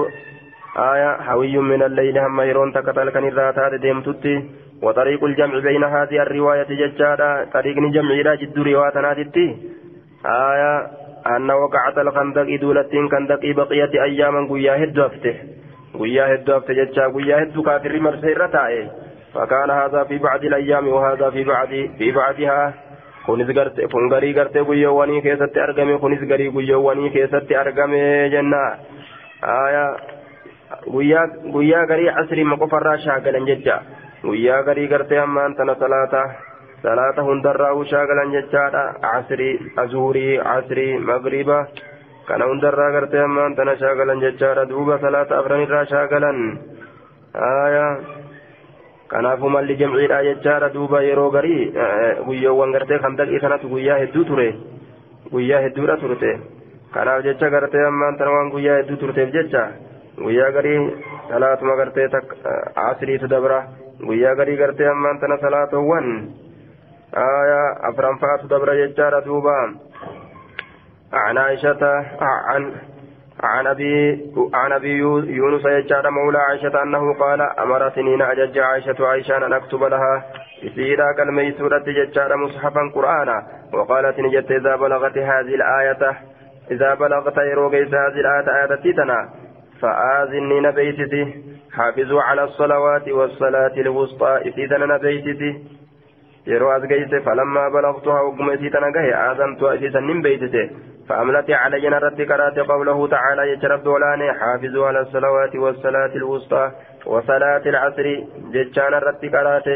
آية 0.76 1.22
حوي 1.22 1.58
من 1.58 1.82
الليل 1.82 2.18
هم 2.18 2.40
يرون 2.40 2.72
تكتل 2.72 3.10
كان 3.10 3.28
الراتات 3.28 3.74
ديمتتي 3.80 4.44
وطريق 4.82 5.24
الجمع 5.24 5.58
بين 5.58 5.84
هذه 5.84 6.22
الرواية 6.22 6.66
ججارة 6.70 7.44
طريق 7.44 7.76
جمع 7.78 8.10
إلى 8.10 8.36
جد 8.36 8.58
رواية 8.58 8.96
آية 10.26 10.86
أن 11.26 11.50
وقعت 11.50 11.98
الخندق 11.98 12.56
دولة 12.60 13.08
خندق 13.12 13.40
بقية 13.44 14.02
أياما 14.02 14.48
قيا 14.50 14.84
هدو 14.84 15.06
أفته 15.06 15.34
قيا 15.98 16.34
هدو 16.34 16.56
أفته 16.56 16.74
ججا. 16.74 17.06
قيا 17.06 17.42
هدو 17.42 17.62
كافر 17.62 18.00
مرسيرة 18.00 18.46
تائه 18.46 18.90
فكان 19.34 19.70
هذا 19.70 20.04
في 20.04 20.18
بعض 20.18 20.44
الأيام 20.44 20.88
وهذا 20.88 21.30
في 21.30 21.44
بعض 21.44 21.68
في 21.98 22.12
بعضها. 22.12 22.74
kunis 23.28 23.50
garte 23.52 23.84
kun 23.92 24.08
garii 24.08 24.32
gartee 24.32 24.64
guyyoowwanii 24.64 25.20
keessatti 25.20 25.60
argame 25.60 25.98
kunis 26.00 26.22
garii 26.30 26.48
guyyoowwanii 26.54 27.10
keessatti 27.16 27.56
argame 27.62 28.00
jenna 28.32 28.60
guyyaa 29.42 30.17
guyyaa 30.92 31.86
garii 31.90 32.08
asrii 32.22 32.44
qofarraa 32.62 32.98
shaagalan 33.06 33.46
jecha 33.50 33.76
guyyaa 34.22 34.62
garii 34.68 34.88
gartee 34.88 35.18
ammaan 35.24 35.54
tana 35.54 35.74
salaata 35.82 36.22
salaata 36.82 37.22
hundarraa 37.28 37.74
shaagalan 37.92 38.32
jechaadha 38.36 38.82
asrii 39.12 39.54
azuurii 39.84 40.38
asrii 40.56 40.98
magriba 40.98 41.58
kana 42.28 42.44
hundarraa 42.50 42.90
gartee 42.96 43.22
ammaan 43.24 43.56
tana 43.56 43.76
shaagalan 43.82 44.20
jechaadha 44.26 44.64
duuba 44.72 44.98
salaata 45.04 45.38
afranirraa 45.38 45.84
shaagalan 45.92 46.38
aayaa 47.50 47.92
kanaafuu 49.08 49.50
malli 49.56 49.76
jamciidha 49.82 50.22
jechaadha 50.28 50.68
duuba 50.76 51.02
yeroo 51.08 51.30
garii 51.36 51.72
guyyoowwan 52.26 52.72
gartee 52.76 52.98
kan 53.04 53.16
daqii 53.20 53.40
sanatu 53.44 53.68
guyyaa 53.74 53.98
hedduu 54.04 54.24
ture 54.30 54.48
guyyaa 55.32 55.60
hedduudha 55.66 55.96
turte 56.04 56.32
kanaaf 56.96 57.24
jecha 57.28 57.50
gartee 57.56 57.84
ammaan 57.90 58.18
waan 58.36 58.50
guyyaa 58.56 58.76
hedduu 58.80 58.96
turteef 59.04 59.32
jecha 59.38 59.64
guyyaa 60.22 60.50
garii 60.52 60.78
salaatuma 61.28 61.76
gartee 61.76 62.08
asriitu 62.86 63.30
dabra 63.34 63.58
guyyaa 64.06 64.34
garii 64.34 64.56
gartee 64.56 64.88
ammaan 64.94 65.20
tana 65.20 65.38
salaatowwan 65.44 66.08
afranfaatu 67.90 68.48
dabra 68.48 68.80
jechaadha 68.80 69.24
duuba. 69.28 69.58
عن 71.12 71.38
عائشة 71.38 72.04
عن 72.20 72.72
عن 73.42 73.66
أبي 73.66 74.20
عن 74.54 74.72
أبي 74.72 74.98
يونس 75.38 75.64
يجعل 75.64 76.10
مولى 76.10 76.38
عائشة 76.38 76.82
أنه 76.82 77.14
قال 77.14 77.40
أمرتني 77.40 78.16
نأجج 78.16 78.58
عائشة 78.58 79.06
عائشة 79.06 79.36
أن 79.36 79.52
أكتب 79.52 79.82
لها 79.82 80.24
بسيرة 80.64 81.12
كالميسورة 81.16 81.84
يجعل 81.86 82.36
مصحفا 82.36 82.80
قرآنا 82.94 83.46
وقالت 83.72 84.20
نجت 84.20 84.50
إذا 84.50 84.76
بلغت 84.76 85.18
هذه 85.18 85.54
الآية 85.54 86.16
إذا 86.70 86.94
بلغت 86.94 87.36
يروغيس 87.36 87.88
هذه 87.88 88.20
الآية 88.20 88.60
آية 88.60 88.82
تيتنا 88.82 89.28
فآذني 89.80 90.60
نبيتتي. 90.60 91.42
حافظوا 91.72 92.22
على 92.22 92.44
الصلوات 92.44 93.08
والصلاة 93.08 93.74
الوسطى. 93.76 94.40
إذا 94.56 94.78
نبيتتي. 94.78 95.50
falammaa 97.24 97.70
balagtuhaa 97.70 98.20
ogguma 98.20 98.54
isii 98.54 98.70
tana 98.70 98.90
gahe 98.90 99.14
aazantuha 99.14 99.74
isiisan 99.74 100.06
nin 100.06 100.22
beeysite 100.22 100.70
فأملت 101.08 101.50
علي 101.50 101.88
نرد 101.88 102.20
قرأت 102.32 102.58
قوله 102.58 103.08
تعالى. 103.08 103.52
يجرب 103.52 103.82
دولاني. 103.82 104.32
حافظوا 104.32 104.86
على 104.86 105.00
الصلوات 105.00 105.56
والصلاة 105.56 106.12
الوسطى. 106.16 106.70
وصلاة 107.06 107.62
العصر. 107.66 108.06
ججان 108.52 108.94
الرد 108.94 109.22
قرأت. 109.34 109.68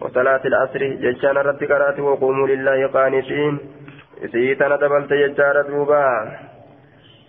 وصلاة 0.00 0.40
العصر. 0.44 0.78
ججان 0.78 1.36
الرد 1.36 1.64
قرأت. 1.64 2.00
وقوموا 2.00 2.46
لله 2.46 2.86
قانتين 2.86 3.58
سيتنا 4.32 4.76
دبلت 4.76 5.12
ججار 5.12 5.62
دوبا. 5.62 6.06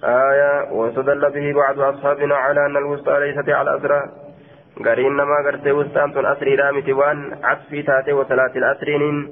آية 0.04 0.72
واستدل 0.72 1.32
به 1.32 1.54
بعض 1.54 1.80
أصحابنا 1.80 2.36
على 2.36 2.66
أن 2.66 2.78
الوسطى 2.78 3.20
ليست 3.20 3.50
على 3.50 3.72
الأسرى 3.72 4.02
قرين 4.86 5.14
ما 5.14 5.38
قرت 5.46 5.68
وسطى 5.68 6.32
أسري 6.34 6.56
رامتي 6.56 6.94
وان 6.94 7.38
عطفي 7.44 7.82
تاتي 7.82 8.14
وصلاة 8.14 8.52
العصرين 8.56 9.28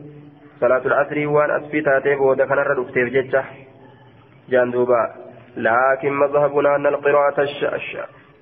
صلاة 0.61 0.82
العصر 0.86 1.28
وان 1.28 1.51
أسفي 1.51 1.82
تاتي 1.82 2.15
بودا 2.15 2.45
كان 2.45 2.86
ججه 2.95 3.43
جاندوبا 4.49 5.03
لكن 5.57 6.13
مذهبنا 6.13 6.76
أن 6.76 6.86
القراءة 6.88 7.41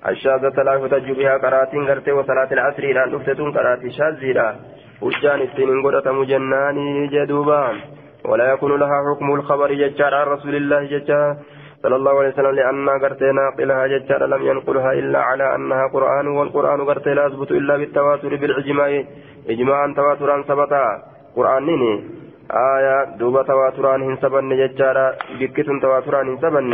الشاذة 0.08 0.62
لا 0.62 0.74
يحتج 0.74 1.10
بها 1.12 1.38
قراءة 1.38 1.76
غرتي 1.76 2.12
وصلاة 2.12 2.52
العصر 2.52 2.82
إلى 2.82 3.04
أن 3.04 3.14
أفتتون 3.14 3.52
قراءة 3.52 3.88
شاذة 3.88 4.56
وجان 5.02 5.40
السنين 5.40 5.82
قرأة 5.82 6.12
مجناني 6.12 7.06
جدوبا. 7.06 7.72
ولا 8.24 8.52
يكون 8.52 8.80
لها 8.80 9.14
حكم 9.14 9.34
الخبر 9.34 9.72
ججار 9.72 10.14
عن 10.14 10.26
رسول 10.26 10.54
الله 10.54 10.84
ججار 10.84 11.36
صلى 11.82 11.96
الله 11.96 12.14
عليه 12.18 12.28
وسلم 12.28 12.54
لأن 12.60 12.88
غرتي 13.02 13.28
ناقلها 13.32 13.86
ججار 13.92 14.22
لم 14.26 14.42
ينقلها 14.50 14.92
إلا 15.00 15.20
على 15.28 15.46
أنها 15.56 15.84
قرآن 15.94 16.26
والقرآن 16.26 16.80
غرتي 16.80 17.14
لا 17.14 17.26
يثبت 17.26 17.50
إلا 17.50 17.76
بالتواتر 17.76 18.32
بالإجماع. 18.36 18.90
إجماعا 19.52 19.86
تواترا 19.96 20.42
ثبتا 20.48 20.84
قرآن 21.36 21.62
نيني. 21.66 21.92
آية 22.50 22.96
دوبا 23.20 23.42
تواتران 23.42 24.02
هن 24.02 24.16
سبن 24.22 24.50
ججارا 24.60 25.06
بكتن 25.40 25.80
تواتران 25.80 26.28
هن 26.28 26.38
سبن 26.44 26.72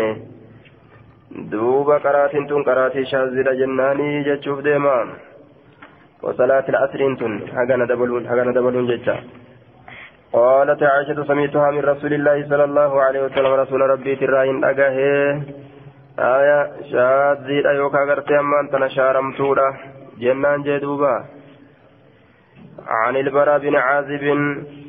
دوبا 1.54 1.96
قراتين 2.04 2.46
تن 2.50 2.62
قراتي 2.68 3.04
شاذرة 3.10 3.52
جناني 3.60 4.08
جتشوف 4.26 4.58
ديما. 4.66 4.96
وصلاة 6.22 6.66
العصر 6.68 7.00
تن 7.20 7.32
حقنا 7.54 7.84
دبلون 7.90 8.22
حقنا 8.28 8.52
دبلون 8.56 8.86
ججا 8.90 9.16
قالت 10.36 10.82
عائشة 10.82 11.24
سمعتها 11.24 11.70
من 11.70 11.80
رسول 11.80 12.12
الله 12.12 12.48
صلى 12.48 12.64
الله 12.64 13.02
عليه 13.02 13.20
وسلم 13.24 13.52
رسول 13.52 13.80
ربي 13.80 14.16
تراين 14.16 14.64
أجاه 14.64 14.96
آية 16.18 16.58
شاذرة 16.90 17.70
يوكا 17.72 17.98
غرتي 18.08 18.38
أمان 18.40 18.70
تنشارمتورا 18.72 19.68
جنان 20.20 20.62
جدوبا 20.62 21.24
عن 22.88 23.16
البراء 23.16 23.58
بن 23.58 23.76
عازب 23.76 24.24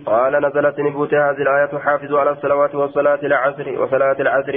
قال 0.05 0.33
نزلت 0.45 0.79
نبوت 0.79 1.13
هذه 1.13 1.41
الآية 1.41 1.77
حافظوا 1.77 2.19
على 2.19 2.31
الصلوات 2.31 2.75
والصلاة 2.75 3.19
العصر 3.23 3.81
وصلاة 3.81 4.17
العصر. 4.19 4.55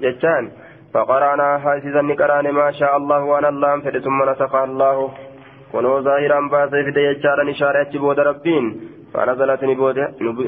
جتان. 0.00 0.50
فقرأنا 0.94 1.58
حافظا 1.58 2.02
نكران 2.02 2.50
ما 2.50 2.70
شاء 2.70 2.96
الله 2.96 3.20
وأنا 3.24 3.48
الله 3.48 3.80
ثم 3.80 4.30
نسخ 4.30 4.54
الله. 4.54 5.10
ونو 5.74 6.00
ظاهرا 6.00 6.40
باسي 6.52 6.84
في 6.84 6.90
ديجارا 6.90 7.44
نشارة 7.44 7.92
بود 7.98 8.20
ربين. 8.20 8.64
فنزلت 9.16 9.64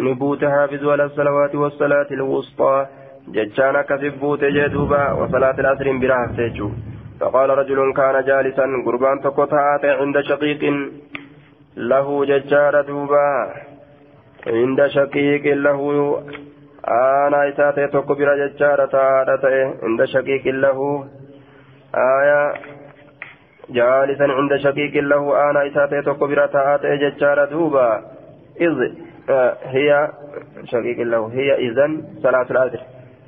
نبوت 0.08 0.44
حافظوا 0.44 0.92
على 0.92 1.04
الصلوات 1.04 1.54
والصلاة 1.54 2.06
الوسطى 2.10 2.86
جتان 3.28 3.82
كذبوت 3.82 4.44
جدوبا 4.44 5.12
وصلاة 5.12 5.56
العصر 5.60 5.86
براه 6.02 6.26
سيجو 6.36 6.70
فقال 7.20 7.50
رجل 7.50 7.78
كان 7.96 8.24
جالسا 8.24 8.66
قربان 8.86 9.20
تقطعات 9.20 9.84
عند 9.84 10.20
شقيق 10.20 10.62
له 11.76 12.24
ججار 12.24 12.80
دوبا 12.88 13.28
عند 14.46 14.86
شقيق 14.86 15.44
له 15.66 15.80
أنا 16.88 17.48
إساتي 17.48 17.86
تكبر 17.86 18.28
ججار 18.40 18.86
تارته 18.86 19.54
عند 19.82 20.04
شقيق 20.04 20.44
له 20.46 20.78
آية 21.94 22.42
جالسا 23.76 24.26
عند 24.38 24.56
شقيق 24.56 24.94
له 25.10 25.50
أنا 25.50 25.66
إساتي 25.66 26.02
تكبر 26.02 26.46
تارته 26.46 26.94
ججار 26.94 27.44
دوبا 27.44 28.17
إذ 28.60 28.92
آه 29.30 29.56
هي 29.64 30.08
شقيق 30.64 30.98
له 31.00 31.30
هي 31.32 31.68
إذن 31.68 32.02
صلاة 32.22 32.46
العصر. 32.50 32.78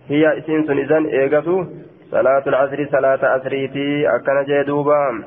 هي 0.08 0.38
إسنس 0.38 0.70
إذن 0.70 1.06
إيغسو 1.06 1.64
صلاة 2.10 2.42
العصر 2.46 2.86
صلاة 2.92 3.18
عصريتي 3.22 4.08
أكن 4.08 4.44
جدوبا 4.48 5.24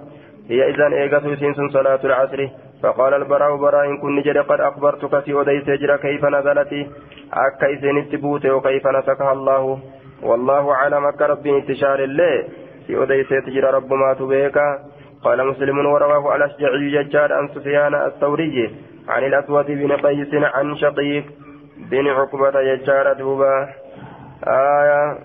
هي 0.50 0.70
إذن 0.70 0.94
إيغسو 0.94 1.34
إسنس 1.34 1.72
صلاة 1.74 2.00
العصر. 2.04 2.48
فقال 2.84 3.14
البراء 3.14 3.56
براء 3.56 3.90
إن 3.90 3.98
كن 3.98 4.22
جد 4.22 4.38
قد 4.38 4.62
أخبرتك 4.62 5.20
في 5.20 5.34
وديت 5.34 5.70
جرى 5.70 5.98
كيف 5.98 6.26
نزلت؟ 6.26 6.74
أكا 7.34 7.68
إذن 7.68 7.98
التبوت 7.98 8.46
وكيف 8.46 8.88
نسكها 8.88 9.32
الله؟ 9.32 9.80
والله 10.24 10.72
أعلم 10.72 11.06
أكا 11.06 11.26
ربي 11.26 11.58
انتشار 11.58 12.04
الله 12.04 12.44
في 12.88 12.96
وديت 12.96 13.34
جرى 13.34 13.70
رب 13.72 13.94
ما 13.94 14.14
تبيك. 14.14 14.58
قال 15.24 15.48
مسلم 15.48 15.86
ورواه 15.86 16.36
الأشجعي 16.36 17.04
ججار 17.04 17.34
عن 17.34 17.48
سفيان 17.48 17.96
الثوري. 17.96 18.76
عن 19.08 19.24
الأسود 19.24 19.66
بن 19.66 19.92
قيس 19.92 20.34
عن 20.34 20.78
شقيق 20.78 21.26
بن 21.92 22.08
عقبة 22.08 22.76
ججار 22.76 23.14
دوبا. 23.14 23.70
آية 24.48 25.18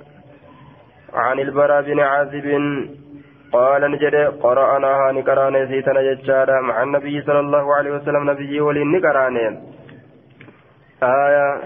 عن 1.15 1.41
البراء 1.41 1.83
بن 1.83 2.01
عازب 2.01 2.47
قال 3.53 3.91
نجد 3.91 4.15
قرأناها 4.43 5.13
نكراني 5.13 5.67
سيتنا 5.67 6.03
ججارا 6.03 6.61
مع 6.61 6.83
النبي 6.83 7.23
صلى 7.23 7.41
الله 7.41 7.75
عليه 7.75 7.91
وسلم 7.91 8.31
نبي 8.31 8.61
ولي 8.61 8.85
نكراني 8.85 9.47
آية 11.03 11.61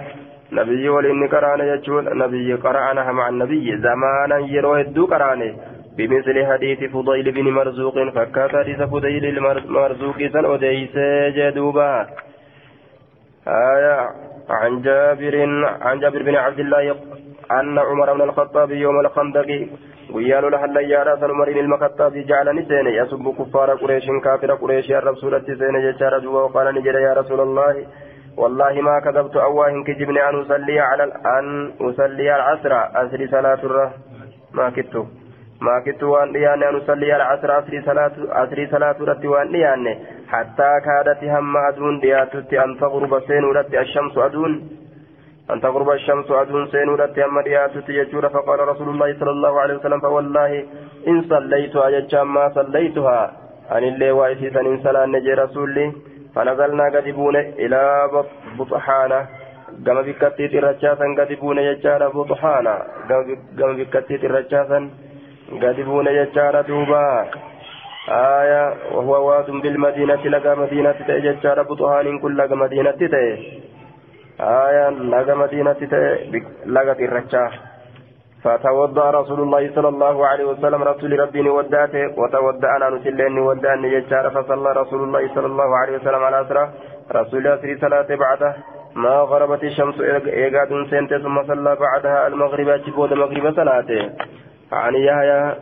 نبي 0.53 0.89
ولي 0.89 1.13
نكراني 1.13 1.69
يجول 1.69 2.19
نبي 2.19 2.55
قرأناها 2.55 3.13
مع 3.13 3.29
النبي 3.29 3.77
زمانا 3.77 4.39
يروي 4.39 4.81
الدو 4.81 5.07
كراني 5.07 5.57
بمثل 5.97 6.47
حديث 6.47 6.91
فضيل 6.93 7.33
بن 7.33 7.51
مرزوق 7.51 7.95
فكات 8.15 8.51
حديث 8.57 8.83
فضيل 8.83 9.25
المرزوق 9.25 10.19
سن 10.33 10.45
أديس 10.45 10.97
جدوبا. 11.37 12.07
آية 13.49 14.11
عن 14.51 14.83
جابر 14.83 15.35
عن 15.81 16.01
جابر 16.01 16.23
بن 16.23 16.35
عبد 16.35 16.59
الله 16.59 16.97
أن 17.51 17.79
عمر 17.79 18.13
بن 18.15 18.23
الخطاب 18.23 18.71
يوم 18.71 19.01
الخندق 19.01 19.69
ويالو 20.15 20.49
لحل 20.49 20.77
يارا 20.77 21.25
عمر 21.33 21.53
بن 21.53 21.75
الخطاب 21.75 22.13
جعل 22.13 22.57
نسين 22.57 22.87
يسب 22.87 23.35
كفار 23.39 23.75
قريش 23.75 24.07
كافر 24.25 24.55
قريش 24.55 24.91
يا 24.91 24.99
رسول 24.99 25.43
سين 25.47 25.77
ججار 25.85 26.29
وقال 26.29 26.75
نجد 26.75 26.95
يا 26.95 27.13
رسول 27.13 27.41
الله 27.41 27.87
والله 28.37 28.81
ما 28.81 29.01
كذبت 29.05 29.37
أواه 29.37 29.83
كجبني 29.87 30.29
أن 30.29 30.41
أصلي 30.41 30.81
على 30.81 31.05
أن 31.39 31.73
أصلي 31.81 32.37
العصر 32.37 32.73
أسري 33.03 33.27
صلاة 33.29 33.61
الره 33.65 33.93
ما 34.53 34.71
كدت 34.71 35.07
ما 35.67 35.77
كدت 35.85 36.03
وأن 36.03 36.29
ليان 36.33 36.63
أن 36.63 36.77
أصلي 36.77 37.17
العصر 37.17 37.59
أسري 37.59 37.83
صلاة 37.89 38.13
أسري 38.43 38.65
صلاة 38.75 38.97
رتي 39.11 39.27
وأن 39.33 39.49
ليان 39.55 39.85
حتى 40.33 40.71
كادت 40.87 41.21
هم 41.25 41.57
أدون 41.57 42.01
دياتت 42.01 42.55
أن 42.65 42.71
تغرب 42.81 43.13
سين 43.29 43.45
رتي 43.59 43.81
الشمس 43.81 44.19
أدون 44.19 44.53
أن 45.51 45.61
تغرب 45.61 45.91
الشمس 45.91 46.31
أدون 46.31 46.67
سين 46.73 46.89
رتي 47.03 47.25
أما 47.25 47.43
دياتت 47.43 47.89
يجور 47.89 48.29
فقال 48.29 48.59
رسول 48.69 48.89
الله 48.89 49.09
صلى 49.21 49.31
الله 49.31 49.61
عليه 49.61 49.75
وسلم 49.75 50.01
فوالله 50.01 50.53
إن 51.09 51.17
صليتها 51.33 51.89
يجام 51.89 52.35
ما 52.35 52.45
صليتها 52.59 53.21
أن 53.73 53.85
اللي 53.85 54.11
وإسيسا 54.11 54.61
إن 54.61 54.79
صلى 54.85 55.07
نجي 55.07 55.33
رسولي 55.35 55.93
فنزلنا 56.35 56.85
قد 56.95 57.07
بون 57.09 57.37
إلى 57.37 57.83
بطحانة 58.59 59.21
قام 59.87 59.99
بكتيت 60.07 60.53
الرجاسا 60.61 61.07
قد 61.19 61.31
بون 61.41 61.59
يجار 61.59 62.09
بطحانة 62.09 62.75
قام 63.59 63.73
بكتيت 63.79 64.23
الرجاسا 64.25 64.81
قد 65.63 65.81
بون 65.81 66.07
يجار 66.07 66.61
دوبا. 66.61 67.09
آية 68.09 68.65
وهو 68.95 69.29
واد 69.29 69.51
بالمدينة 69.51 70.23
لقى 70.35 70.57
مدينة 70.57 70.95
يجار 71.09 71.63
بطحان 71.63 72.19
كل 72.19 72.39
لقى 72.39 72.57
مدينة 72.57 73.01
آية 74.41 74.89
لقى 74.89 75.35
مدينة 75.37 75.81
لقى 76.67 77.05
الرجاسة 77.05 77.73
فتوضأ 78.43 79.11
رسول 79.11 79.41
الله 79.41 79.75
صلى 79.75 79.89
الله 79.89 80.27
عليه 80.27 80.45
وسلم 80.45 80.83
رسول 80.83 81.21
ربي 81.21 81.49
وداته 81.49 82.05
وتودأ 82.21 82.69
أنا 82.77 82.89
نسلين 82.91 83.39
وداني 83.39 83.89
يجار 83.93 84.31
فصلى 84.31 84.73
رسول 84.73 85.03
الله 85.03 85.35
صلى 85.35 85.47
الله 85.47 85.71
عليه 85.81 85.95
وسلم 85.99 86.23
على 86.25 86.41
أسرة. 86.41 86.65
رسول 87.13 87.47
أسري 87.47 87.79
صلاة 87.79 88.11
بعده. 88.23 88.55
ما 88.95 89.17
غربت 89.31 89.65
الشمس 89.65 90.01
إيقاد 90.01 90.71
سنت 90.91 91.15
ثم 91.15 91.37
صلى 91.47 91.77
بعدها 91.77 92.27
المغرب 92.27 92.69
أجبود 92.69 93.13
مغرب 93.13 93.55
صلاته. 93.55 94.11
عن 94.73 94.95
يحيى 94.95 95.55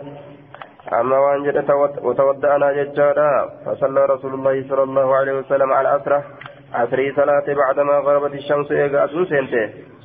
أما 1.00 1.18
وأنجد 1.18 1.70
وتودأ 2.02 2.56
أنا 2.56 2.70
يجارا 2.70 3.50
فصلى 3.66 4.04
رسول 4.04 4.34
الله 4.34 4.64
صلى 4.68 4.82
الله 4.82 5.16
عليه 5.16 5.32
وسلم 5.32 5.72
على 5.72 5.96
أسرة 5.96 6.24
عصري 6.74 7.12
صلاة 7.12 7.46
بعدما 7.48 7.92
غربت 7.92 8.34
الشمس 8.34 8.72
إيقاد 8.72 9.10
سنت 9.30 9.54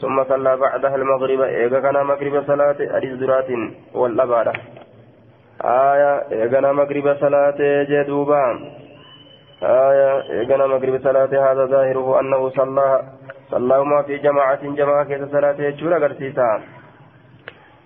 ثم 0.02 0.24
صلى 0.24 0.58
بعدها 0.58 0.96
المغرب 0.96 1.42
إيقا 1.42 1.80
كان 1.80 2.06
مغرب 2.06 2.44
صلاة 2.48 2.76
أديس 2.80 3.14
درات 3.20 3.48
والأبارة 3.94 4.54
آية 5.64 6.14
إيقنا 6.32 6.72
مغرب 6.72 7.18
صلاة 7.20 7.60
جدوبا 7.90 8.44
آية 9.64 10.22
إيقنا 10.32 10.68
مغرب 10.68 11.02
صلاة 11.04 11.52
هذا 11.52 11.66
ظاهره 11.66 12.20
أنه 12.20 12.50
صلى 12.50 13.02
صلىهما 13.52 14.02
في 14.02 14.18
جماعة 14.18 14.64
جماعة 14.64 15.26
صلاة 15.32 15.56
يجور 15.60 15.94
قرسيسا 15.94 16.62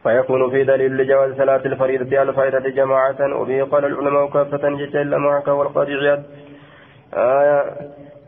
فيكون 0.03 0.49
في 0.49 0.63
دليل 0.63 0.97
لجواز 0.97 1.37
صلاة 1.37 1.61
الفريضة 1.65 2.21
الفائدة 2.21 2.69
جماعة 2.69 3.35
وبه 3.35 3.63
قال 3.63 3.85
العلماء 3.85 4.29
كافة 4.29 4.69
جتا 4.69 5.01
إلا 5.01 5.17
معك 5.17 5.47
والقاضي 5.47 5.93
عياد. 5.93 6.23
آية 7.13 7.63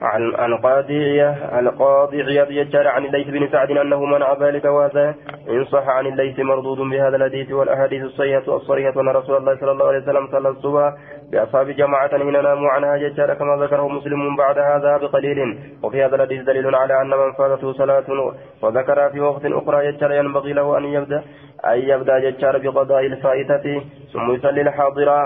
عن 0.01 0.35
عن 0.35 0.57
قاضي 0.57 1.23
القاضي 1.59 2.23
عياض 2.23 2.51
يجار 2.51 2.87
عن 2.87 3.05
الليث 3.05 3.27
بن 3.27 3.47
سعد 3.51 3.71
أنه 3.71 4.05
منع 4.05 4.33
ذلك 4.33 4.65
وهذا 4.65 5.15
إن 5.49 5.65
صح 5.65 5.87
عن 5.87 6.07
الليث 6.07 6.39
مردود 6.39 6.77
بهذا 6.77 7.15
الحديث 7.15 7.51
والأحاديث 7.51 8.03
الصحيحة 8.03 8.55
الصريحه 8.55 9.01
أن 9.01 9.09
رسول 9.09 9.37
الله 9.37 9.55
صلى 9.55 9.71
الله 9.71 9.87
عليه 9.87 9.99
وسلم 9.99 10.27
صلى 10.31 10.49
الصبح 10.49 10.93
بأصحاب 11.31 11.69
جماعة 11.69 12.17
حين 12.17 12.31
ناموا 12.43 12.69
عنها 12.69 12.95
يجار 12.95 13.33
كما 13.33 13.65
ذكره 13.65 13.87
مسلم 13.87 14.35
بعد 14.35 14.57
هذا 14.59 14.97
بقليل. 14.97 15.59
وفي 15.83 16.03
هذا 16.05 16.15
الحديث 16.15 16.41
دليل 16.41 16.75
على 16.75 17.01
أن 17.01 17.09
من 17.09 17.33
فاتته 17.33 17.73
صلاة 17.73 18.33
وذكر 18.61 19.09
في 19.09 19.19
وقت 19.19 19.45
أخرى 19.45 19.85
يجار 19.85 20.11
ينبغي 20.11 20.53
له 20.53 20.77
أن 20.77 20.85
يبدأ 20.85 21.23
أن 21.65 21.79
يبدأ 21.91 22.17
يجار 22.17 22.57
بقضاء 22.57 23.05
الفائتة. 23.05 23.65
ثم 24.13 24.31
يصلي 24.35 24.61
الحاضرة. 24.61 25.17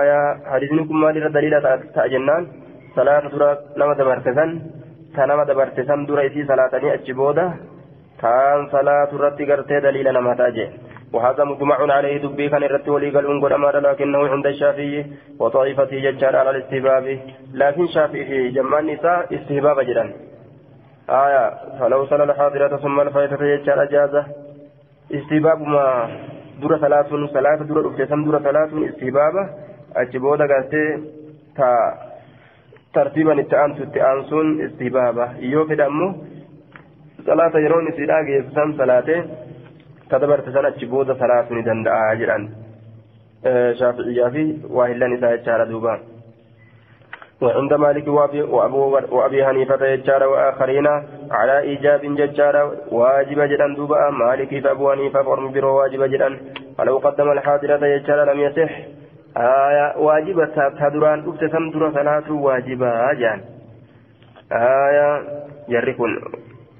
آية 0.00 0.20
حديثكم 0.52 1.00
ما 1.00 1.12
دليل 1.12 1.54
salaata 2.94 3.28
dura 3.28 3.58
nama 3.76 3.94
dabartisan 3.98 4.50
ta 5.14 5.26
nama 5.26 5.44
dabartisan 5.44 6.06
dura 6.06 6.24
isii 6.28 6.46
salaatanii 6.50 6.92
achi 6.96 7.16
booda 7.20 7.46
kaan 8.22 8.68
salaatu 8.74 9.18
irratti 9.18 9.48
gartee 9.50 9.80
daliila 9.86 10.18
namaa 10.18 10.38
ta'a 10.42 10.68
وهذا 11.14 11.44
مجمع 11.44 11.78
عليه 11.94 12.26
دبي 12.26 12.48
كان 12.48 12.62
الرت 12.62 12.88
ولي 12.88 13.10
قال 13.14 13.26
انقل 13.26 13.52
أمر 13.52 13.78
لكنه 13.78 14.28
عند 14.34 14.46
الشافعي 14.46 15.06
وطائفته 15.38 15.98
ججار 16.06 16.36
على 16.36 16.50
الاستهباب. 16.50 17.06
لكن 17.54 17.86
شافعي 17.86 18.50
جمع 18.50 18.78
النساء 18.78 19.34
استهباب 19.34 19.78
جدا. 19.80 20.04
آية 21.10 21.44
فلو 21.78 22.06
صلى 22.10 22.24
الحاضرة 22.24 22.76
ثم 22.76 23.00
الفائتة 23.00 23.36
istibaabuma 25.18 25.84
dura 26.60 26.78
salaatuun 26.84 27.28
salaata 27.36 27.64
dura 27.68 27.82
dhufte 27.86 28.06
san 28.08 28.24
dura 28.24 28.40
salaatuun 28.46 28.88
istibaaba 28.88 29.42
achi 30.02 30.18
booda 30.18 30.46
gartee 30.52 30.88
ta 31.56 31.68
tartiiban 32.94 33.38
itti 33.44 33.56
aantu 33.62 33.82
itti 33.86 34.00
aansuun 34.10 34.48
istibaaba 34.66 35.28
yoo 35.52 35.66
fedha 35.70 35.86
ammoo 35.90 36.12
salaata 37.26 37.64
yeroon 37.66 37.88
isii 37.92 38.10
dhaageessu 38.12 38.54
san 38.58 38.74
salaatee 38.80 39.20
ta 40.08 40.18
dabarte 40.18 40.52
san 40.56 40.66
achi 40.70 40.86
booda 40.86 41.18
salaatuu 41.22 41.56
ni 41.56 41.66
danda'a 41.68 42.16
jedhan 42.22 42.48
shaaficiyyaa 43.78 44.30
fi 44.36 44.42
isaa 44.50 45.36
jechaadha 45.36 45.70
duubaa. 45.70 45.98
وعند 47.42 47.74
مالك 47.74 48.08
وأبي 49.12 49.46
حنيفة 49.46 49.86
يجار 49.86 50.22
وآخرين 50.24 50.86
على 51.30 51.58
إيجاب 51.58 52.00
ججار 52.00 52.56
واجب 52.90 53.40
جدا 53.40 53.74
دوبا 53.76 54.10
مالك 54.10 54.64
فأبو 54.64 54.92
حنيفة 54.92 55.22
فرم 55.22 55.52
برو 55.52 55.78
واجب 55.80 56.02
جدا. 56.02 56.40
ولو 56.78 56.98
قدم 56.98 57.32
الحاضرة 57.32 57.86
يجار 57.86 58.32
لم 58.32 58.40
يصح. 58.40 58.72
آية 59.36 59.96
واجبة 59.96 60.56
تدران 60.80 61.18
أفتسم 61.28 61.70
در 61.70 61.90
صلاة 61.94 62.32
واجبة 62.32 63.12
جان. 63.12 63.40
آية 64.52 65.08
يركن 65.68 66.10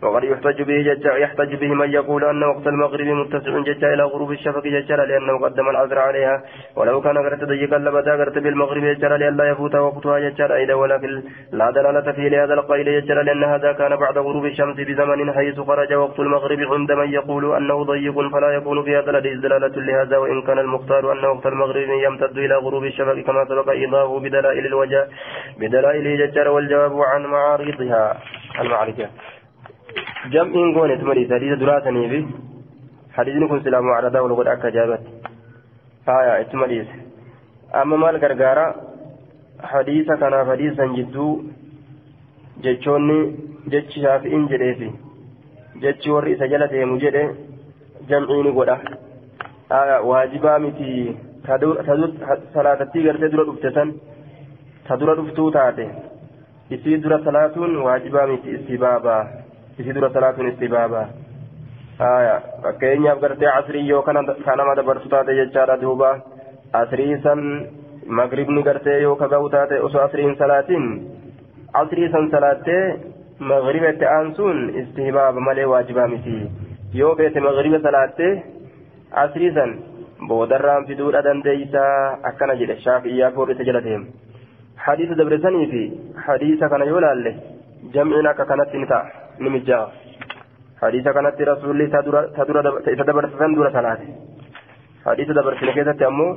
وقد 0.05 0.25
يحتج 0.25 0.63
به 0.63 0.79
ججا 0.83 1.13
يحتج 1.17 1.55
به 1.55 1.75
من 1.75 1.93
يقول 1.93 2.25
أن 2.25 2.43
وقت 2.43 2.67
المغرب 2.67 3.07
متسع 3.07 3.59
ججا 3.59 3.95
إلى 3.95 4.03
غروب 4.03 4.31
الشفق 4.33 4.65
ججا 4.65 4.97
لأنه 4.97 5.39
قدم 5.45 5.69
العذر 5.69 5.99
عليها. 5.99 6.43
ولو 6.77 7.01
كان 7.01 7.19
قرت 7.19 7.45
ضيقا 7.45 7.79
لبدا 7.79 8.13
قرت 8.13 8.39
بالمغرب 8.39 8.85
ججا 8.85 9.09
لئلا 9.09 9.45
يفوت 9.51 9.75
وقتها 9.75 10.19
ججا 10.19 10.55
أيضا 10.55 10.75
ولكن 10.75 11.23
لا 11.53 11.71
دلالة 11.71 12.13
فيه 12.13 12.29
لهذا 12.29 12.55
القيل 12.55 13.01
ججا 13.01 13.15
لأن 13.15 13.45
هذا 13.45 13.73
كان 13.73 13.97
بعد 13.97 14.19
غروب 14.19 14.45
الشمس 14.47 14.77
بزمن 14.77 15.33
حيث 15.33 15.61
خرج 15.61 15.95
وقت 15.95 16.21
المغرب 16.21 16.61
عند 16.73 16.93
من 16.93 17.09
يقول 17.13 17.57
أنه 17.57 17.85
ضيق 17.85 18.17
فلا 18.33 18.51
يكون 18.51 18.85
في 18.85 18.97
هذا 18.97 19.11
الحديث 19.11 19.39
دلالة 19.39 19.77
لهذا 19.77 20.17
وإن 20.19 20.43
كان 20.43 20.59
المختار 20.59 21.13
أن 21.13 21.25
وقت 21.25 21.47
المغرب 21.47 21.89
يمتد 22.07 22.39
إلى 22.39 22.55
غروب 22.55 22.85
الشفق 22.85 23.19
كما 23.27 23.45
سبق 23.45 23.71
إيضاحه 23.71 24.19
بدلائل 24.19 24.67
الوجه 24.67 25.09
بدلائل 25.59 26.19
ججا 26.19 26.49
والجواب 26.49 26.93
عن 27.01 27.23
معارضها. 27.27 28.17
المعركة 28.61 29.09
jam'iin 30.35 30.73
goone 30.77 30.97
tumadiis 31.03 31.31
hadiisa 31.37 31.61
duraatanii 31.63 32.09
fi 32.13 32.21
hadiisni 33.17 33.49
kun 33.49 33.63
silaa 33.65 33.83
mucaradaa 33.87 34.23
wal 34.27 34.37
godha 34.41 34.53
akka 34.57 34.71
jaabatti 34.77 35.11
haya 36.07 36.39
ittuma 36.45 36.67
dhiise 36.73 36.95
amma 37.81 37.97
maal 38.05 38.19
gargaara? 38.25 38.67
Hadiisa 39.73 40.17
kanaaf 40.23 40.47
hadiisan 40.53 40.95
jidduu 40.97 41.31
jechoonni 42.65 43.19
jechi 43.75 44.03
shaafi'in 44.05 44.49
jedheefi 44.53 44.89
jechi 45.85 46.11
warri 46.15 46.33
isa 46.37 46.49
jala 46.53 46.67
deemu 46.73 46.99
jedhe 47.05 47.23
jam'iini 48.11 48.53
godha. 48.59 48.77
Haya 49.71 50.01
waajibaa 50.11 50.59
miti 50.65 51.17
salaatattii 52.55 53.05
gartee 53.07 53.29
dura 53.35 53.45
dhufte 53.51 53.71
san 53.79 53.95
ta 54.89 54.97
dura 55.01 55.15
dhuftuu 55.21 55.51
taate. 55.57 55.87
Isii 56.71 56.99
dura 57.07 57.19
salaatuun 57.25 57.77
waajibaa 57.87 58.27
miti 58.33 58.51
istibaabaa 58.59 59.23
isi 59.79 59.93
dura 59.97 60.11
salaatuun 60.17 60.49
istibaaba 60.53 61.03
haya 62.03 62.35
fakkeenyaaf 62.67 63.21
gartee 63.25 63.51
casrii 63.55 63.89
yoo 63.89 64.03
kanama 64.09 64.75
dabarsu 64.81 65.09
taate 65.15 65.33
jechaadha 65.41 65.77
duuba 65.83 66.11
asriisan 66.83 67.43
magribni 68.19 68.63
gartee 68.69 69.01
yoo 69.03 69.17
kaga'u 69.23 69.49
taate 69.55 69.81
osoo 69.89 70.03
asriin 70.07 70.37
salaatiin 70.43 70.87
asriisan 71.83 72.31
salaattee 72.35 72.83
magriba 73.53 73.89
itti 73.95 74.07
aansuun 74.17 74.61
istihbaaba 74.83 75.41
malee 75.49 75.67
waajibaa 75.73 76.09
miti 76.15 76.37
yoo 77.01 77.15
beete 77.21 77.41
magriba 77.49 77.81
salaattee 77.89 78.33
asriisan 79.25 79.75
boodarraan 80.29 80.87
fiduudha 80.91 81.25
dandeeysaa 81.29 82.19
akkana 82.31 82.55
jedhe 82.63 82.77
shaafiyyaa 82.87 83.33
foorrisa 83.39 83.67
jala 83.71 83.83
deema 83.89 84.07
hadiisa 84.87 85.19
dabresanii 85.23 85.67
fi 85.75 85.83
hadiisa 86.29 86.69
kana 86.75 86.85
yoo 86.93 87.01
laalle 87.07 87.33
jamciin 87.97 88.31
akka 88.33 88.47
mijjaa'a 89.39 89.89
hadiisa 90.83 91.13
kanatti 91.13 91.45
rasuulli 91.45 91.85
isa 91.89 92.03
dabarsan 93.11 93.55
dura 93.55 93.71
salaate 93.77 94.07
hadiisa 95.05 95.35
dabarsine 95.39 95.73
keessatti 95.79 96.05
ammoo 96.11 96.33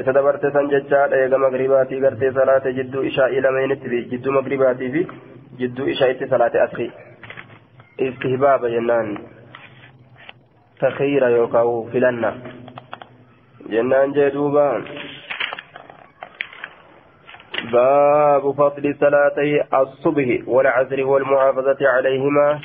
isa 0.00 0.12
dabarte 0.16 0.50
san 0.52 0.68
jechaadha 0.72 1.16
eega 1.22 1.38
magribaatii 1.44 2.00
gartee 2.04 2.32
salaate 2.38 2.72
jidduu 2.78 3.02
ishaa'ii 3.10 3.40
lameenitti 3.46 3.88
fi 3.92 4.00
jidduu 4.12 4.32
magribaatii 4.38 4.90
fi 4.94 5.02
jidduu 5.60 5.86
ishaa'itti 5.94 6.28
salaate 6.32 6.60
asri 6.66 6.86
istihbaaba 8.08 8.70
jennaan 8.74 9.10
takhiira 10.80 11.28
yookaan 11.36 11.72
filanna 11.92 12.30
jennaan 13.74 14.14
jee 14.18 14.30
duuba 14.36 14.64
باب 17.72 18.54
فضل 18.54 18.94
صلاتي 19.00 19.62
الصبح 19.74 20.28
والعصر 20.46 21.04
والمحافظة 21.04 21.80
عليهما. 21.88 22.60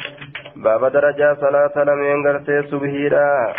باب 0.56 0.86
درجة 0.92 1.34
صلاة 1.34 1.84
لم 1.84 2.00
ينقرت 2.04 2.66
صبحيرا 2.72 3.54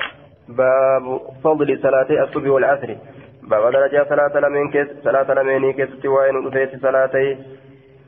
باب 0.49 1.21
فضل 1.45 1.79
صلاتي 1.83 2.23
الصبح 2.23 2.51
والعصر. 2.51 2.91
باب 3.43 3.73
درجة 3.73 4.07
صلاة 4.09 4.41
لم 4.41 4.57
ينكس 4.57 4.89
صلاة 5.05 5.35
لم 5.35 5.49
ينكس 5.49 6.05
وين 6.05 6.47
رفيت 6.47 6.83
صلاتي 6.83 7.37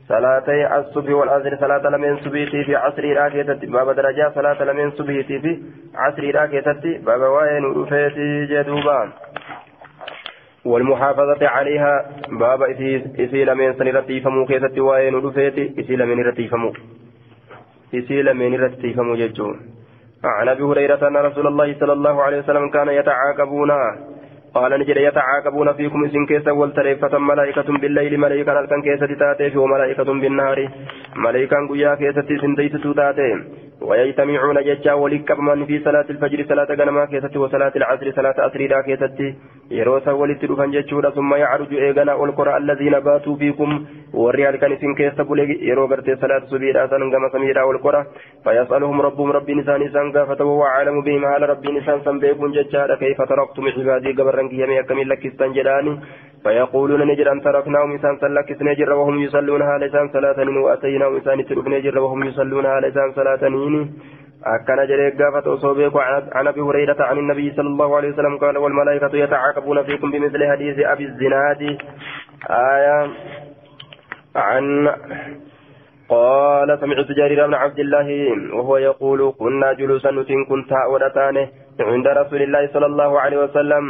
صلاتي 0.09 0.77
الصبح 0.79 1.11
والعصر 1.13 1.57
صلاة 1.59 1.89
لم 1.89 2.03
ينصبيتي 2.03 2.63
في 2.63 2.75
عصر 2.75 3.03
راكيتي 3.03 3.65
باب 3.65 3.89
درجة 3.95 4.31
صلاة 4.35 4.63
لم 4.63 4.79
ينصبيتي 4.79 5.39
في 5.39 5.59
عصر 5.95 6.23
راكيتي 6.35 6.97
باب 7.05 7.21
وين 7.21 7.63
رفيت 7.77 8.17
جدوبان 8.51 9.09
والمحافظة 10.65 11.47
عليها 11.47 12.05
باب 12.29 12.63
إسي 13.19 13.45
لمن 13.45 13.73
سنرتي 13.73 14.21
فمو 14.21 14.45
كيست 14.45 14.79
وين 14.79 15.15
رفيت 15.15 15.79
إسي 15.79 15.95
لمن 15.95 16.19
رتي 16.27 16.47
فمو. 16.47 16.73
إسي 17.95 18.21
لمن 18.21 18.55
رتي 18.63 18.93
فمو 18.93 19.15
ججون. 19.15 19.59
عن 20.23 20.47
أبي 20.47 20.63
هريرة 20.63 21.07
أن 21.07 21.17
رسول 21.17 21.47
الله 21.47 21.75
صلى 21.79 21.93
الله 21.93 22.23
عليه 22.23 22.39
وسلم 22.39 22.69
كان 22.69 22.89
يتعاقبون. 22.89 23.71
قال 24.53 24.79
نجد 24.79 24.97
يتعاقبون 24.97 25.73
فيكم 25.73 26.05
إسن 26.05 26.25
كيسا 26.25 26.51
والتريفة 26.51 27.17
ملائكة 27.17 27.77
بالليل 27.81 28.17
ملائكة 28.17 28.59
الكن 28.59 28.81
كيسة 28.81 29.11
تاتي 29.19 29.57
وملائكة 29.57 30.03
بالنهار. 30.03 30.69
ملائكة 31.15 31.67
قيا 31.69 31.95
كيسة 31.95 32.29
سن 32.41 32.55
ديسة 32.55 32.93
تاتي 32.93 33.31
ويجتمعون 33.81 34.57
ججا 34.63 34.93
ولكبمن 34.93 35.65
في 35.65 35.79
صلاة 35.85 36.05
الفجر 36.09 36.45
صلاة 36.49 36.69
غنما 36.79 37.05
كيست 37.05 37.37
وصلاة 37.37 37.73
العصر 37.75 38.11
صلاة 38.11 38.37
أسريرا 38.47 38.81
كيست 38.81 39.19
يروسا 39.71 40.11
ولتدفن 40.11 40.71
ججودا 40.71 41.09
ثم 41.09 41.35
يعرج 41.35 41.73
إيغانا 41.73 42.13
والقرى 42.13 42.57
الذين 42.57 42.99
باتوا 42.99 43.35
فيكم. 43.35 43.85
والريال 44.13 44.55
كان 44.55 44.77
سن 44.81 44.93
كيست 44.95 45.19
يرو 45.69 45.85
غرتي 45.85 46.15
صلاة 46.15 46.43
سبيرا 46.51 46.87
سنغم 46.87 47.29
سميرا 47.33 47.63
والقرى 47.63 48.05
فيسألهم 48.43 49.01
ربهم 49.01 49.31
ربي 49.31 49.53
نسان 49.53 49.89
سنغا 49.89 50.25
فتوى 50.25 50.63
أعلم 50.63 51.01
بهم. 51.01 51.25
على 51.25 51.45
ربي 51.45 51.71
نسان 51.71 52.01
سنبيكم 52.05 52.51
ججا؟ 52.51 52.95
كيف 52.95 53.21
تركتم 53.21 53.63
عبادي؟ 53.77 54.11
قبرا 54.11 54.47
كيامي 54.47 54.79
أكمل 54.79 55.09
لكستان 55.09 55.53
جلاني. 55.53 55.99
فيقولون 56.43 57.01
نجر 57.07 57.31
أن 57.31 57.41
تركناهم 57.41 57.91
إنسان 57.91 58.17
سلكت 58.17 58.61
نجر 58.61 58.93
وهم 58.93 59.19
يصلون 59.19 59.61
على 59.61 59.85
لسان 59.85 60.09
صلاة 60.09 60.39
وأتيناهم 60.65 61.15
إنسان 61.15 61.45
ترك 61.45 61.67
نجر 61.67 61.99
وهم 61.99 62.23
يصلون 62.23 62.65
على 62.65 62.87
لسان 62.87 63.11
صلاة 63.11 63.43
أكن 64.45 64.87
جريك 64.89 65.21
قافت 65.21 65.47
أصوبك 65.47 65.95
عن 66.33 66.47
أبي 66.47 66.61
هريرة 66.61 66.97
عن 66.99 67.17
النبي 67.17 67.51
صلى 67.51 67.67
الله 67.67 67.95
عليه 67.95 68.09
وسلم 68.09 68.37
قال 68.37 68.57
والملائكة 68.57 69.17
يتعاقبون 69.17 69.83
فيكم 69.83 70.11
بمثل 70.11 70.51
حديث 70.51 70.79
أبي 70.79 71.05
الزناد. 71.05 71.61
آية 72.49 73.09
عن 74.35 74.65
قال 76.09 76.79
سمعت 76.79 77.11
جرير 77.11 77.47
بن 77.47 77.53
عبد 77.53 77.79
الله 77.79 78.09
وهو 78.53 78.77
يقول 78.77 79.33
كنا 79.39 79.73
جلوسا 79.73 80.11
نتن 80.11 80.45
كنت 80.49 80.71
ودتانه 80.89 81.47
عند 81.79 82.07
رسول 82.07 82.41
الله 82.41 82.67
صلى 82.73 82.85
الله 82.85 83.19
عليه 83.19 83.37
وسلم. 83.43 83.85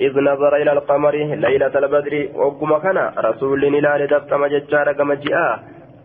إذ 0.00 0.20
نظر 0.20 0.56
إلى 0.56 0.72
القمر 0.72 1.14
ليلة 1.14 1.78
البدر 1.78 2.28
وقم 2.34 2.78
كان 2.78 2.98
رسول 3.18 3.64
إلى 3.64 4.04
لدفت 4.04 4.34
مججار 4.34 4.92
كما 4.92 5.14
جاء 5.14 5.58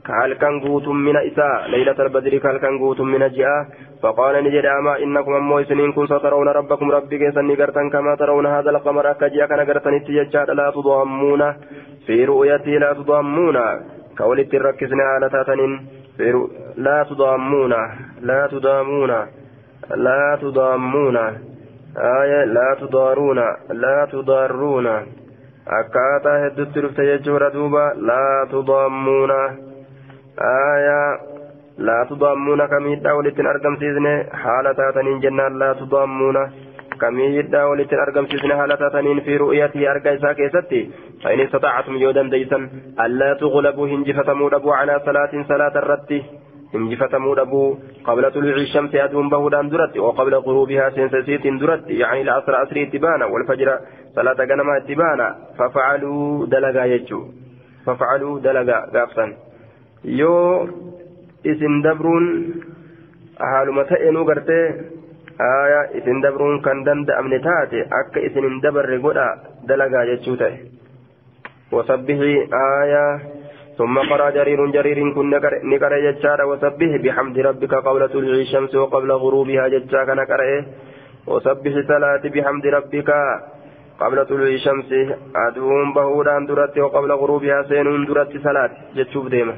كالكان 0.06 0.60
قوت 0.60 0.88
من 0.88 1.18
إساء 1.18 1.68
ليلة 1.70 2.00
البدر 2.06 2.38
كالكان 2.38 2.78
قوت 2.80 3.02
من 3.02 3.20
جاء 3.20 3.68
فقال 4.02 4.44
نجد 4.44 4.66
أما 4.66 4.94
إنكم 5.04 5.34
أمو 5.34 5.64
سنين 5.64 5.92
كن 5.92 6.06
سترون 6.08 6.48
ربكم 6.48 6.92
ربك 6.92 7.34
سنقرتا 7.36 7.90
كما 7.94 8.16
ترون 8.16 8.46
هذا 8.46 8.70
القمر 8.70 9.12
أكجيا 9.12 9.46
كان 9.46 9.60
قرتا 9.60 9.90
نتججار 9.90 10.54
لا 10.54 10.72
تضامون. 10.72 11.42
في 12.06 12.26
رؤيتي 12.26 12.78
لا 12.78 12.94
تضامون 12.94 13.58
كولت 14.18 14.54
الركزنا 14.54 15.04
على 15.04 15.30
تاتنين. 15.30 15.74
لا 16.78 17.04
تضامون 17.10 17.74
لا 18.22 18.48
تضامون 18.52 19.12
لا 20.06 20.38
تضامون. 20.42 21.18
آية 21.98 22.44
لا 22.46 22.78
تضارون 22.82 23.40
لا 23.70 24.08
تضارون 24.12 24.88
akkaataa 25.78 26.38
hedduutti 26.44 26.82
dhufte 26.84 27.04
jechuudha 27.08 27.48
duuba 27.56 27.82
laa 28.10 28.46
tudammuuna 28.52 29.36
aayaa 30.52 31.10
laa 31.90 32.06
tudammuuna 32.12 32.68
kamiidhaa 32.72 33.14
walittiin 33.18 33.50
argamsiisne 33.52 34.14
haala 34.44 34.74
taataniin 34.80 35.22
jennaan 35.26 35.60
laa 35.60 35.76
tudammuuna 35.82 36.42
kamiidhaa 37.04 37.68
walittiin 37.72 38.02
argamsiisne 38.06 38.58
haala 38.62 38.78
taataniin 38.82 39.22
fi 39.28 39.38
ru'yatii 39.44 39.88
arga 39.94 40.12
isaa 40.20 40.34
keessatti 40.42 40.82
فإن 41.24 41.40
استطعتم 41.40 41.96
يودا 41.96 42.24
ديسا 42.30 42.70
ألا 43.06 43.34
تغلبوا 43.34 43.88
هنجفتموا 43.88 44.56
أبو 44.56 44.72
على 44.72 45.02
صلاة 45.06 45.34
صلاة 45.50 45.76
الرد 45.76 46.12
هنجفتموا 46.74 47.42
أبو 47.42 47.78
قبل 48.04 48.24
طلوع 48.32 48.56
الشمس 48.56 48.96
أدوم 48.96 49.30
بهدان 49.30 49.70
درت 49.70 49.98
وقبل 49.98 50.34
غروبها 50.36 50.90
سنسسيت 50.90 51.48
درت. 51.62 51.90
يعني 51.90 52.22
العصر 52.22 52.54
أسري 52.64 52.84
اتبانا 52.84 53.26
والفجر 53.26 53.70
صلاة 54.16 54.40
غنما 54.50 54.78
اتبانا. 54.78 55.28
ففعلوا 55.58 56.46
دلقا 56.46 56.86
يجو. 56.94 57.22
ففعلوا 57.86 58.40
دلقا 58.40 58.78
قافصا 58.94 59.26
يو 60.06 60.36
إسن 61.46 61.74
دبرون 61.82 62.26
haaluma 63.40 63.84
ta'eenuu 63.90 64.26
gartee 64.28 64.66
aayaa 65.48 65.84
isin 66.00 66.22
dabruun 66.24 66.62
kan 66.62 66.82
danda'amne 66.88 67.40
taate 67.46 67.84
akka 68.00 68.24
isin 68.30 68.48
hin 68.48 68.58
dabarre 68.66 68.98
godha 69.06 69.28
dalagaa 69.70 70.06
jechuu 70.10 70.36
ta'e 70.42 70.58
wasabbihi 71.78 72.34
aayaa 72.62 73.14
ثم 73.80 73.96
قرأ 74.12 74.30
جرير 74.38 74.60
جرير 74.76 75.00
كن 75.16 75.30
نقرأ 75.72 75.98
جتشارا 76.06 76.44
وسبح 76.52 76.92
بحمد 77.04 77.38
ربك 77.48 77.74
قبل 77.88 78.02
طلوع 78.14 78.36
الشمس 78.46 78.76
وقبل 78.76 79.12
غروبها 79.24 79.68
جتشاك 79.74 80.10
نقرأ. 80.20 80.50
وسبح 81.32 81.74
صلاة 81.92 82.24
بحمد 82.36 82.66
ربك 82.78 83.10
قبل 84.02 84.18
طلوع 84.30 84.50
الشمس. 84.58 84.90
أدوم 85.46 85.88
بهودان 85.96 86.42
درت 86.50 86.76
وقبل 86.84 87.12
غروبها 87.22 87.58
سينون 87.70 88.06
درت 88.10 88.34
صلاة. 88.48 88.72
جتشوف 88.98 89.26
ديما. 89.34 89.56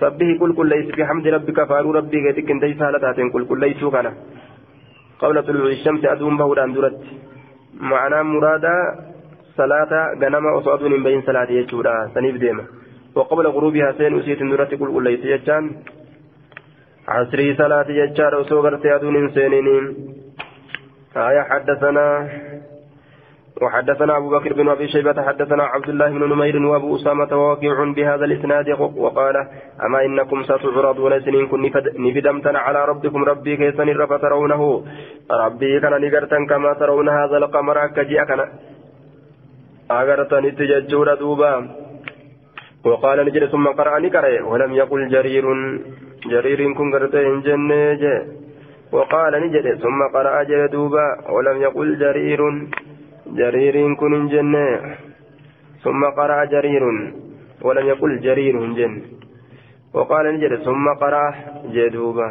سبه 0.00 0.30
كل 0.40 0.50
كل 0.58 0.68
ليس 0.72 0.88
بحمد 0.98 1.26
ربك 1.36 1.58
فارو 1.70 1.90
ربي 1.98 2.18
غيتك 2.24 2.50
انت 2.50 2.64
سالتاتين 2.78 3.30
كل 3.34 3.44
كل 3.50 3.62
كان. 3.94 4.06
قبل 5.20 5.36
طلوع 5.46 5.66
الشمس 5.76 6.02
أدوم 6.04 6.34
بهودان 6.40 6.72
درت. 6.74 6.98
معنى 7.90 8.18
مرادا 8.22 8.76
صلاة 9.56 10.14
غنما 10.22 10.52
وصعد 10.52 10.82
من 10.82 11.02
بين 11.02 11.22
صلاة 11.22 11.50
يجودا 11.50 12.10
سنيف 12.14 12.36
ديما 12.36 12.64
وقبل 13.14 13.46
غروبها 13.46 13.92
سين 13.92 14.18
أسيت 14.18 14.38
كل 14.38 14.76
كل 14.78 15.04
ليس 15.04 15.24
يجان 15.24 15.64
عصري 17.08 17.54
صلاة 17.54 17.88
يجار 17.88 18.34
وصوغرت 18.40 18.86
أدون 18.86 19.30
سينين 19.30 19.96
آية 21.16 21.42
حدثنا 21.42 22.28
وحدثنا 23.62 24.16
أبو 24.16 24.30
بكر 24.30 24.52
بن 24.52 24.68
أبي 24.68 24.88
شيبة 24.88 25.22
حدثنا 25.22 25.62
عبد 25.62 25.88
الله 25.88 26.08
بن 26.10 26.32
نمير 26.32 26.56
وأبو 26.66 26.96
أسامة 26.96 27.32
واقع 27.48 27.84
بهذا 27.96 28.24
الإسناد 28.24 28.68
وقال 28.96 29.36
أما 29.86 30.04
إنكم 30.04 30.42
ستعرضون 30.42 31.20
سنين 31.20 31.46
كن 31.46 31.62
نفدمتنا 31.98 32.58
على 32.58 32.84
ربكم 32.84 33.24
ربي 33.24 33.56
كيسن 33.56 33.88
رب 33.88 34.20
ترونه 34.20 34.84
ربي 35.30 35.80
كان 35.80 36.00
نقرتا 36.00 36.46
كما 36.50 36.72
ترون 36.72 37.08
هذا 37.08 37.36
القمر 37.36 37.86
كجي 37.86 38.24
كان 38.24 38.40
أغرتني 40.00 40.50
تججور 40.50 41.14
دوبا. 41.14 41.52
وقال 42.84 43.18
نجد 43.26 43.44
ثم 43.54 43.66
قرأ 43.78 43.98
نكره 43.98 44.34
ولم 44.50 44.72
يقل 44.72 45.00
جرير. 45.08 45.44
جرير 46.32 46.60
كن 46.72 46.86
قرته 46.94 47.20
إن 47.20 47.40
جنة 47.46 48.04
وقال 48.92 49.32
نجد 49.44 49.66
ثم 49.84 50.00
قرأ 50.14 50.42
جدوبا 50.42 51.06
ولم 51.34 51.56
يقل 51.66 51.88
جرير. 52.02 52.40
جرير 53.38 53.76
كن 54.00 54.12
جنة. 54.32 54.68
ثم 55.82 56.02
قرأ 56.18 56.44
جرير 56.44 56.84
ولم 57.62 57.86
يقل 57.86 58.20
جرير 58.20 58.56
جن 58.78 59.02
وقال 59.94 60.24
نجد 60.34 60.52
ثم 60.62 60.86
قرأ 61.02 61.34
جدوبا 61.74 62.28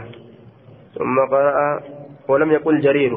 ثم 0.96 1.16
قرأ 1.32 1.80
ولم 2.28 2.52
يقل 2.52 2.80
جرير. 2.80 3.14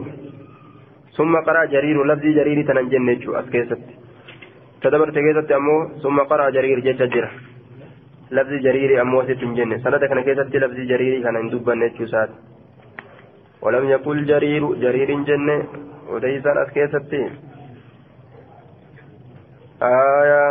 ثم 1.16 1.32
قرأ 1.46 1.64
جرير 1.64 2.04
لفظ 2.04 2.24
جرير 2.38 2.58
تنجن 2.66 3.08
أسكيست. 3.40 4.03
تدبرت 4.84 5.16
كيست 5.24 5.50
أمو 5.58 5.76
ثم 6.02 6.18
قرأ 6.30 6.50
جرير 6.56 6.78
جيش 6.86 7.00
جرة 7.14 7.30
لفظ 8.36 8.52
جرير 8.66 8.90
أمو 9.02 9.22
ست 9.28 9.42
جنة. 9.58 9.76
سنة 9.84 9.98
كان 10.10 10.20
كيست 10.26 10.52
لفظ 10.62 10.78
جرير 10.90 11.22
كان 11.24 11.36
اندوبا 11.36 11.74
نتشو 11.74 12.06
سات 12.12 12.30
ولم 13.64 13.84
يقل 13.94 14.18
جرير 14.30 14.62
جرير 14.82 15.10
جنة. 15.28 15.58
وليس 16.08 16.46
أسكيست 16.46 17.12
آية 19.82 20.44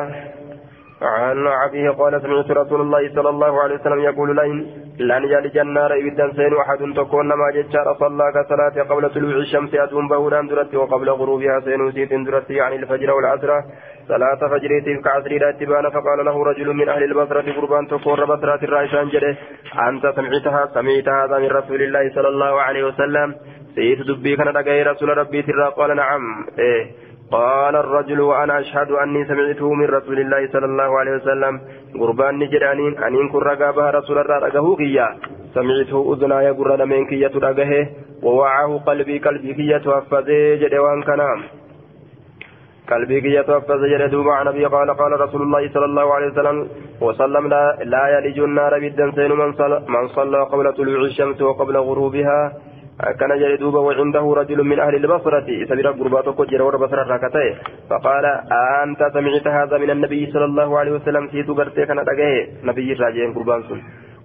عن 1.04 1.48
أبيه 1.48 1.90
قال 1.90 2.22
سمعت 2.22 2.52
رسول 2.52 2.82
الله 2.82 3.10
صلى 3.16 3.30
الله 3.30 3.62
عليه 3.62 3.76
وسلم 3.76 4.00
يقول 4.00 4.36
لئن 4.36 4.66
لن 5.00 5.24
يلج 5.24 5.58
النار 5.58 5.94
إبدا 5.94 6.32
سين 6.36 6.54
أحد 6.58 6.94
تكون 6.96 7.28
ما 7.28 7.52
ججار 7.56 7.96
صلى 8.00 8.26
كصلاة 8.36 8.84
قبل 8.90 9.10
طلوع 9.10 9.36
الشمس 9.36 9.76
أدوم 9.76 10.08
بهوران 10.08 10.48
درت 10.48 10.76
وقبل 10.76 11.10
غروبها 11.10 11.60
سين 11.60 11.92
سيت 11.92 12.14
درت 12.14 12.50
يعني 12.50 12.76
الفجر 12.76 13.12
والعصر. 13.12 13.62
صلاة 14.08 14.42
فجريت 14.52 15.04
كعصر 15.04 15.50
اتبان 15.50 15.90
فقال 15.90 16.26
له 16.26 16.44
رجل 16.44 16.74
من 16.74 16.90
أهل 16.90 17.04
البصرة 17.04 17.52
قربان 17.52 17.88
تكون 17.88 18.26
بصرة 18.26 18.62
الرائشان 18.64 19.10
جده. 19.10 19.38
أنت 19.90 20.04
سمعتها 20.16 20.62
سمعت 20.74 21.08
هذا 21.08 21.38
من 21.40 21.48
رسول 21.48 21.82
الله 21.82 22.10
صلى 22.16 22.28
الله 22.28 22.62
عليه 22.62 22.84
وسلم. 22.84 23.36
سيت 23.76 24.00
دبي 24.08 24.36
كان 24.36 24.88
رسول 24.88 25.18
ربي 25.18 25.42
ترى. 25.42 25.74
قال 25.78 25.96
نعم. 25.96 26.22
إيه. 26.60 27.03
قال 27.34 27.76
الرجل 27.76 28.20
وأنا 28.22 28.60
أشهد 28.60 28.92
أني 28.92 29.26
سمعته 29.26 29.74
من 29.74 29.88
رسول 29.98 30.18
الله 30.20 30.42
صلى 30.54 30.66
الله 30.66 31.00
عليه 31.00 31.12
وسلم. 31.12 31.54
قربان 32.00 32.34
نجرانين 32.40 32.94
أن 33.04 33.30
كن 33.30 33.40
رقابها 33.40 33.92
رسول 33.92 34.18
الله 34.18 34.38
رقه 34.38 34.76
كيا. 34.76 35.08
سمعته 35.54 36.14
أذناي 36.14 36.50
قرن 36.50 36.82
من 36.90 37.06
كية 37.06 37.34
رقه 37.48 37.72
ووعاه 38.24 38.72
قلبي 38.88 39.18
قلبي 39.18 39.54
كية 39.54 39.78
توفذي 39.78 40.42
جدوان 40.62 41.04
كنام. 41.04 41.40
قلبي 42.92 43.22
كية 43.22 43.42
توفذي 43.42 43.98
جدوب 43.98 44.28
عن 44.30 44.48
أبي 44.48 44.66
قال 44.66 44.90
قال 45.02 45.12
رسول 45.22 45.42
الله 45.42 45.70
صلى 45.74 45.86
الله 45.86 46.14
عليه 46.14 46.28
وسلم. 46.28 46.58
وسلم 47.02 47.48
لا, 47.48 47.78
لا 47.94 48.04
يلج 48.18 48.40
النار 48.40 48.80
بدا 48.80 49.12
سين 49.16 49.32
من 49.32 49.50
من 49.88 50.04
صلى 50.08 50.40
قبل 50.52 50.74
طلوع 50.74 51.02
الشمس 51.02 51.42
وقبل 51.42 51.78
غروبها. 51.78 52.40
كان 53.20 53.40
جلدوبا 53.40 53.80
وعنده 53.80 54.34
رجل 54.38 54.64
من 54.64 54.80
أهل 54.80 54.96
البصرة. 54.96 55.66
سبيل 55.70 55.88
قرباتك 55.88 56.42
جرور 56.50 56.78
بصرة 56.78 57.04
راكته 57.04 57.56
فقال 57.90 58.26
أنت 58.84 59.02
سمعت 59.14 59.48
هذا 59.48 59.78
من 59.78 59.90
النبي 59.90 60.32
صلى 60.32 60.46
الله 60.46 60.80
عليه 60.80 60.92
وسلم 60.92 61.28
في 61.28 61.44
تقرتي 61.44 61.86
كان 61.86 62.00
رقاه 62.00 62.48
نبي 62.64 62.94
راجين 62.94 63.34
قربان 63.34 63.64
سن. 63.64 63.82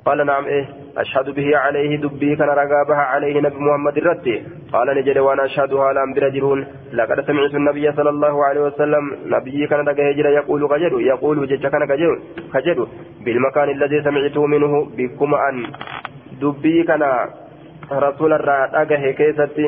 قال 0.06 0.26
نعم 0.26 0.44
إيه. 0.44 0.64
أشهد 0.96 1.30
به 1.30 1.56
عليه 1.56 1.96
دبي 1.96 2.36
كان 2.36 2.48
رقابها 2.48 3.02
عليه 3.12 3.40
نبي 3.40 3.56
محمد 3.56 3.96
الرتي 3.96 4.42
قال 4.72 4.86
نجد 4.96 5.18
وأنا 5.18 5.44
أشهدها 5.44 5.92
لم 5.92 6.14
برجلون. 6.14 6.66
لقد 6.92 7.20
سمعت 7.20 7.54
النبي 7.54 7.92
صلى 7.92 8.10
الله 8.10 8.44
عليه 8.44 8.60
وسلم. 8.60 9.04
نبي 9.26 9.66
كان 9.66 9.80
رقاه 9.80 10.12
جرى 10.12 10.30
يقول 10.34 10.68
قجد 10.68 10.92
يقول 10.92 11.46
جج 11.46 11.66
كان 11.66 11.82
قجد 12.54 12.78
بالمكان 13.24 13.68
الذي 13.70 14.02
سمعته 14.02 14.46
منه 14.46 14.72
بكم 14.96 15.34
أن 15.34 15.66
دبي 16.40 16.82
كان 16.82 17.02
رسول 17.91 18.33
الرا 18.33 18.67
dhagahe 18.73 19.13
keessatti 19.19 19.65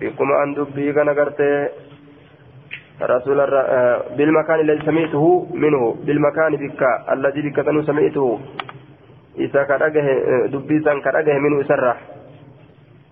bikkuma 0.00 0.42
an 0.42 0.54
dubbii 0.54 0.94
kana 0.94 1.14
gartee 1.14 1.84
رسول 3.02 3.40
الر... 3.40 3.56
بالمكان 4.16 4.60
الذي 4.60 4.86
سمعته 4.86 5.46
منه 5.54 5.94
بالمكان 6.06 6.56
بك 6.56 6.82
الذي 7.12 7.40
بك 7.50 7.56
تنو 7.66 7.82
سمعته 7.82 8.38
إذا 9.38 9.62
كرجه 9.64 10.06
دبي 10.46 10.80
سان 10.84 11.00
كرجه 11.00 11.38
منه 11.38 11.62
سرة 11.62 11.96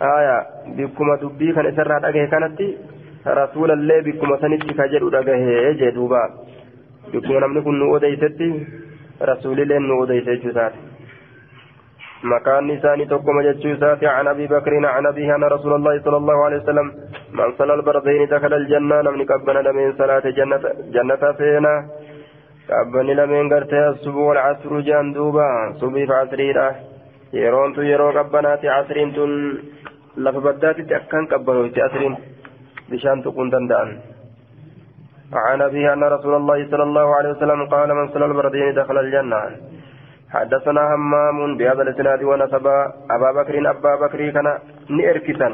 آية 0.03 0.37
بكما 0.79 1.17
دبي 1.17 1.53
كان 1.53 1.67
سرة 1.77 1.99
رجه 1.99 2.25
كانت 2.31 2.61
رسول 3.27 3.71
الله 3.71 4.01
بكما 4.07 4.37
سنتي 4.43 4.75
كجد 4.79 5.03
رجه 5.03 5.73
جدوبا 5.81 6.23
بكما 7.13 7.41
نملك 7.47 7.67
نوديتتي 7.67 8.49
رسول 9.23 9.61
الله 9.61 9.79
نوديتتي 9.79 10.51
مكان 12.24 12.68
نساني 12.68 13.06
تقوم 13.06 13.42
جتشوسات 13.42 14.04
عن 14.04 14.28
أبي 14.28 14.48
بكر 14.48 14.86
عن 14.86 15.06
ابيه 15.06 15.36
أن 15.36 15.44
رسول 15.44 15.74
الله 15.74 16.02
صلى 16.02 16.18
الله 16.18 16.46
عليه 16.46 16.58
وسلم 16.58 16.88
من 17.34 17.50
صلى 17.58 17.74
البردين 17.74 18.28
دخل 18.28 18.54
الجنة 18.54 19.02
نمني 19.02 19.26
كبنا 19.26 19.60
لمن 19.60 19.94
صلاة 19.98 20.26
جنة 20.38 20.62
جنة 20.96 21.24
فينا. 21.38 21.76
كبني 22.70 23.14
لمن 23.14 23.54
غرتي 23.54 23.88
الصبح 23.88 24.16
والعصر 24.16 24.80
جان 24.80 25.14
دوبا 25.14 25.48
صبي 25.80 26.08
فعصريرا 26.08 26.68
يرون 27.34 27.74
تو 27.76 27.82
يرو 27.82 28.12
كبنات 28.18 28.66
عصرين 28.66 29.14
تن 29.16 29.32
لف 30.18 30.36
بدات 30.46 30.78
تكن 30.82 31.24
كبنوا 31.32 31.70
عصرين. 31.86 32.14
بشان 32.90 33.24
تكون 33.24 33.50
دندان 33.50 33.90
عن 35.34 35.62
ابيه 35.62 35.94
أن 35.94 36.04
رسول 36.04 36.34
الله 36.36 36.60
صلى 36.72 36.84
الله 36.84 37.08
عليه 37.16 37.30
وسلم 37.30 37.60
قال 37.74 37.90
من 37.98 38.08
صلى 38.14 38.26
البردين 38.26 38.74
دخل 38.74 38.98
الجنة. 38.98 39.42
حدثنا 40.34 40.96
همام 40.96 41.58
بهذا 41.58 41.82
الإسناد 41.82 42.24
ونسب 42.24 42.68
أبا 43.16 43.32
بكر 43.38 43.70
أبا 43.70 43.96
بكر 43.96 44.30
كان 44.30 44.48
نيركسا 44.90 45.50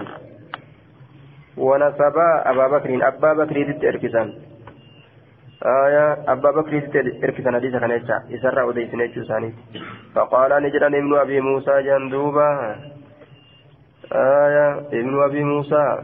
ونسب 1.57 2.17
أبا 2.51 2.67
بكر 2.67 3.07
أبا 3.07 3.34
بكر 3.34 3.57
تتركسا 3.71 4.24
آية 5.65 6.05
أبا 6.34 6.51
بكر 6.51 6.74
تتركسا 6.80 7.51
حديث 7.51 7.74
كان 7.76 7.91
يجا 7.91 8.17
يسرع 8.30 8.63
وديس 8.63 8.93
نجو 8.93 9.24
فقال 10.15 10.51
نجران 10.63 10.95
ابن 10.95 11.13
أبي 11.24 11.39
موسى 11.41 11.82
جندوبا 11.84 12.49
آية 14.11 14.80
ابن 14.80 15.24
أبي 15.24 15.43
موسى. 15.43 15.99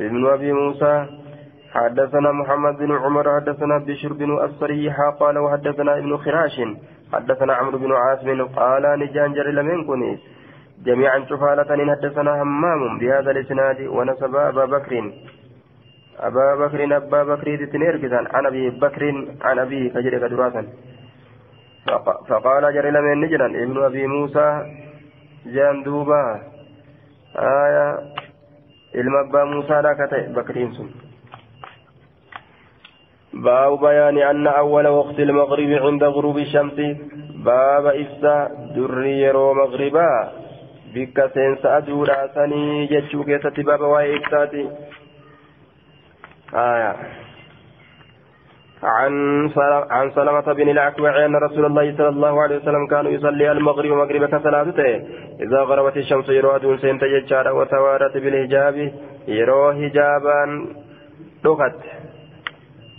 ابن 0.00 0.26
أبي 0.26 0.52
موسى. 0.52 1.06
حدثنا 1.72 2.32
محمد 2.32 2.76
بن 2.78 2.92
عمر 2.92 3.40
حدثنا 3.40 3.78
بشر 3.78 4.12
بن 4.12 4.30
الصريح 4.44 4.96
قال 5.20 5.38
وحدثنا 5.38 5.98
ابن 5.98 6.16
خراش 6.16 6.60
حدثنا 7.12 7.52
عمرو 7.54 7.78
بن 7.78 7.92
عاصم 7.92 8.44
قال 8.44 8.98
نجان 8.98 9.32
جر 9.32 9.48
لمن 9.50 9.84
كنيس. 9.84 10.20
جميعا 10.86 11.18
شفالة 11.30 11.70
حدثنا 11.92 12.42
همام 12.42 12.98
بهذا 12.98 13.30
الإسناد 13.30 13.80
ونسب 13.80 14.36
أبا 14.36 14.64
بكر. 14.64 15.12
أبا 16.20 16.54
بكر 16.54 16.96
أبا 16.96 17.22
بكر 17.24 17.64
تنيركزا 17.72 18.20
عن 18.34 18.46
أبي 18.46 18.70
بكر 18.70 19.02
عن 19.42 19.58
أبي 19.58 19.90
فجر 19.90 20.18
كدراسا. 20.18 20.62
فقال 22.28 22.74
جر 22.74 22.86
لمن 22.90 23.20
نجرا 23.20 23.46
ابن 23.46 23.84
أبي 23.84 24.06
موسى 24.06 24.48
جندوبا 25.46 26.40
آية 27.36 27.98
المبا 28.94 29.44
موسى 29.44 29.76
لا 29.82 29.92
كتئ 29.98 30.32
بكرين 30.32 30.72
سن. 30.72 31.07
باب 33.44 33.80
بيان 33.80 34.18
أن 34.18 34.46
أول 34.46 34.86
وقت 34.86 35.18
المغرب 35.20 35.70
عند 35.84 36.04
غروب 36.04 36.38
الشمس. 36.38 36.78
باب 37.44 37.86
إفسا 37.86 38.36
دري 38.74 39.32
مغربا. 39.32 40.10
بك 40.94 41.30
سينس 41.34 41.66
أدورا 41.66 42.26
سني 42.34 42.86
جتشو 42.86 43.24
كيسة 43.24 43.56
باب 43.68 43.82
آية. 46.54 46.92
عن 48.82 49.50
عن 49.90 50.10
سلمة 50.10 50.52
بن 50.52 50.68
الأكوع 50.68 51.24
أن 51.24 51.36
رسول 51.36 51.64
الله 51.64 51.96
صلى 51.96 52.08
الله 52.08 52.42
عليه 52.42 52.56
وسلم 52.56 52.86
كان 52.86 53.06
يصلي 53.06 53.52
المغرب 53.52 53.90
مغرب 53.90 54.24
كصلاته 54.24 55.02
إذا 55.40 55.60
غربت 55.60 55.96
الشمس 55.96 56.28
يرو 56.28 56.56
دون 56.56 56.78
سنت 56.78 57.04
ججارا 57.04 57.50
وتوارت 57.50 58.16
بالحجاب 58.16 58.92
يرو 59.28 59.72
حجابا 59.72 60.66
دخت 61.44 61.80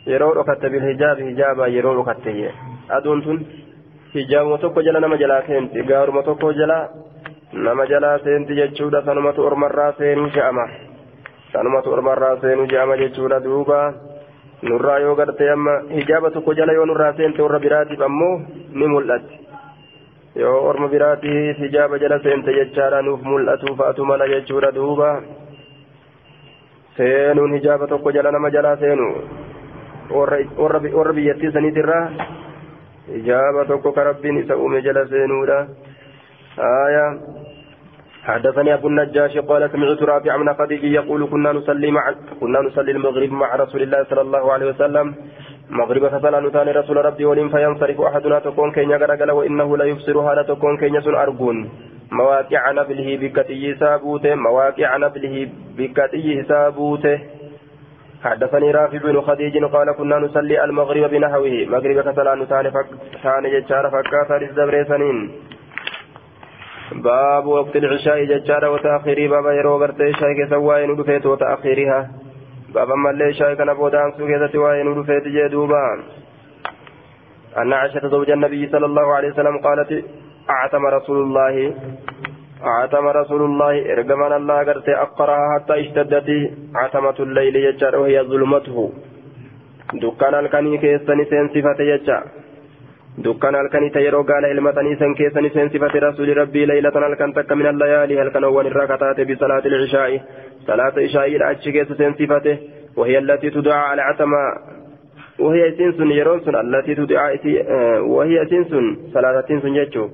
yeroo 0.05 0.33
dhokatte 0.35 0.69
bilhijaabi 0.69 1.23
hijaaba 1.29 1.67
yeroo 1.67 1.93
dhokatte 1.95 2.33
jee 2.39 2.53
aduun 2.97 3.21
tun 3.23 3.39
hijaabuma 4.13 4.57
tokko 4.57 4.81
jala 4.81 4.99
nama 4.99 5.17
jalaa 5.17 5.41
seenti 5.47 5.83
gaaruma 5.83 6.23
tokko 6.23 6.51
jala 6.53 6.77
nama 7.53 7.85
jalaa 7.85 8.19
seenti 8.23 8.55
jechuudha. 8.55 9.01
Sanumatu 9.05 9.45
ormarraa 9.45 9.93
seenuu 9.97 10.29
je'ama. 10.35 10.65
Sanumatu 11.53 11.91
ormarraa 11.93 12.37
seenuu 12.41 12.65
je'ama 12.67 12.97
jechuudha 12.97 13.39
duuba. 13.43 13.93
Nurraa 14.61 14.99
yoo 14.99 15.15
gartee 15.15 15.49
amma 15.51 15.71
hijaaba 15.89 16.31
tokko 16.31 16.53
jala 16.53 16.73
yoo 16.73 16.85
nurraa 16.85 17.13
seente 17.17 17.41
warra 17.41 17.59
biraatiif 17.59 18.01
ammoo 18.01 18.41
ni 18.73 18.87
mul'atti. 18.87 19.39
Yoo 20.35 20.57
orma 20.69 20.87
biraatiif 20.87 21.57
hijaaba 21.57 21.99
jala 21.99 22.19
seente 22.23 22.53
jechaadha 22.53 23.01
nuuf 23.01 23.21
mul'atu 23.21 23.75
fa'atu 23.75 24.05
mala 24.05 24.27
jechuudha 24.27 24.71
duuba. 24.71 25.21
Seenuun 26.97 27.53
hijaaba 27.53 27.87
tokko 27.87 28.11
jala 28.11 28.31
nama 28.31 28.49
jalaa 28.51 28.77
seenu 28.77 29.07
warra 30.09 31.13
biyyattii 31.13 31.51
saniitirraa 31.51 32.09
hijaaba 33.13 33.65
tokko 33.65 33.91
ka 33.91 34.03
rabbiin 34.03 34.43
isa 34.43 34.57
uume 34.57 34.81
jala 34.81 35.05
seenuudha. 35.05 35.67
آية 36.59 37.19
حدثني 38.23 38.73
أبو 38.73 38.87
النجاش 38.87 39.37
قال 39.37 39.71
سمعت 39.71 40.03
رافع 40.03 40.37
من 40.37 40.53
خديج 40.53 40.83
يقول 40.83 41.27
كنا 41.31 41.51
نصلي 41.51 41.91
مع 41.91 42.13
كنا 42.39 42.61
نصلي 42.61 42.91
المغرب 42.91 43.31
مع 43.31 43.55
رسول 43.55 43.81
الله 43.81 44.03
صلى 44.03 44.21
الله 44.21 44.53
عليه 44.53 44.65
وسلم 44.65 45.15
مغرب 45.69 46.07
فصلى 46.07 46.41
نتان 46.41 46.67
رسول 46.67 46.97
ربي 47.05 47.25
ولم 47.25 47.49
فينصرف 47.49 48.01
أحدنا 48.01 48.39
تكون 48.39 48.71
كين 48.71 48.89
يغرقل 48.89 49.31
وإنه 49.31 49.77
لا 49.77 49.85
يبصرها 49.85 50.35
لا 50.35 50.43
تكون 50.43 50.77
كين 50.77 50.95
يسن 50.95 51.15
أرجون 51.15 51.69
مواقع 52.11 52.71
نبله 52.71 53.17
بكتي 53.21 53.75
سابوته 53.75 54.35
مواقع 54.35 54.97
نبله 54.97 55.49
بكتي 55.77 56.43
سابوته 56.43 57.19
حدثني 58.23 58.71
رافع 58.71 58.97
بن 58.97 59.21
خديج 59.21 59.63
قال 59.63 59.91
كنا 59.97 60.19
نصلي 60.19 60.63
المغرب 60.63 61.09
بنحوه. 61.09 61.65
مغرب 61.73 61.97
فصلى 62.01 62.35
نتان 62.35 62.69
فك 62.69 62.87
ثاني 63.23 63.49
ججار 63.59 63.89
فكاثر 63.93 64.41
الزبر 64.41 64.83
سنين. 64.83 65.17
باب 66.91 67.45
وقت 67.45 67.75
العشاء 67.75 68.23
ججارة 68.23 68.69
وتأخيري. 68.71 69.27
بابا 69.27 69.51
يرو 69.53 69.77
غرتي 69.81 70.13
شاي 70.13 70.33
كسواي 70.39 70.87
ندفيت 70.87 71.25
وتأخيرها 71.25 72.09
بابا 72.73 72.95
مالي 72.95 73.33
شاي 73.33 73.55
كان 73.55 73.73
بودان 73.73 74.11
سوكي 74.17 74.47
تواي 74.47 74.83
ندفيت 74.83 75.25
جدوبا 75.35 75.85
أن 77.57 77.73
عائشة 77.73 78.07
زوج 78.07 78.29
النبي 78.29 78.67
صلى 78.67 78.85
الله 78.85 79.07
عليه 79.15 79.29
وسلم 79.29 79.57
قالت 79.57 80.05
أعتم 80.49 80.85
رسول 80.85 81.17
الله. 81.23 81.55
أعتم 82.63 83.07
رسول 83.07 83.41
الله 83.41 83.93
إرجمان 83.93 84.33
الله 84.33 84.63
غرتي 84.63 84.93
أقرأها 84.95 85.59
حتى 85.59 85.79
اشتدت 85.81 86.29
عتمة 86.75 87.17
الليل 87.19 87.55
ججار 87.65 87.95
وهي 87.95 88.21
ظلمته 88.21 88.91
دكان 89.93 90.33
الكني 90.39 90.77
كيسني 90.77 91.25
سين 91.25 91.47
صفة 91.53 91.79
ججار 91.89 92.23
دكان 93.17 93.55
halkanii 93.55 93.91
ta 93.91 93.99
yeroo 93.99 94.23
gaala 94.23 94.47
ilmatanii 94.47 94.95
san 94.99 95.15
keessani 95.15 95.49
seensifate 95.49 95.99
rasuuli 95.99 96.33
rabbii 96.33 96.65
laylatan 96.65 97.03
halkan 97.03 97.33
takka 97.33 97.55
min 97.55 97.67
allayaalii 97.71 98.19
halkanawwan 98.21 98.67
irraa 98.71 98.87
kataate 98.87 99.25
bisalaati 99.25 99.69
lcishaa'i 99.69 100.21
salaata 100.67 101.01
ishaa'iidha 101.07 101.47
achi 101.47 101.71
keessa 101.75 101.95
seensifate 102.01 102.53
وهي 102.97 103.17
التي 103.17 103.49
تدعى 103.49 103.79
على 103.79 104.01
عتمة 104.01 104.37
وهي 105.39 105.71
سنسن 105.77 106.11
يرونسن 106.11 106.55
التي 106.55 106.95
تدعى 106.95 107.39
وهي 107.99 108.45
سنسن 108.45 108.85
صلاة 109.13 109.43
سنسن 109.47 109.73
جتشو 109.73 110.05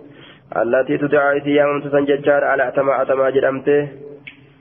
التي 0.53 0.97
تدعى 0.97 1.37
إتيام 1.37 1.81
تسنججار 1.81 2.43
على 2.43 2.63
عتمة 2.63 2.93
عتمة 2.93 3.29
جرمته 3.29 3.87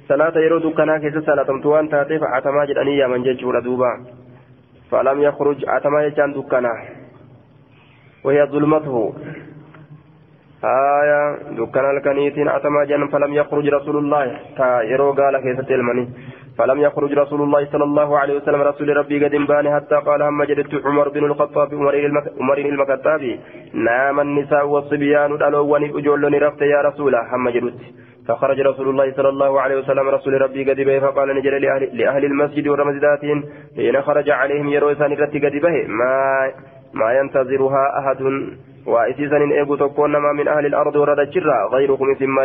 صلاة 0.08 0.38
يرو 0.38 0.58
دكانا 0.58 0.98
كيس 0.98 1.16
صلاة 1.18 1.52
متوان 1.52 1.88
تاتي 1.88 2.18
فعتمة 2.18 2.64
جراني 2.64 2.96
يا 2.96 3.06
من 3.06 3.22
جتشو 3.22 3.50
ردوبا 3.50 3.92
فلم 4.90 5.22
يخرج 5.22 5.58
عتمة 5.68 6.08
جان 6.08 6.32
دكانا 6.32 6.74
وهي 8.24 8.46
ظلمته 8.46 9.14
آية 10.64 11.36
دكان 11.60 11.96
الكنيتين 11.96 12.48
أتما 12.48 12.84
جن 12.84 13.06
فلم 13.08 13.34
يخرج 13.34 13.68
رسول 13.68 13.96
الله 13.96 14.40
تا 14.56 14.82
يرو 14.82 15.12
قال 15.12 15.36
كيف 15.44 15.70
المني 15.70 16.08
فلم 16.58 16.80
يخرج 16.80 17.12
رسول 17.12 17.42
الله 17.42 17.64
صلى 17.72 17.84
الله 17.84 18.18
عليه 18.18 18.34
وسلم 18.36 18.60
رسول 18.62 18.96
ربي 18.96 19.24
قد 19.24 19.34
بان 19.34 19.74
حتى 19.74 19.96
قال 20.06 20.22
هم 20.22 20.44
جدت 20.44 20.86
عمر 20.86 21.08
بن 21.08 21.24
الخطاب 21.24 21.74
عمر 22.40 22.58
المكتاب. 22.58 23.38
نام 23.74 24.20
النساء 24.20 24.66
والصبيان 24.66 25.32
الألوان 25.32 25.84
أجولني 25.84 26.38
رفت 26.38 26.62
يا 26.62 26.80
رسول 26.88 27.14
هم 27.14 27.48
جدت 27.48 27.80
فخرج 28.28 28.60
رسول 28.60 28.88
الله 28.88 29.12
صلى 29.12 29.28
الله 29.28 29.60
عليه 29.60 29.76
وسلم 29.76 30.08
رسول 30.08 30.40
ربي 30.42 30.70
قد 30.70 30.80
به 30.80 30.98
فقال 31.00 31.28
نجل 31.36 31.62
لأهل, 31.62 31.98
لأهل 31.98 32.24
المسجد 32.24 32.68
والمسجدات 32.68 33.20
حين 33.76 34.02
خرج 34.02 34.30
عليهم 34.30 34.68
يروي 34.68 34.94
ثاني 34.94 35.14
قد 35.14 35.56
به. 35.64 35.86
ما 35.88 36.50
ما 36.94 37.12
ينتظرها 37.18 37.84
أحد. 37.98 38.20
وإسيسا 38.86 39.36
إيغو 39.36 39.74
تكون 39.76 40.12
من 40.38 40.48
أهل 40.48 40.66
الأرض 40.66 40.96
ورد 40.96 41.18
الجرة 41.18 41.68
غيركم 41.72 42.14
ثم 42.20 42.38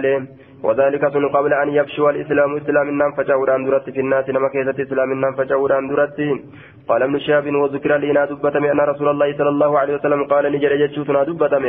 وذلك 0.64 1.04
سن 1.14 1.26
قبل 1.28 1.54
أن 1.54 1.70
يفشو 1.70 2.10
الإسلام 2.10 2.56
إسلام 2.58 2.90
النام 2.90 3.12
فجاوران 3.12 3.66
درت 3.66 3.90
في 3.90 4.00
الناس 4.00 4.26
كيسة 4.26 4.84
إسلام 4.84 5.12
النام 5.12 5.34
فجاوران 5.36 5.88
درت. 5.88 6.20
قال 6.88 7.04
ابن 7.04 7.20
شهاب 7.20 7.46
وذكر 7.56 7.98
لنا 7.98 8.26
دبتم 8.26 8.66
أن 8.66 8.80
رسول 8.80 9.08
الله 9.10 9.38
صلى 9.38 9.50
الله 9.50 9.80
عليه 9.80 9.94
وسلم 9.96 10.24
قال 10.24 10.52
نجر 10.52 10.76
جتشوتنا 10.76 11.24
دبتم 11.24 11.66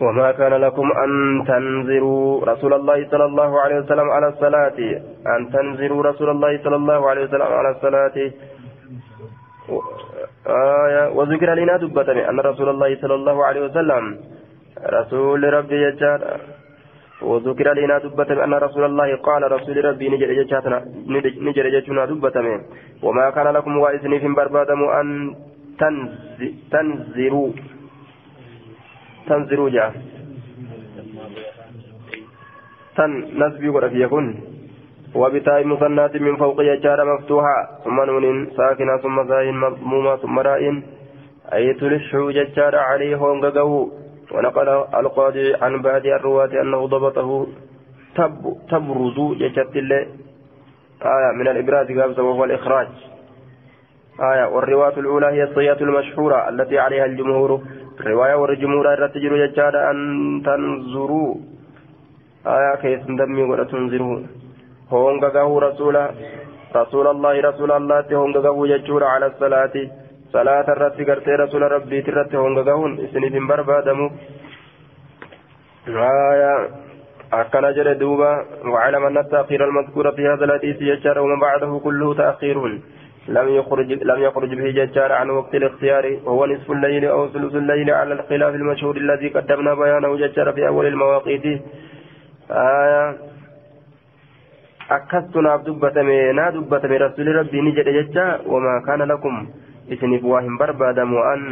وما 0.00 0.32
كان 0.32 0.52
لكم 0.52 0.86
أن 1.04 1.10
تنذروا 1.48 2.44
رسول 2.44 2.72
الله 2.74 3.08
صلى 3.10 3.24
الله 3.24 3.60
عليه 3.60 3.76
وسلم 3.76 4.10
على 4.10 4.28
الصلاة. 4.28 4.78
أن 5.36 5.50
تنذروا 5.52 6.02
رسول 6.02 6.30
الله 6.30 6.60
صلى 6.64 6.76
الله 6.76 7.00
عليه 7.10 7.22
وسلم 7.24 7.50
على 7.58 7.70
الصلاة. 7.70 8.16
آية 10.46 11.08
وذكر 11.08 11.54
لنا 11.54 11.76
دبتم 11.76 12.18
أن 12.18 12.40
رسول 12.40 12.68
الله 12.68 12.96
صلى 13.00 13.14
الله 13.14 13.44
عليه 13.44 13.60
وسلم 13.64 14.18
رسول 14.82 15.42
ربي 15.54 15.82
يجار 15.82 16.40
وذكر 17.22 17.72
لنا 17.74 17.98
دبتم 17.98 18.38
أن 18.40 18.54
رسول 18.54 18.84
الله 18.84 19.16
قال 19.16 19.52
رسول 19.52 19.84
ربي 19.84 20.08
نجر 20.08 20.30
جتنا 21.78 22.04
دبتم 22.04 22.46
وما 23.02 23.30
كان 23.30 23.46
لكم 23.46 23.76
وإذن 23.78 24.18
في 24.18 24.28
بربادم 24.28 24.80
أن 25.00 25.34
تنزروا 26.70 27.50
تنزروا 29.28 29.70
جاء 29.70 29.92
تن 32.96 33.10
نسبي 33.38 33.68
ورفي 33.68 34.02
يكون 34.02 34.51
وبتاء 35.14 35.64
مثنات 35.64 36.16
من 36.16 36.36
فوق 36.36 36.62
يجار 36.62 37.14
مفتوحة 37.14 37.68
ثم 37.84 38.00
نون 38.00 38.50
ساكنة 38.56 38.96
ثم 38.96 39.28
زاين 39.28 39.56
مضمومة 39.56 40.16
ثم 40.16 40.38
راء. 40.38 40.82
أي 41.54 41.74
تلح 41.74 42.16
ججار 42.16 42.76
عليه 42.76 43.16
هونغغو 43.16 43.90
ونقل 44.32 44.68
القاضي 44.94 45.54
عن 45.54 45.82
بعض 45.82 46.06
الرواة 46.06 46.62
أنه 46.62 46.86
ضبطه. 46.86 47.46
تب 48.16 48.56
تبرز 48.70 49.18
ججت 49.40 49.76
آية 51.04 51.32
من 51.34 51.48
الإبراز 51.48 51.86
قابسة 51.98 52.22
وهو 52.22 52.44
الإخراج. 52.44 52.88
آية 54.20 54.44
والرواية 54.48 54.96
الأولى 54.96 55.26
هي 55.26 55.42
الصية 55.42 55.78
المشهورة 55.80 56.48
التي 56.48 56.78
عليها 56.78 57.04
الجمهور. 57.04 57.60
الرواية 58.00 58.34
والجمهور 58.34 58.94
الرتجر 58.94 59.46
ججار 59.46 59.90
أن 59.90 60.42
تنظروا. 60.44 61.34
آية 62.46 62.74
كيف 62.82 63.00
دمي 63.06 63.42
ولا 63.42 63.64
تنظروا. 63.64 64.20
Honga 64.92 65.30
gahuu 65.36 65.58
rasuula 65.66 66.04
rasuula 66.78 67.10
allahi 67.14 67.44
rasuula 67.48 67.74
allaatti 67.80 68.14
honga 68.20 68.44
gahuu 68.46 68.68
jechuudha 68.72 69.12
cala 69.14 69.32
salaati 69.42 69.82
salaata 70.32 70.76
irratti 70.76 71.08
gartee 71.10 71.36
rasuula 71.44 71.72
rabbiiti 71.74 72.12
irratti 72.14 72.42
honga 72.44 72.62
gahuun 72.70 72.96
isiniif 73.06 73.36
hin 73.38 73.50
barbaadamu 73.52 74.06
akkana 77.40 77.72
jedhe 77.78 77.94
duuba 78.04 78.30
واعلم 78.64 79.04
أن 79.04 79.18
التأخير 79.18 79.64
المذكور 79.64 80.12
في 80.12 80.28
هذا 80.28 80.44
الحديث 80.44 80.82
يجار 80.82 81.18
وما 81.18 81.40
بعده 81.40 81.80
كله 81.84 82.14
تأخير 82.14 82.58
لم 83.28 83.48
يخرج 83.48 83.92
لم 83.92 84.22
يخرج 84.22 84.54
به 84.54 84.70
ججار 84.70 85.12
عن 85.12 85.30
وقت 85.30 85.54
الاختيار 85.54 86.18
وهو 86.24 86.46
نصف 86.46 86.70
الليل 86.70 87.04
أو 87.04 87.28
ثلث 87.28 87.54
الليل 87.54 87.90
على 87.90 88.12
الخلاف 88.14 88.54
المشهور 88.54 88.96
الذي 88.96 89.28
قدمنا 89.28 89.74
بيانه 89.74 90.16
ججار 90.16 90.52
في 90.52 90.66
أول 90.66 90.86
المواقيت 90.86 91.44
آية 92.50 93.31
akkastu 94.96 95.40
naaf 95.46 95.64
dubbatame 95.66 96.16
naa 96.38 96.50
dubbatame 96.56 96.98
rasuuli 97.04 97.32
rabbii 97.38 97.62
ni 97.66 97.72
jedhe 97.78 97.92
jecha 97.98 98.24
wamaa 98.54 98.80
kaana 98.88 99.06
lakum 99.12 99.36
isiniif 99.94 100.24
waa 100.32 100.40
hin 100.46 100.56
barbaadamu 100.62 101.18
an 101.32 101.42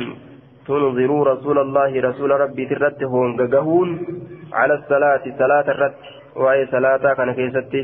tunziruu 0.66 1.20
rasuula 1.30 1.60
allahi 1.66 2.00
rasuula 2.08 2.38
rabbiiti 2.44 2.74
irratti 2.78 3.04
hoongagahuun 3.14 3.90
cala 4.56 4.76
salaati 4.90 5.32
salaata 5.42 5.74
irratti 5.76 6.08
waa'ee 6.44 6.66
salaataa 6.74 7.14
kana 7.20 7.34
keessatti 7.38 7.80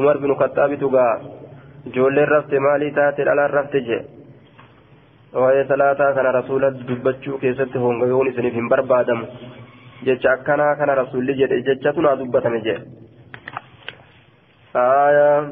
umar 0.00 0.16
binu 0.24 0.36
kaxaabitu 0.42 0.90
gaa 0.96 1.12
ijoolleen 1.90 2.28
rafte 2.34 2.58
maalii 2.66 2.90
taate 2.98 3.24
dhalaan 3.28 3.50
rafte 3.58 3.80
je 3.88 3.98
waa'ee 5.42 5.64
salaataa 5.72 6.12
kana 6.18 6.32
rasuula 6.38 6.70
dubbachuu 6.90 7.38
keessatti 7.44 7.78
hoongagahuun 7.84 8.30
isiniif 8.32 8.54
hin 8.60 8.68
barbaadamu 8.74 9.26
jecha 10.10 10.32
akkanaa 10.36 10.74
kana 10.82 10.94
rasuulli 11.02 11.38
jedhe 11.40 11.62
jechatu 11.70 12.04
naa 12.08 12.16
dubbatame 12.22 12.60
jedhe 12.68 12.82
آية. 14.76 15.48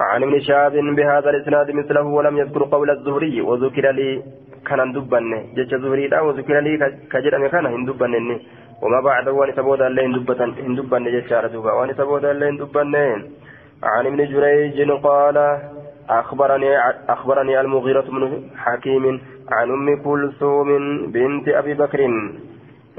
عن 0.00 0.22
ابن 0.22 0.40
شهاب 0.40 0.72
بهذا 0.72 1.30
الإسناد 1.30 1.70
مثله 1.70 2.02
ولم 2.02 2.38
يذكر 2.38 2.64
قول 2.64 2.90
الزهري 2.90 3.40
وذكر 3.40 3.90
لي 3.90 4.22
كان 4.66 4.92
دبن 4.92 5.44
جج 5.56 5.74
زهري 5.74 6.08
لا 6.08 6.20
وذكر 6.20 6.60
لي 6.60 6.72
كجرم 7.12 7.46
كان 7.46 7.66
هندبن 7.66 8.14
وما 8.82 9.00
بعد 9.00 9.28
وان 9.28 9.52
سبود 9.56 9.82
الله 9.82 10.06
هندبن 10.06 10.50
هندبن 10.66 11.04
جج 11.04 11.32
دوبا 11.52 11.72
وان 11.72 11.94
سبود 11.94 12.24
الله 12.24 12.48
هندبن 12.48 12.94
عن 13.82 14.06
ابن 14.06 14.20
جريج 14.32 14.90
قال 14.90 15.58
أخبرني 16.10 16.70
أخبرني 17.08 17.60
المغيرة 17.60 18.00
بن 18.00 18.22
حكيم 18.56 19.04
عن 19.52 19.70
أم 19.70 20.02
كلثوم 20.02 20.68
بنت 21.12 21.48
أبي 21.48 21.74
بكر. 21.74 22.00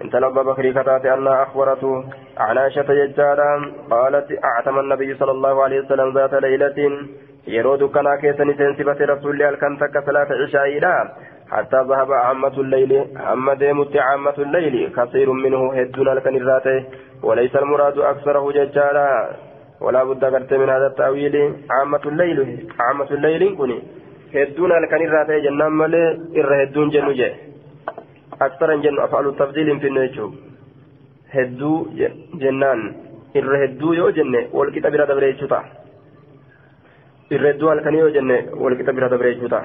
انت 0.03 0.15
لبى 0.15 0.41
بكري 0.49 0.71
كتات 0.73 1.05
أنها 1.05 1.43
أخبرته 1.43 2.03
عن 2.37 2.57
عائشة 2.57 2.91
يجارا 2.91 3.51
قالت 3.91 4.27
أعتم 4.43 4.79
النبي 4.79 5.15
صلى 5.15 5.31
الله 5.31 5.63
عليه 5.63 5.79
وسلم 5.79 6.13
ذات 6.17 6.33
ليلة 6.33 6.79
يرود 7.47 7.83
كنا 7.83 8.15
كيسني 8.21 8.53
سنسبة 8.53 8.99
رسول 9.13 9.31
الله 9.31 9.55
كان 9.61 9.77
تك 9.79 9.95
صلاة 10.05 10.27
عشاء 10.43 10.69
حتى 11.51 11.77
ذهب 11.89 12.11
عامة 12.11 12.55
الليل 12.63 12.91
أما 13.33 13.53
ديمت 13.53 13.97
عامة 13.97 14.37
الليل 14.37 14.75
كثير 14.97 15.31
منه 15.31 15.73
هدون 15.73 16.07
الكنراته 16.09 16.83
وليس 17.23 17.55
المراد 17.55 17.97
أكثره 17.97 18.51
ججالا 18.51 19.29
ولا 19.81 20.03
بد 20.03 20.25
قرت 20.25 20.53
من 20.53 20.69
هذا 20.69 20.87
التأويل 20.87 21.35
عامة 21.71 22.01
الليل 22.05 22.39
عامة 22.79 23.09
الليل 23.11 23.55
كني 23.57 23.79
هدون 24.35 24.71
الكنراته 24.83 25.37
جنان 25.45 25.71
ملي 25.71 26.03
إر 26.37 26.63
هدون 26.63 26.89
جنو 26.89 27.11
جي 27.11 27.48
أكثر 28.41 28.75
جن 28.75 28.99
أفعل 28.99 29.27
التفضيل 29.27 29.79
في 29.79 29.87
النجو 29.87 30.27
هدو 31.35 31.71
جنان 32.41 32.79
إر 33.35 33.51
هدو 33.63 33.93
يو 33.93 34.09
جنة 34.09 34.41
والكتاب 34.53 34.95
لا 34.95 35.05
دبريتشو 35.05 35.47
irra 37.35 37.49
hedduu 37.49 37.67
halkanii 37.69 37.99
yoo 38.01 38.13
jenne 38.13 38.37
walqixa 38.61 38.93
bira 38.97 39.07
dabre 39.09 39.31
jechuudha 39.33 39.57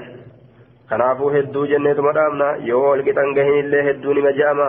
kanaafuu 0.89 1.29
hedduu 1.35 1.63
jenneetuma 1.71 2.11
dhaabna 2.17 2.49
yoo 2.71 2.81
walqixan 2.87 3.31
gahin 3.39 3.57
illee 3.61 3.85
hedduu 3.87 4.17
nima 4.19 4.33
je'ama 4.39 4.67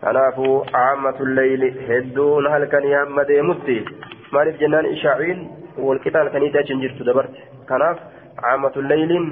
kanaafuu 0.00 0.54
caammatulleeyli 0.72 1.68
hedduun 1.90 2.48
halkanii 2.54 2.96
hamma 2.98 3.26
deemutti 3.28 3.76
maaliif 4.32 4.58
jennaan 4.62 4.88
ishaaciin 4.94 5.44
walqixa 5.88 6.22
halkaniitti 6.22 6.60
achi 6.62 6.74
hin 6.74 6.82
jirtu 6.86 7.06
dabarte 7.10 7.46
kanaaf 7.70 8.02
caammatulleeyliin 8.42 9.28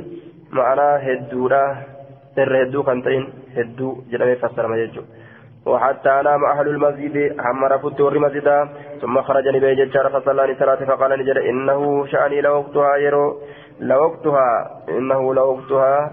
ma'anaa 0.60 0.94
hedduudha 1.06 1.62
irra 2.36 2.62
hedduu 2.62 2.82
kan 2.82 3.02
ta'in 3.02 3.26
hedduu 3.56 4.04
jedhamee 4.10 4.36
fassarama 4.44 4.76
jechuudha. 4.82 5.30
وحتى 5.66 6.20
نام 6.24 6.44
أهل 6.44 6.68
المسجد 6.68 7.40
هم 7.40 7.64
رفضت 7.64 8.00
ور 8.00 8.18
مسجدا 8.18 8.68
ثم 9.00 9.22
خرج 9.22 9.48
نبي 9.48 9.74
ججار 9.74 10.08
فصلى 10.08 10.56
صلاة 10.58 10.84
فقال 10.84 11.10
نجد 11.20 11.36
إنه 11.36 12.06
شأني 12.06 12.40
لوقتها 12.40 12.96
يرو 12.96 13.40
لوقتها 13.80 14.70
إنه 14.88 15.34
لوقتها 15.34 16.12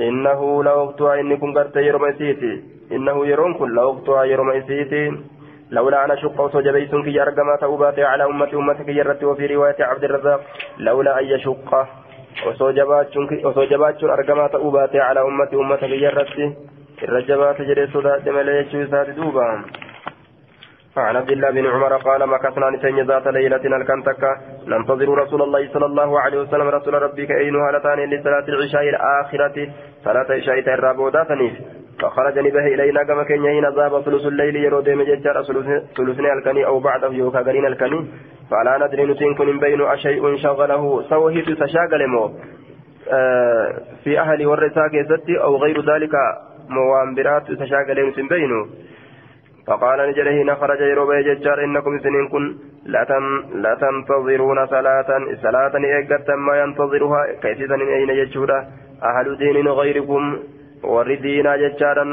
إنه 0.00 0.64
لوقتها 0.64 1.20
إني 1.20 1.36
كن 1.36 1.58
قرت 1.58 1.76
يرو 1.76 1.98
ميسيتي 1.98 2.62
إنه 2.92 3.26
يرون 3.26 3.54
كن 3.54 3.68
لوقتها 3.68 4.24
يرو 4.24 4.44
ميسيتي 4.44 5.04
لولا 5.70 6.04
أنا 6.04 6.14
شق 6.16 6.40
وصجبيت 6.40 6.94
كي 6.94 7.22
أرقما 7.22 7.56
تأوباتي 7.60 8.04
على 8.04 8.24
أمتي 8.24 8.56
أمتك 8.56 8.88
يرت 8.88 9.24
وفي 9.24 9.46
رواية 9.46 9.80
عبد 9.80 10.04
الرزاق 10.04 10.40
لولا 10.78 11.20
أن 11.20 11.24
يشق 11.24 11.70
وصجبات 13.44 14.04
أرقما 14.04 14.46
تأوباتي 14.48 15.00
على 15.00 15.20
أمتي 15.20 15.56
أمتك 15.56 15.82
يرت 15.82 16.56
الرجبات 17.02 17.62
جري 17.62 17.86
صدات 17.86 18.28
مليش 18.28 18.74
يساد 18.74 19.14
دوبا 19.16 19.64
عن 20.96 21.16
عبد 21.16 21.30
الله 21.30 21.50
بن 21.50 21.66
عمر 21.66 21.96
قال 21.96 22.28
مكثنا 22.28 22.70
نسين 22.70 23.06
ذات 23.06 23.26
ليلة 23.26 23.76
الكنتك 23.76 24.22
ننتظر 24.66 25.08
رسول 25.08 25.42
الله 25.42 25.68
صلى 25.72 25.86
الله 25.86 26.20
عليه 26.20 26.38
وسلم 26.40 26.68
رسول 26.68 26.94
ربك 26.94 27.30
أينها 27.30 27.72
لتان 27.72 27.98
لصلاة 28.10 28.46
العشاء 28.48 28.82
الآخرة. 28.88 29.68
صلاة 30.04 30.26
العشاء 30.30 30.58
الرابعة 30.58 31.24
ثانية 31.24 31.85
فخرج 32.00 32.38
نبه 32.38 32.66
إلينا 32.74 33.02
كما 33.04 33.22
كان 33.22 33.44
يهين 33.44 33.64
ذهب 33.64 34.00
ثلث 34.00 34.26
الليل 34.26 34.56
يرود 34.56 34.88
مججر 34.90 35.42
ثلثني 35.96 36.32
الكني 36.32 36.66
أو 36.66 36.80
بعده 36.80 37.12
يوكا 37.12 37.38
قرين 37.38 37.66
الكني. 37.66 38.06
فلا 38.50 38.86
ندري 38.86 39.04
نسين 39.04 39.34
كن 39.34 39.58
بين 39.58 39.96
شيء 39.96 40.36
شغله. 40.36 41.02
سوهي 41.10 41.42
تشاغل 41.42 42.06
مو 42.06 42.24
آه 43.12 43.74
في 44.04 44.20
أهل 44.20 44.46
والرساك 44.46 44.92
ستي 45.10 45.40
أو 45.40 45.56
غير 45.56 45.80
ذلك 45.80 46.14
موان 46.68 47.14
برات 47.14 47.52
تشاغلين 47.52 48.12
سنبينو 48.12 48.66
فقال 49.66 49.98
نجل 50.08 50.28
حين 50.28 50.54
خرج 50.54 50.80
يروبي 50.80 51.22
ججار 51.22 51.64
إنكم 51.64 51.98
سنين 51.98 52.28
كن 52.28 52.56
لا 53.62 53.74
تنتظرون 53.80 54.66
صلاة 54.66 55.10
صلاة 55.42 55.74
إيقظت 55.76 56.30
ما 56.30 56.54
ينتظرها. 56.62 57.22
كيف 57.42 57.58
سنين 57.58 57.88
أين 57.88 58.10
يجورا 58.10 58.58
أهل 59.02 59.36
دين 59.38 59.68
غيركم. 59.68 60.22
وردينا 60.84 61.56
ججارا 61.56 62.04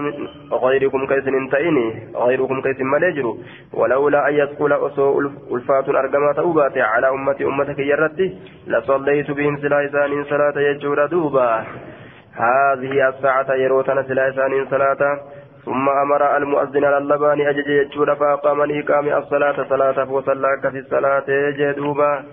غيركم 0.52 1.08
كيسن 1.08 1.50
تئني 1.52 1.88
غيركم 2.16 2.62
كيسن 2.62 2.86
مليجرو 2.86 3.38
ولولا 3.74 4.30
أن 4.30 4.34
يسقل 4.34 4.74
أسو 4.74 5.20
ألفات 5.56 5.90
أرقما 5.90 6.34
تأوبات 6.34 6.78
على 6.78 7.10
أمتي 7.10 7.44
أمتك 7.46 7.80
يرتي 7.80 8.38
لصليت 8.68 9.32
بهم 9.32 9.58
سلايسان 9.58 10.24
صلاة 10.24 10.60
يجورا 10.60 11.06
دوبا 11.06 11.64
هذه 12.34 13.10
الساعة 13.10 13.54
يروتنا 13.54 14.04
سلاسان 14.04 14.66
صلاة 14.70 15.20
ثم 15.66 15.90
أمر 15.90 16.38
المؤذن 16.38 16.86
اللبان 16.86 17.42
أجج 17.42 17.68
يجور 17.68 18.16
فأقام 18.16 18.64
لإقام 18.64 19.08
الصلاة 19.10 19.66
صلاة 19.70 20.06
فصلى 20.06 20.48
في 20.72 20.80
الصلاة 20.80 21.26
جدوبا 21.60 22.24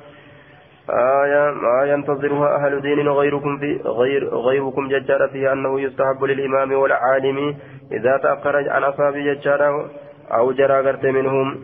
آية 0.91 1.51
ما 1.51 1.85
ينتظرها 1.85 2.57
أهل 2.57 2.81
دين 2.81 3.09
غيركم 3.09 3.59
في 3.59 3.81
غير 3.85 4.29
غيركم 4.29 4.89
ججار 4.89 5.29
فيها 5.29 5.53
أنه 5.53 5.81
يستحب 5.81 6.25
للإمام 6.25 6.73
والعالم 6.73 7.57
إذا 7.93 8.17
تأخر 8.17 8.71
عن 8.71 8.83
أصحاب 8.85 9.15
ججار 9.15 9.91
أو 10.33 10.53
جرى 10.53 10.81
غرت 10.81 11.07
منهم. 11.07 11.61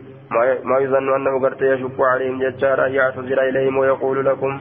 ما 0.63 0.79
يظن 0.79 1.15
أنه 1.15 1.37
غرت 1.37 1.61
يشق 1.61 2.01
عليهم 2.01 2.39
ججار 2.39 2.87
يعتذر 2.87 3.41
إليهم 3.41 3.77
ويقول 3.77 4.25
لكم 4.25 4.59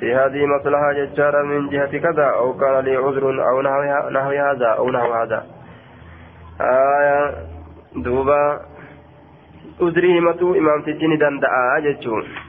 في 0.00 0.14
هذه 0.14 0.46
مصلحة 0.46 0.92
ججارة 0.92 1.42
من 1.42 1.68
جهة 1.68 1.98
كذا 1.98 2.24
أو 2.24 2.54
كان 2.54 2.84
لي 2.84 2.96
عذر 2.96 3.24
أو 3.48 3.62
نحو 4.10 4.30
هذا 4.30 4.66
أو 4.66 4.90
نحو 4.90 5.12
هذا. 5.12 5.46
آية 6.60 7.34
دوبا. 7.96 8.60
عذري 9.82 10.18
همتو 10.18 10.54
إمام 10.54 10.82
تجيني 10.82 11.16
دندعا 11.16 11.78
ججون. 11.78 12.47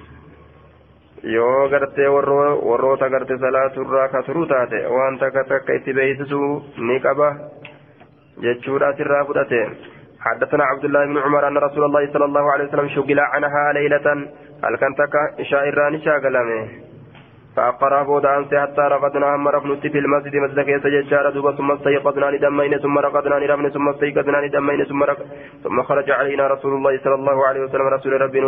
Yoo 1.23 1.69
gartee 1.69 2.07
warroota 2.07 3.09
garte 3.09 3.37
salaaturraa 3.37 4.07
ka 4.09 4.23
turuu 4.23 4.45
taate 4.45 4.85
waan 4.95 5.19
takka 5.19 5.43
takka 5.43 5.73
itti 5.73 5.93
beeksisuu 5.93 6.51
ni 6.77 6.99
qaba 6.99 7.29
jechuudha 8.41 8.87
asirraa 8.87 9.25
fudhate. 9.25 9.63
حدثنا 10.19 10.63
عبد 10.63 10.85
الله 10.85 11.05
بن 11.05 11.17
عمر 11.17 11.47
أن 11.47 11.57
رسول 11.57 11.83
الله 11.83 12.13
صلى 12.13 12.25
الله 12.25 12.51
عليه 12.51 12.65
وسلم 12.65 12.87
شغل 12.89 13.19
عنها 13.19 13.73
ليلة 13.73 14.07
هل 14.63 14.75
كان 14.75 14.95
تكا 14.95 15.23
إشاء 15.39 15.69
الراني 15.69 15.99
شاغلمه 16.05 16.67
فأقرأ 17.55 18.03
بودا 18.03 18.37
أنسي 18.37 18.59
حتى 18.59 18.81
رقدنا 18.81 19.35
هم 19.35 19.47
رفنت 19.47 19.87
في 19.87 19.99
المسجد 19.99 20.35
مسجد 20.35 20.59
كيس 20.59 20.87
ججار 20.87 21.29
دوبا 21.29 21.51
ثم 21.51 21.71
استيقظنا 21.71 22.31
لدمين 22.31 22.77
ثم 22.77 22.97
رقدنا 22.97 23.35
لرفن 23.35 23.69
ثم 23.69 23.89
استيقظنا 23.89 24.37
لدمين 24.37 24.85
ثم 24.85 25.03
رق... 25.03 25.19
ثم 25.63 25.83
خرج 25.83 26.11
علينا 26.11 26.47
رسول 26.47 26.73
الله 26.73 26.99
صلى 27.03 27.15
الله 27.15 27.47
عليه 27.47 27.61
وسلم 27.61 27.87
رسول 27.87 28.21
ربي 28.21 28.39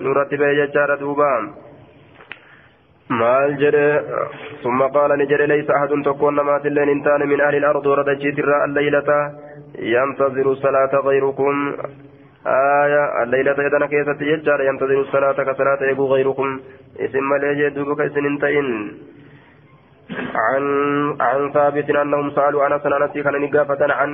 نرتب 0.00 0.42
ججار 0.60 0.94
دوبا 0.94 1.32
maal 3.10 3.50
jedhe? 3.58 3.88
ثم 4.62 4.82
قال 4.82 5.10
نجري 5.18 5.46
ليس 5.46 5.70
أحد 5.70 5.88
تكون 6.04 6.34
مات 6.40 6.66
اللين 6.66 6.88
انتان 6.88 7.28
من 7.28 7.40
أهل 7.40 7.54
الأرض 7.56 7.86
ورد 7.86 8.08
الجيتر 8.08 8.64
الليلة 8.64 9.10
ينتظر 9.78 10.46
الصلاة 10.52 10.92
غيركم 11.08 11.54
آية 12.46 13.22
الليلة 13.22 13.56
يدنا 13.66 13.86
كيسة 13.86 14.20
يجار 14.20 14.60
ينتظر 14.60 15.00
الصلاة 15.00 15.32
كصلاة 15.32 15.80
يبو 15.90 16.06
غيركم 16.14 16.60
اسم 17.00 17.24
مليجي 17.30 17.68
دوبك 17.68 18.00
سننتين 18.14 18.66
عن 20.34 20.64
عن 21.20 21.52
ثابت 21.52 21.90
أنهم 21.90 22.30
سألوا 22.30 22.66
أنس 22.66 22.86
أنس 22.86 23.12
كان 23.24 23.36
نقافة 23.42 23.92
عن 23.98 24.10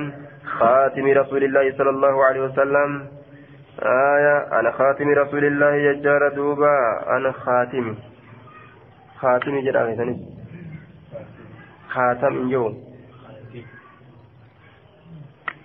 خاتم 0.59 1.05
رسول 1.21 1.43
الله 1.43 1.65
صلى 1.77 1.89
الله 1.89 2.25
عليه 2.25 2.41
وسلم 2.41 2.89
آية 4.15 4.35
عن 4.51 4.71
خاتم 4.71 5.09
رسول 5.09 5.43
الله 5.45 5.73
يجار 5.75 6.29
دوبا 6.35 6.77
عن 7.07 7.31
خاتم 7.31 7.95
خاتم 9.19 9.59
جرى 9.59 9.81
خاتم 11.89 12.49
يوم 12.49 12.73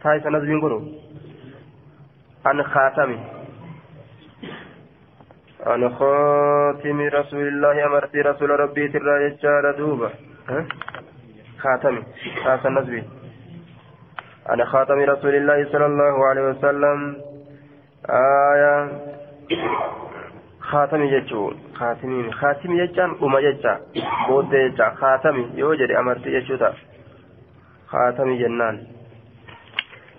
تاي 0.02 0.20
سنزبين 0.20 0.60
قلوب 0.60 0.84
عن 2.46 2.62
خاتمه 2.62 3.18
عن 5.66 5.88
خاتم 5.98 7.00
رسول 7.00 7.48
الله 7.48 7.86
أمرت 7.86 8.16
رسول 8.16 8.50
ربي 8.50 8.88
ترى 8.88 9.24
يجار 9.26 9.70
خاتمه 11.58 12.02
خاتم 12.44 12.68
النزبي 12.68 13.02
عن 14.46 14.64
خاتم 14.64 14.98
رسول 15.00 15.34
الله 15.34 15.72
صلى 15.72 15.86
الله 15.86 16.26
عليه 16.28 16.42
وسلم 16.50 17.16
آية 18.10 18.74
خاتم 20.70 21.02
يجون 21.02 21.54
خاتمين 21.74 22.32
خاتم 22.32 22.70
يجان 22.76 23.10
أما 23.22 23.40
يجا 23.40 23.74
بود 24.28 24.52
يجا 24.52 24.88
خاتم 25.00 25.36
يوجد 25.54 25.90
أمرت 25.90 26.26
يجوتا 26.26 26.72
خاتم 27.86 28.28
جنان 28.38 28.76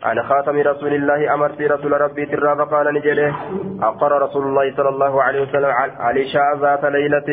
عن 0.03 0.23
خاتم 0.23 0.55
رسول 0.59 0.93
الله 0.93 1.33
أمرت 1.33 1.61
رسول 1.61 2.01
ربي 2.01 2.25
ترى 2.25 2.55
فقال 2.55 2.93
نجده 2.93 3.35
أقر 3.81 4.11
رسول 4.21 4.43
الله 4.47 4.75
صلى 4.77 4.89
الله 4.89 5.23
عليه 5.23 5.41
وسلم 5.41 5.71
علي 5.99 6.23
شاء 6.33 6.57
ذات 6.61 6.85
ليلة 6.85 7.29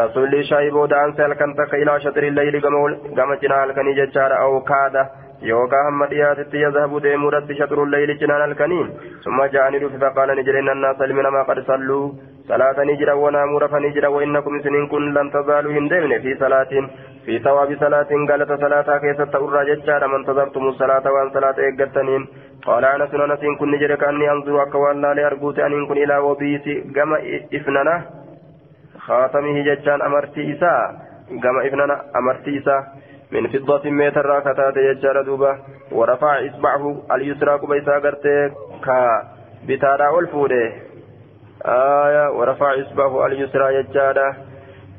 رسول 0.00 0.24
الله 0.24 0.42
شايب 0.42 0.74
ودان 0.74 1.12
سألكنتك 1.16 1.74
إلى 1.74 2.00
شطر 2.00 2.22
الليل 2.22 2.60
قام 3.16 3.34
جنال 3.42 3.72
كني 3.74 3.92
ججار 3.94 4.30
أو 4.42 4.60
كاده 4.60 5.23
يوكا 5.42 5.88
هم 5.88 6.04
دياتي 6.04 6.56
يذهب 6.64 6.92
ديمورت 7.02 7.52
شطر 7.52 7.82
الليل 7.82 8.18
جنان 8.18 8.42
الكنين 8.50 8.86
ثم 9.24 9.38
جاءني 9.44 9.78
فقال 10.02 10.28
نجر 10.38 10.58
إن 10.58 10.68
الناس 10.68 11.00
لمن 11.00 11.26
ما 11.34 11.42
قد 11.42 11.58
صلوا 11.68 12.12
صلاة 12.48 12.78
نجرا 12.90 13.12
وناموا 13.12 13.60
رفا 13.60 13.78
نجرا 13.78 14.08
وإنكم 14.08 14.60
سنين 14.64 14.86
كن 14.92 15.14
لن 15.14 15.30
تزالوا 15.30 15.72
هندمن 15.72 16.12
في 16.22 16.34
صلاة 16.42 16.72
في 17.24 17.38
ثواب 17.38 17.76
صلاة 17.80 18.10
قالت 18.30 18.50
صلاة 18.64 18.98
كيسة 18.98 19.24
تأرى 19.24 19.60
ججارة 19.74 20.06
من 20.06 20.24
تذرتم 20.28 20.64
الصلاة 20.68 21.12
وان 21.12 21.30
صلاة 21.36 21.56
إيقتنين 21.58 22.22
قال 22.66 22.84
أنس 22.84 23.14
أنس 23.14 23.42
كن 23.58 23.70
نجرك 23.70 24.04
أني 24.04 24.30
أنظر 24.32 24.62
أكوان 24.62 25.00
لا 25.02 25.14
لأرجوت 25.14 25.58
أن 25.58 25.86
كن 25.88 25.96
إلى 26.04 26.16
وبيتي 26.18 26.74
قم 26.96 27.10
إفننا 27.58 27.94
خاتمه 29.06 29.56
ججان 29.68 30.02
أمرتي 30.02 30.42
إساء 30.52 30.80
قم 31.42 31.56
إفننا 31.66 31.96
أمرتي 32.18 32.58
من 33.34 33.48
فضة 33.48 33.90
متر 33.90 34.40
كتات 34.40 34.78
ججار 34.78 35.22
دوبة 35.22 35.58
ورفع 35.92 36.46
إصبعه 36.46 37.02
اليسرى 37.14 37.50
قبيسا 37.50 37.98
قرتي 37.98 38.50
كا 38.84 39.22
بتارا 39.68 40.20
ألفودة. 40.20 40.72
آية 41.66 42.30
ورفع 42.30 42.74
إصبعه 42.80 43.26
اليسرى 43.26 43.82
ججارة 43.82 44.36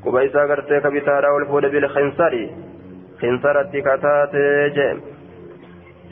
قبيسا 0.04 0.40
قرتي 0.40 0.80
كبتارا 0.80 1.38
ألفودة 1.38 1.68
بالخنصر. 1.68 2.34
خنصرة 3.20 3.70
كتات 3.86 4.34
جيم. 4.76 5.00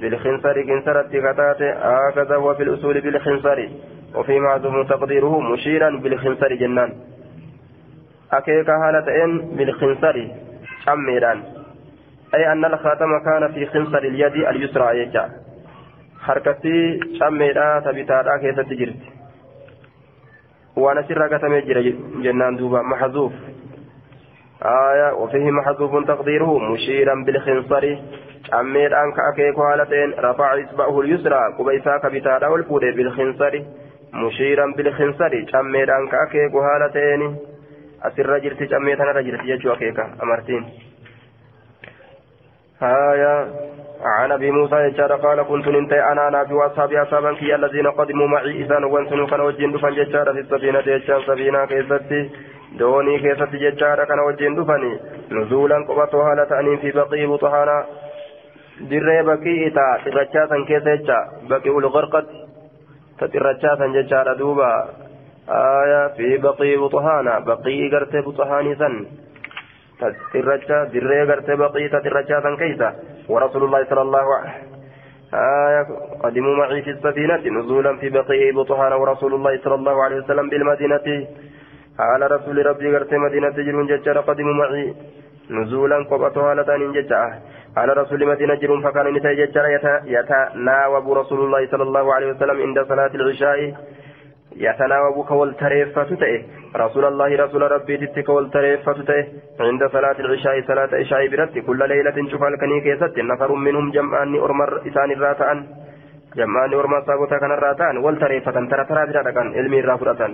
بالخنصر 0.01 0.55
خنصرة 0.69 1.09
كتات. 1.13 1.63
هكذا 1.63 2.37
وفي 2.37 2.63
الأصول 2.63 3.01
بالخنصر. 3.01 3.69
وفي 4.15 4.41
معزوم 4.41 4.85
تقديره 4.85 5.41
مشيرا 5.41 5.91
بالخنصر 6.03 6.55
جنان. 6.55 6.93
أكيك 8.33 8.71
هالتين 8.71 9.57
بالخنصر 9.57 10.17
شميران. 10.85 11.54
أي 12.35 12.53
أن 12.53 12.65
الخاتم 12.65 13.19
كان 13.19 13.53
في 13.53 13.67
خنصر 13.67 13.99
اليد 13.99 14.35
اليسرى 14.35 14.99
يجا 14.99 15.31
حركتي 16.21 17.01
شميرا 17.19 17.81
تبتارا 17.81 18.37
كيف 18.37 18.61
تجرت 18.61 19.03
وأنا 20.77 21.03
سر 21.03 21.23
قتم 21.35 21.59
جنان 22.23 22.57
دوبا 22.57 22.83
محذوف 22.83 23.33
آية 24.63 25.13
وفيه 25.15 25.51
محذوف 25.51 26.07
تقديره 26.09 26.59
مشيرا 26.59 27.15
بالخنصر 27.25 27.99
cammeedhaan 28.45 29.13
ka 29.17 29.23
akeeku 29.33 29.61
haala 29.67 29.87
ta'een 29.87 30.13
rafaca 30.25 30.61
isba'ahu 30.63 31.03
lyusraa 31.07 31.53
quba 31.57 31.73
isaa 31.79 31.99
ka 32.01 32.11
bitaadha 32.15 32.51
ol 32.53 32.65
fuudhe 32.69 32.91
bilkinsari 32.99 33.61
mushiiran 34.13 34.75
bilkinsari 34.77 35.41
cammeedhaan 35.53 36.09
ka 36.13 36.17
akeeku 36.27 36.59
haala 36.67 36.89
ta'een 36.97 37.23
هايا. 42.83 43.37
عن 44.05 44.33
أبي 44.33 44.51
موسى 44.51 44.77
يجار 44.77 45.13
قال 45.13 45.43
كنت 45.43 45.69
ننتهي 45.69 46.13
أنا 46.13 46.29
أنا 46.29 46.45
في 46.45 46.55
وأصحابي 46.55 47.03
اصحابا 47.03 47.35
كي 47.35 47.55
الذين 47.55 47.87
قدموا 47.87 48.27
معي 48.27 48.51
اذا 48.63 48.85
وانسنوا 48.85 49.27
كان 49.27 49.41
وجين 49.41 49.73
دفن 49.73 49.91
ججار 49.91 50.33
في 50.33 50.41
السفينة 50.41 50.79
يجار 50.79 51.23
سفينة 51.23 51.65
كيستي. 51.65 52.31
دوني 52.79 53.19
كيستي 53.19 53.57
ججار 53.71 54.05
كان 54.05 54.21
وجين 54.21 54.55
دفني. 54.55 55.01
نزولا 55.31 55.77
قبطها 55.89 56.35
لتأني 56.35 56.77
في 56.77 56.91
بقي 56.91 57.27
بطهانا 57.27 57.87
dirree 58.91 59.23
baqii 59.23 59.67
ita 59.71 59.99
xirrachaa 60.05 60.49
san 60.49 60.65
keessa 60.67 60.97
jecha 60.97 61.19
baqii 61.51 61.71
ulgarqat 61.79 62.27
ta 63.19 63.29
xirrachaa 63.33 63.77
san 63.79 63.93
jechaadha 63.95 64.35
duuba 64.39 64.71
aya 65.47 66.01
fi 66.17 66.39
baqii 66.47 66.77
buxahaana 66.83 67.41
baqii 67.47 67.91
gartee 67.95 68.23
buxahaanii 68.27 68.75
san 68.83 68.95
gartee 70.01 71.57
baqii 71.57 71.89
ta 71.91 72.01
xirrachaa 72.01 72.43
san 72.43 72.57
keessa 72.57 72.91
ورسول 73.29 73.63
الله 73.65 73.85
صلى 73.91 74.03
الله 74.03 74.27
عليه 74.37 74.55
آية 75.35 75.87
قدموا 76.23 76.57
معي 76.57 76.83
في 76.83 76.91
السفينة 76.91 77.43
نزولا 77.59 77.97
في 77.97 78.09
بقيع 78.11 78.53
بطحان. 78.55 78.93
ورسول 78.93 79.35
الله 79.35 79.59
صلى 79.65 79.75
الله 79.75 79.97
عليه 80.05 80.17
وسلم 80.17 80.49
بالمدينة 80.49 81.27
على 81.99 82.27
رسول 82.27 82.67
ربي 82.67 82.87
قرت 82.95 83.15
مدينة 83.15 83.57
جرون 83.67 83.87
ججر 83.87 84.21
قدموا 84.21 84.55
معي 84.55 84.95
نزولا 85.51 85.99
قبطها 86.11 86.55
لتان 86.55 86.93
ججر 86.93 87.31
على 87.77 87.93
رسول 87.93 88.21
مدينة 88.27 88.55
جرم 88.55 88.81
فكان 88.85 89.07
نساء 89.15 89.35
ججر 89.41 89.65
يتناوب 90.17 91.07
رسول 91.21 91.41
الله 91.47 91.67
صلى 91.73 91.83
الله 91.83 92.15
عليه 92.15 92.29
وسلم 92.33 92.57
عند 92.61 92.79
صلاة 92.91 93.13
العشاء. 93.15 93.59
يتناوب 94.57 95.25
كولتريفة 95.25 96.03
تئه 96.03 96.43
رسول 96.77 97.05
الله 97.05 97.37
رسول 97.45 97.63
ربي 97.73 97.97
تتك 97.97 98.25
كولتريفة 98.25 98.93
تئه 98.93 99.27
عند 99.61 99.87
صلاة 99.87 100.17
العشاء 100.21 100.61
صلاة 100.61 100.89
عشاء 100.93 101.29
برد. 101.29 101.59
كل 101.59 101.89
ليلة 101.89 102.31
شوف 102.31 102.43
الكني 102.43 102.81
كيست 102.81 103.19
نفر 103.19 103.53
منهم 103.53 103.91
جمعان 103.91 104.35
أرمر 104.35 104.87
إسان 104.89 105.11
الراتان. 105.11 105.67
جمعان 106.37 106.75
أرمر 106.75 107.03
صابوتا 107.07 107.39
كان 107.39 107.53
الراتان. 107.53 107.97
والتريفة 107.97 108.51
ترى 108.71 108.85
ترى 108.85 109.33
كان. 109.33 109.55
علمي 109.55 109.81
الرافرة 109.81 110.31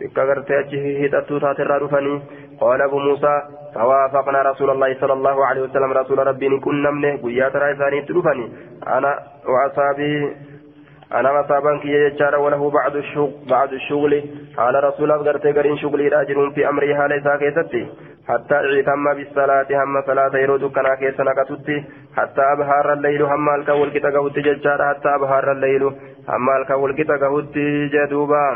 بك 0.00 0.18
غرتي 0.18 0.58
أجه 0.58 1.04
هدأتو 1.04 1.38
تاتر 1.38 1.82
رفني 1.82 2.22
قال 2.60 2.80
أبو 2.82 2.98
موسى 2.98 3.34
فوافقنا 3.74 4.42
رسول 4.42 4.70
الله 4.70 4.90
صلى 5.00 5.12
الله 5.12 5.46
عليه 5.46 5.62
وسلم. 5.62 5.92
رسول 5.92 6.18
ربي 6.26 6.58
كن 6.64 6.82
نمنه. 6.82 7.16
قيات 7.22 7.56
رأيساني 7.56 8.02
تلفني 8.02 8.46
أنا 8.86 9.12
وأصحابي 9.52 10.12
أنا 11.14 11.40
مصابا 11.40 11.78
كي 11.82 11.88
يجار 11.88 12.34
وله 12.36 12.70
بعد 12.70 12.96
الشغل 12.96 13.32
بعد 13.50 13.72
الشغل. 13.72 14.22
على 14.58 14.78
رسول 14.80 15.12
الله 15.12 15.22
غرتي 15.32 15.50
غرين 15.50 15.76
شغلي 15.78 16.08
راجل 16.08 16.52
في 16.54 16.68
أمرها 16.68 17.08
ليس 17.08 17.28
كيستي. 17.38 17.86
حتى 18.28 18.54
اعتم 18.54 19.14
بالصلاة 19.14 19.66
هم 19.70 20.02
صلاة 20.06 20.36
يرود 20.36 20.64
كنا 20.64 20.94
كيسنا 20.94 21.32
كتتي 21.38 21.84
حتى 22.16 22.42
أبهار 22.54 22.92
الليل 22.92 23.22
هم 23.22 23.48
الكول 23.54 23.90
كتا 23.90 24.10
قهوتي 24.10 24.42
حتى 24.90 25.08
أبهار 25.14 25.52
الليل 25.52 25.82
هم 26.28 26.48
الكول 26.60 26.94
كتا 26.98 27.16
قهوتي 27.16 27.88
جدوبا. 27.94 28.46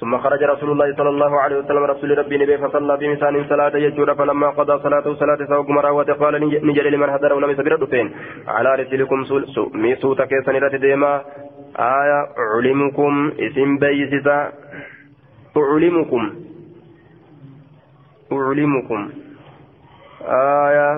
ثم 0.00 0.18
خرج 0.18 0.42
رسول 0.42 0.70
الله 0.70 0.94
صلى 0.96 1.08
الله 1.08 1.40
عليه 1.40 1.56
وسلم 1.58 1.84
رسول 1.84 2.18
ربي 2.18 2.38
نبي 2.38 2.58
فصلى 2.58 2.96
بمثال 2.96 3.46
صلاة 3.48 3.76
يجور 3.76 4.14
فلما 4.14 4.48
قضى 4.50 4.82
صلاته 4.82 5.14
صلاة 5.14 5.46
سوق 5.48 5.70
مراوة 5.70 6.04
قال 6.04 6.34
نجري 6.66 6.90
لمن 6.90 7.08
هدر 7.08 7.32
ولم 7.32 7.50
يسبر 7.50 7.86
فين 7.86 8.10
على 8.48 8.74
رسلكم 8.74 9.24
ميسوت 9.74 10.22
كيسن 10.22 10.54
رت 10.56 10.74
ديما. 10.74 11.22
آية 11.76 12.18
علمكم 12.54 13.32
اسم 13.38 13.78
بيسسا 13.78 14.52
أعلمكم 15.56 16.22
أعلمكم 18.32 19.00
آية. 20.22 20.90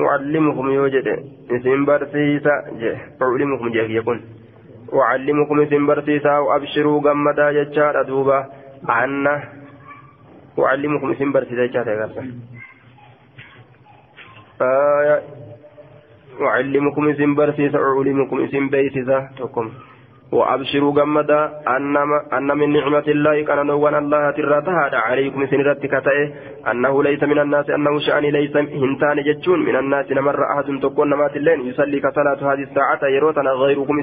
أعلمكم 0.00 0.70
يوجد. 0.70 1.06
اسم 1.50 1.84
برسيسا 1.84 2.54
أعلمكم 3.22 3.68
جه 3.68 3.86
يكون. 3.98 4.20
أعلمكم 4.94 5.60
اسم 5.60 5.86
برسيسا 5.86 6.38
وأبشروا 6.38 7.00
قمدا 7.00 7.46
ججار 7.52 8.02
دوبا. 8.02 8.46
عنا 8.88 9.42
أعلمكم 10.58 11.10
اسم 11.10 11.32
برسيسا 11.32 11.66
ججار 11.66 11.86
آية. 14.62 15.22
أعلمكم 16.40 17.08
اسم 17.08 17.34
برسيسا 17.34 17.78
أعلمكم 17.78 18.36
اسم 18.44 18.68
بيسيسا 18.68 19.28
تكم 19.38 19.70
وأبشروا 20.32 20.92
قمدا 21.00 21.40
أن 22.32 22.48
من 22.58 22.72
نعمة 22.72 23.06
الله 23.08 23.42
كان 23.44 23.66
نوان 23.66 23.94
الله 23.94 24.30
تراتها 24.30 24.96
عليكم 25.06 25.46
سنرتك 25.46 25.94
أنه 26.70 27.02
ليس 27.02 27.22
من 27.22 27.38
الناس 27.38 27.70
أنه 27.70 27.98
شأني 27.98 28.30
ليس 28.30 28.56
هنتان 28.56 29.16
جتشون. 29.26 29.60
من 29.68 29.76
الناس 29.76 30.06
نمر 30.12 30.40
أحد 30.52 30.80
تكون 30.82 31.10
نمات 31.10 31.36
الليل. 31.36 31.68
يصلي 31.68 32.00
كصلاة 32.00 32.40
هذه 32.52 32.62
الساعة 32.68 33.02
يروتنا 33.04 33.50
غيركم 33.50 33.96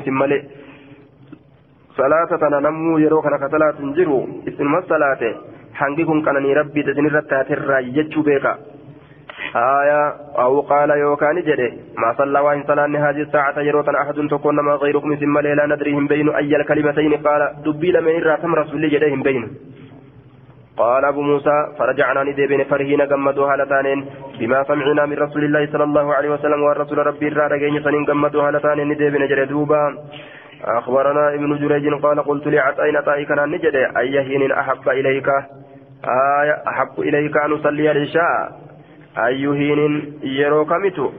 اسم 1.94 2.04
ملئ 2.04 2.26
صلاة 2.30 2.38
تنمو 2.42 2.98
يروكنا 2.98 3.38
كصلاة 3.38 3.78
جرو 3.98 4.28
اسم 4.48 4.76
الصلاة 4.76 5.22
حنقكم 5.74 6.22
كان 6.26 6.46
ربي 6.60 6.84
تسنرتها 6.84 7.44
ترى 7.44 7.92
جتشو 7.96 8.22
بيكا 8.22 8.54
آية 9.56 10.04
أو 10.44 10.62
قال 10.62 10.90
يوكان 10.90 11.38
جده 11.48 11.72
ما 11.98 12.14
صلى 12.18 12.40
وإن 12.40 12.64
صلى 12.68 12.98
هذه 12.98 13.22
الساعة 13.22 13.60
يروتنا 13.60 14.02
أحد 14.02 14.28
تكون 14.32 14.56
ما 14.56 14.74
غيركم 14.76 15.16
ثم 15.16 15.40
لا 15.40 15.66
ندريهم 15.66 16.08
بين 16.08 16.30
أي 16.30 16.56
الكلمتين 16.56 17.14
قال 17.14 17.42
دبي 17.66 17.92
لمن 17.92 18.24
راتم 18.24 18.56
رسول 18.56 18.90
جدهم 18.90 19.24
بين 19.24 19.44
قال 20.78 21.06
أبو 21.06 21.22
موسى 21.22 21.58
فرجعنا 21.78 22.24
ندبين 22.24 22.64
فرهين 22.64 23.02
قمدوا 23.02 23.54
هالتانين 23.54 24.00
بما 24.40 24.64
سمعنا 24.64 25.06
من 25.06 25.18
رسول 25.26 25.44
الله 25.44 25.64
صلى 25.74 25.84
الله 25.84 26.14
عليه 26.14 26.30
وسلم 26.30 26.64
والرسول 26.64 26.98
ربي 27.08 27.28
الرارقين 27.28 27.84
سنين 27.84 28.06
قمدوا 28.06 28.44
هالتانين 28.48 28.88
ندبين 28.90 29.28
جردوبا 29.28 29.82
أخبرنا 30.64 31.34
ابن 31.34 31.58
جريج 31.58 31.94
قال 31.94 32.20
قلت 32.24 32.48
لعطين 32.48 33.02
طائي 33.02 33.26
كان 33.26 33.50
نجد 33.50 33.76
أي 33.98 34.24
حين 34.24 34.52
أحب 34.52 34.90
إليك؟ 34.90 35.28
آية 36.40 36.64
أحب 36.68 37.00
إليك 37.00 37.38
أن 37.38 37.54
أصلي 37.54 37.92
العشاء. 37.92 38.60
أي 39.18 39.48
حين 39.58 40.14
يرو 40.24 40.66
كمت؟ 40.66 41.12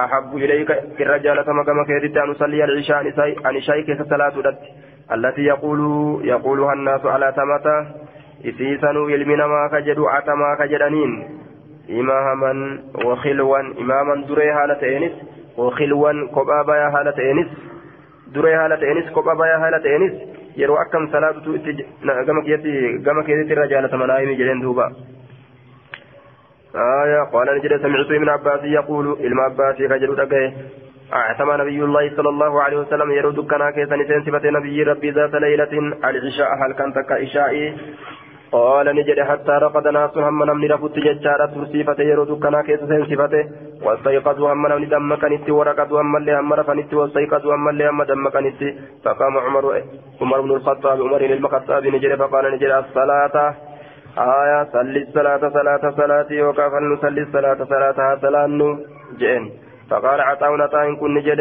أحب 0.00 0.36
إليك 0.36 0.70
الرجال 1.00 1.42
كما 1.42 1.64
كما 1.64 1.84
كيدت 1.86 2.16
أن 2.16 2.30
أصلي 2.30 2.64
العشاء 2.64 2.96
عن 3.44 3.60
شيء 3.60 3.84
كيف 3.84 4.02
صلاة 4.02 4.32
التي 5.14 5.42
يقول 5.42 5.80
يقولها 6.24 6.72
الناس 6.72 7.06
على 7.06 7.32
تمتا 7.36 7.86
إسيسنوا 8.48 9.10
يلمنا 9.10 9.46
ما 9.46 9.68
كجدوا 9.72 10.10
عتما 10.10 10.56
كجدانين 10.58 11.28
إماما 11.90 12.78
وخلوا 13.04 13.60
إماما 13.60 14.26
دري 14.26 14.50
هالة 14.50 14.96
إنس 14.96 15.12
وخلوا 15.58 16.12
قبابا 16.32 16.88
هالة 16.88 17.30
إنس 17.32 17.48
duree 18.34 18.54
haala 18.60 18.76
ta'enis 18.84 19.10
kophaa 19.16 19.38
bayaa 19.42 19.62
haala 19.64 19.80
ta'enis 19.86 20.14
yeroo 20.62 20.78
akkam 20.84 21.08
salaatutu 21.14 21.56
itti 21.58 21.86
gama 23.06 23.22
keetti 23.28 23.52
irra 23.56 23.66
jaalatamanaa 23.74 24.20
himi 24.22 24.38
jedheen 24.42 24.62
duuba. 24.66 24.86
آية 26.74 27.22
قال 27.32 27.46
نجد 27.56 27.82
سمعت 27.82 28.10
ابن 28.10 28.28
عباس 28.28 28.60
يقول 28.64 29.06
إلما 29.20 29.42
عباس 29.42 29.76
كجل 29.76 30.20
أجيه 30.20 30.52
أعتم 31.12 31.52
نبي 31.60 31.84
الله 31.84 32.16
صلى 32.16 32.28
الله 32.28 32.62
عليه 32.62 32.76
وسلم 32.76 33.10
يرد 33.12 33.40
كنا 33.40 33.70
كيسا 33.70 33.96
نسين 33.96 34.24
صفة 34.24 34.50
نبي 34.50 34.82
ربي 34.82 35.10
ذات 35.10 35.34
ليلة 35.34 35.72
العشاء 36.04 36.50
هل 36.60 36.72
كانت 36.72 36.98
كإشائي 36.98 37.76
قال 38.52 38.86
نجد 38.96 39.20
حتى 39.20 39.52
رقد 39.64 39.88
ناس 39.88 40.16
هم 40.16 40.44
نمني 40.44 40.66
رفت 40.66 40.94
ججارة 40.98 41.46
ترسيفة 41.46 41.98
يرد 42.10 42.30
كنا 42.42 42.62
كيسا 42.62 42.86
سين 42.86 43.04
صفته 43.10 43.44
واستيقظوا 43.84 44.52
هم 44.52 44.66
نمني 44.66 44.86
دمكنت 44.86 45.50
ورقدوا 45.50 46.00
هم 46.00 46.16
اللي 46.16 46.32
هم 46.38 46.52
رفنت 46.52 46.94
واستيقظوا 46.94 47.54
هم 47.54 47.68
اللي 47.68 47.88
هم 47.88 48.02
دمكنت 48.02 48.60
فقام 49.04 49.38
عمر 49.38 49.64
عمر 50.20 50.40
بن 50.40 50.50
الخطاب 50.50 50.98
عمر 51.02 51.20
المخطاب 51.20 51.86
نجد 51.86 52.14
فقال 52.14 52.44
نجد 52.54 52.70
الصلاة. 52.82 53.54
آية 54.18 54.64
صلي 54.72 55.02
الصلاة 55.02 55.42
صلاة 55.58 55.90
صلاتي 55.90 56.42
وكافل 56.42 56.82
نصلي 56.92 57.22
الصلاة 57.22 57.58
صلاتها 57.64 58.18
صلاة 58.22 58.46
جئن. 59.20 59.50
فقال 59.90 60.20
عطاء 60.20 60.50
عطاء 60.60 60.94
كن 60.94 61.14
نجد 61.14 61.40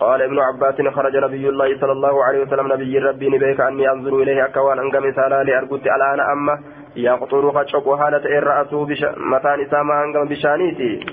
قال 0.00 0.22
ابن 0.22 0.38
عباس 0.38 0.94
خرج 0.94 1.16
نبي 1.16 1.48
الله 1.48 1.80
صلى 1.80 1.92
الله 1.92 2.24
عليه 2.24 2.40
وسلم 2.42 2.72
نبي 2.72 2.98
ربي 2.98 3.28
نبيك 3.28 3.60
أني 3.60 3.90
أنظر 3.90 4.22
إليه 4.22 4.44
أكوان 4.44 4.78
أنقم 4.78 5.12
سالا 5.12 5.42
لأرقد 5.44 5.80
الآن 5.96 6.20
أما 6.20 6.58
يقطر 6.96 7.52
خشب 7.52 7.94
حالة 7.98 8.24
الرأس 8.38 8.74
بش... 8.74 9.04
متان 9.16 9.66
ساما 9.70 10.04
أنقم 10.04 10.28
بشانيتي. 10.28 11.06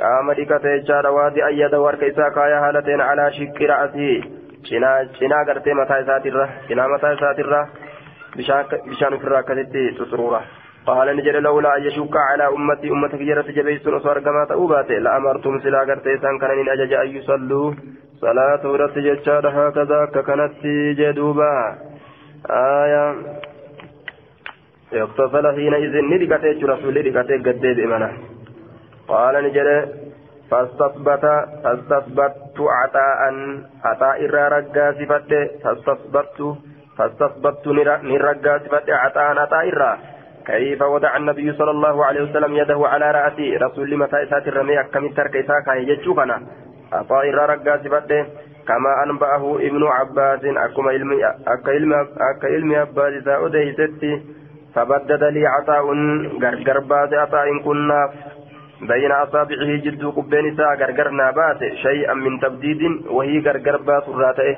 قام 0.00 0.32
ديكته 0.32 0.76
جار 0.76 1.06
وادي 1.06 1.46
أيد 1.46 1.74
ورك 1.74 2.02
إسا 2.04 2.28
كايا 2.34 2.60
حالتين 2.60 3.00
على 3.00 3.32
شك 3.32 3.62
رأسه 3.62 4.22
شنا 4.64 5.08
شنا 5.20 5.44
قرتي 5.48 5.72
متى 5.74 6.04
ساتره 6.06 6.48
شنا 6.68 6.86
متى 6.86 7.16
ساتره 7.20 7.68
بشان 8.86 9.18
في 9.18 9.24
الراكتة 9.24 9.90
تسرورة. 9.98 10.42
قال 10.86 11.16
نجد 11.16 11.36
لولا 11.36 11.76
أن 11.76 11.82
يشك 11.82 12.16
على 12.16 12.46
أمتي 12.48 12.90
أمتك 12.90 13.22
جرت 13.28 13.48
جبيس 13.50 13.86
أصور 13.86 14.20
كما 14.20 14.44
تأوبات 14.48 14.90
لأمرتم 14.90 15.60
سلا 15.60 15.80
قرتي 15.88 16.18
سان 16.18 16.38
كان 16.38 16.68
أجج 16.68 16.92
أن 16.92 17.08
يصلوا. 17.16 17.74
صلاة 18.20 18.62
ورت 18.72 18.98
ججار 18.98 19.44
هكذا 19.48 20.00
ككنت 20.14 20.62
جدوبا. 20.98 21.54
آية. 22.50 23.04
اغتسل 25.02 25.46
حينئذ 25.56 25.94
ندقته 26.12 26.58
رسول 26.72 26.94
ندقته 27.06 27.36
قد 27.46 27.64
بمنه 27.78 28.12
قال 29.08 29.34
نجد 29.44 29.68
فاستثبت 30.50 31.24
فاستثبت 31.64 32.56
عطاء 32.78 33.20
عطاء 33.84 34.16
إرى 34.24 34.42
رقا 34.54 34.86
صفت 34.98 35.32
فاستثبت 35.62 36.38
فاستثبت 36.96 37.66
نرقا 38.10 38.58
صفت 38.58 38.90
عطاء 38.90 39.38
عطاء 39.42 39.68
إرى 39.68 39.92
كيف 40.46 40.82
وضع 40.82 41.16
النبي 41.16 41.52
صلى 41.52 41.70
الله 41.70 42.04
عليه 42.04 42.22
وسلم 42.22 42.56
يده 42.56 42.80
على 42.88 43.10
رأسي؟ 43.10 43.56
رسول 43.56 43.96
متى 43.96 44.22
إسات 44.22 44.48
الرمي 44.48 44.80
أكمل 44.80 45.14
ترك 45.14 45.36
إساك 45.36 45.68
يجوكنا 45.76 46.42
عطاء 46.92 47.22
إرى 47.28 47.44
رقا 47.52 47.76
صفت 47.84 48.10
كما 48.68 48.92
أنبأه 49.04 49.56
ابن 49.56 49.82
عباس 49.84 50.44
أكما 50.44 50.90
علمي 50.90 51.24
أكا 51.46 52.46
علمي 52.54 52.76
عباس 52.76 53.28
أديست 53.28 54.02
فبدد 54.74 55.24
لي 55.24 55.46
عطاء 55.46 55.84
غرغر 56.42 56.78
باس 56.78 57.12
عطاء 57.12 57.58
كنا. 57.64 58.10
بين 58.80 59.12
أصابعه 59.12 59.76
جد 59.84 60.04
قبين 60.16 60.56
ساعة 60.56 60.74
غرغر 60.74 61.08
نابات 61.10 61.60
شيئا 61.82 62.14
من 62.14 62.40
تبديد 62.40 62.82
وهي 63.06 63.38
غرغر 63.38 63.76
باس 63.76 64.04
الراته 64.08 64.56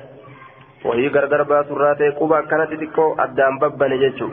وهي 0.85 1.09
غرغر 1.09 1.43
باس 1.43 1.67
الراته 1.71 2.11
قبا 2.11 2.41
كانت 2.41 2.71
تكو 2.81 3.15
أدام 3.19 3.59
ببن 3.59 3.99
جيتشو 3.99 4.29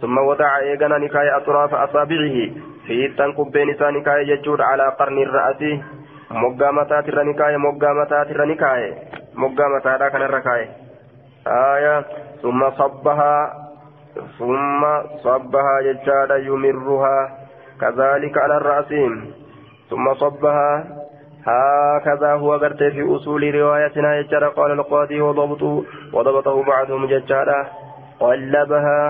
ثم 0.00 0.18
وضع 0.18 0.58
إيغانا 0.58 0.98
نكاية 0.98 1.36
أطراف 1.36 1.74
أصابعه. 1.74 2.36
في 2.86 3.08
تن 3.18 3.32
قبين 3.32 3.74
ساعة 3.78 3.90
نكاية 3.90 4.24
جيتشو 4.24 4.56
على 4.60 4.86
قرن 4.98 5.18
الرأس. 5.22 5.62
moggaa 6.30 6.72
mataa 6.72 7.02
tirra 7.02 7.24
ni 7.24 7.34
kaaye 7.34 7.58
moggaa 7.58 7.94
mataa 7.94 8.24
tirra 8.24 8.46
ni 8.46 8.54
kaaye 8.54 8.90
moggaa 9.34 9.68
mataadhaa 9.68 10.10
kanarra 10.14 10.40
kaaye 10.40 10.66
aya 11.44 12.04
summa 12.42 12.70
sabbahaa 12.78 13.50
summa 14.38 14.92
sabbahaa 15.26 15.82
jechaadha 15.82 16.38
yumirruhaa 16.46 17.40
كذلك 17.80 18.38
على 18.38 18.56
الرأس. 18.56 18.92
ثم 19.90 20.14
صبها. 20.14 20.84
هكذا 21.46 22.32
هو 22.32 22.52
قرت 22.52 22.82
في 22.82 23.16
أصول 23.16 23.54
روايتنا. 23.54 24.16
يجرى 24.16 24.46
قال 24.46 24.70
القاضي 24.70 25.20
وضبطه 25.20 25.84
وضبطه 26.12 26.62
بعضهم 26.62 27.06
ججالا 27.06 27.66
قلبها. 28.20 29.00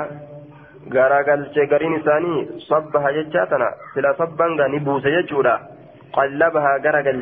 غرقل 0.95 1.41
جرين 1.55 1.95
ثاني 2.03 2.49
صبها 2.71 3.11
ججاتنا 3.11 3.69
سلا 3.95 4.13
صبا 4.19 4.47
نبوس 4.73 5.05
ججولا 5.07 5.57
قلبها 6.13 6.73
غرقل 6.85 7.19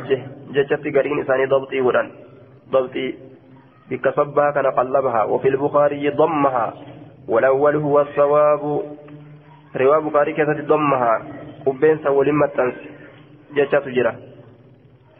ججت 0.55 0.85
قرين 0.97 1.25
ثاني 1.25 1.47
ضبطي 1.47 1.81
ودن 1.81 2.09
ضبطي 2.73 3.07
بك 3.91 4.09
صبها 4.09 4.51
كان 4.51 4.67
قلبها 4.67 5.23
وفي 5.25 5.49
البخاري 5.49 6.11
ضمها 6.11 6.67
والأول 7.29 7.77
هو 7.77 8.01
الصواب 8.01 8.63
riwaa 9.75 10.01
bukaarii 10.01 10.35
keessatti 10.35 10.69
dommaha 10.69 11.21
qubbeensa 11.65 12.11
waliin 12.11 12.37
maxxanse 12.37 12.89
jechatu 13.55 13.91
jira. 13.93 14.15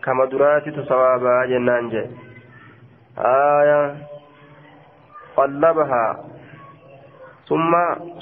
Kama 0.01 0.27
duraatitu 0.31 0.85
sawaabaa 0.89 1.47
jennaan 1.47 1.91
jee. 1.91 2.09
Aya 3.17 3.97
qallabahaa. 5.37 6.17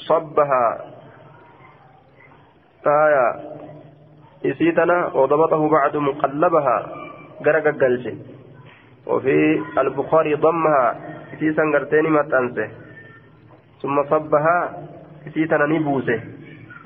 Sabbahaa 0.06 0.72
aya 2.86 3.26
isii 4.46 4.72
tana 4.72 5.10
وضبطه 5.14 5.68
بعضهم 5.68 6.06
قلبها 6.22 6.76
غرق 7.46 7.66
الجلسة 7.66 8.14
وفي 9.06 9.62
البخاري 9.78 10.34
ضمها 10.34 10.84
في 11.38 11.52
سنغرتين 11.52 12.06
متأنسه 12.12 12.68
ثم 13.82 13.96
صبها 14.04 14.58
isii 15.26 15.46
tana 15.50 15.66
ni 15.66 15.78
buuse 15.82 16.22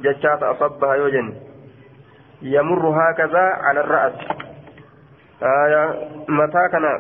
jechaata 0.01 0.49
asabbaha 0.57 0.97
yoo 0.97 1.11
jenne 1.13 1.35
yamurru 2.41 2.93
haakazaa 2.93 3.61
cala 3.61 3.81
arra'as 3.85 4.17
aya 5.41 5.83
mataa 6.27 6.69
kana 6.73 6.93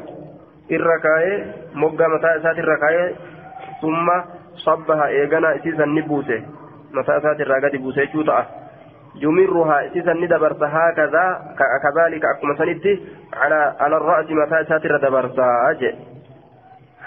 irra 0.68 0.96
kaayee 1.00 1.44
moggaa 1.80 2.08
buuse. 6.08 6.42
Mataa 6.92 7.18
isaati 7.18 7.42
irraa 7.42 7.60
gadi 7.60 7.78
buuse 7.78 8.00
jechuu 8.06 8.24
ta'a. 8.24 8.60
يمرها 9.14 9.86
إسيسا 9.86 10.12
ندبرت 10.12 10.62
هكذا 10.62 11.54
كذلك 11.82 12.24
أكما 12.24 12.54
سندي 12.58 13.00
على 13.34 13.74
على 13.80 13.96
الرأس 13.96 14.26
متى 14.30 14.64
ساتر 14.68 14.96
دبرتا 14.96 15.76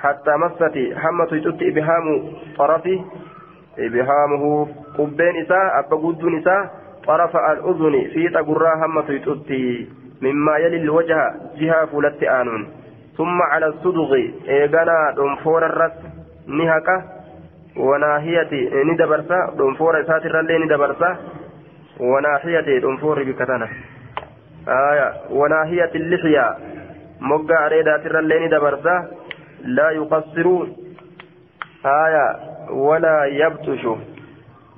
حتى 0.02 0.32
مست 0.38 0.96
حمة 0.96 1.26
تؤتي 1.26 1.70
إبهام 1.70 2.06
طرفه 2.58 3.06
إبهامه 3.80 4.68
قبين 4.98 5.36
إساء 5.46 5.80
أبا 5.80 5.96
قدون 5.96 6.44
طرف 7.08 7.36
الأذن 7.36 8.10
في 8.14 8.30
تقرى 8.30 8.74
همة 8.86 9.10
يتؤتي 9.10 9.90
مما 10.22 10.58
يلي 10.58 10.78
الوجه 10.78 11.34
جهة 11.58 11.86
فلت 11.86 12.24
آنون 12.24 12.68
ثم 13.18 13.42
على 13.42 13.66
الصدغ 13.66 14.14
إيغانا 14.48 15.14
دنفور 15.18 15.66
الرس 15.66 15.98
نهكة 17.76 17.82
وناحية 17.82 18.84
ندبرسا 18.84 19.54
دنفور 19.58 20.02
إسات 20.02 20.26
الرلي 20.26 20.58
ندبرسا 20.58 21.18
وناحية 22.00 22.80
دنفور 22.80 23.24
بكتنا 23.24 23.70
آية 24.68 25.14
وناحية 25.30 25.92
اللحية 25.96 26.58
مقا 27.22 27.56
عريدات 27.56 28.06
الرلي 28.06 28.46
ندبرسا 28.48 29.08
لا 29.64 29.90
يقصر 29.92 30.68
آية 31.86 32.40
ولا 32.72 33.26
يبطش 33.26 33.88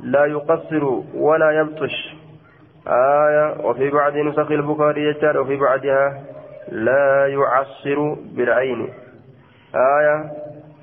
لا 0.04 0.26
يقصر 0.26 0.84
ولا 1.14 1.52
يبطش 1.52 2.16
آية 2.88 3.66
وفي 3.66 3.90
بعض 3.90 4.18
نسخ 4.18 4.52
البخاري 4.52 5.10
يجار 5.10 5.38
وفي 5.38 5.56
بعضها 5.56 6.24
لا 6.72 7.28
يعصر 7.28 8.16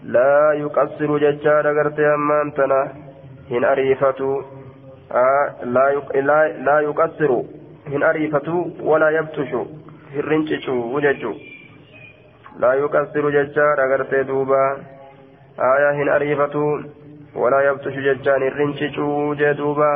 laa 0.05 0.55
yuqassiru 0.55 1.19
jechaadha 1.21 1.73
gartee 1.75 2.07
ammaan 2.13 2.53
tana 2.53 2.79
hin 3.51 3.65
ariifatu. 3.65 4.45
Laa 5.75 6.81
yuqassiru 6.87 7.39
hin 7.91 8.03
ariifatu 8.03 8.65
walaa 8.91 9.11
yabtushu 9.11 9.61
hin 10.15 10.25
rincicu 10.25 11.01
jechu 11.05 11.33
laa 12.65 12.75
yuqassiru 12.75 13.31
jechaadha 13.37 13.87
gartee 13.95 14.25
duuba. 14.25 14.63
Aayaa 15.69 15.93
hin 16.01 16.09
ariifatu 16.09 16.65
walaa 17.45 17.63
yabtushu 17.63 18.01
jechaan 18.09 18.43
hin 18.43 18.53
rincicu 18.53 19.35
jee 19.39 19.55
duuba. 19.55 19.93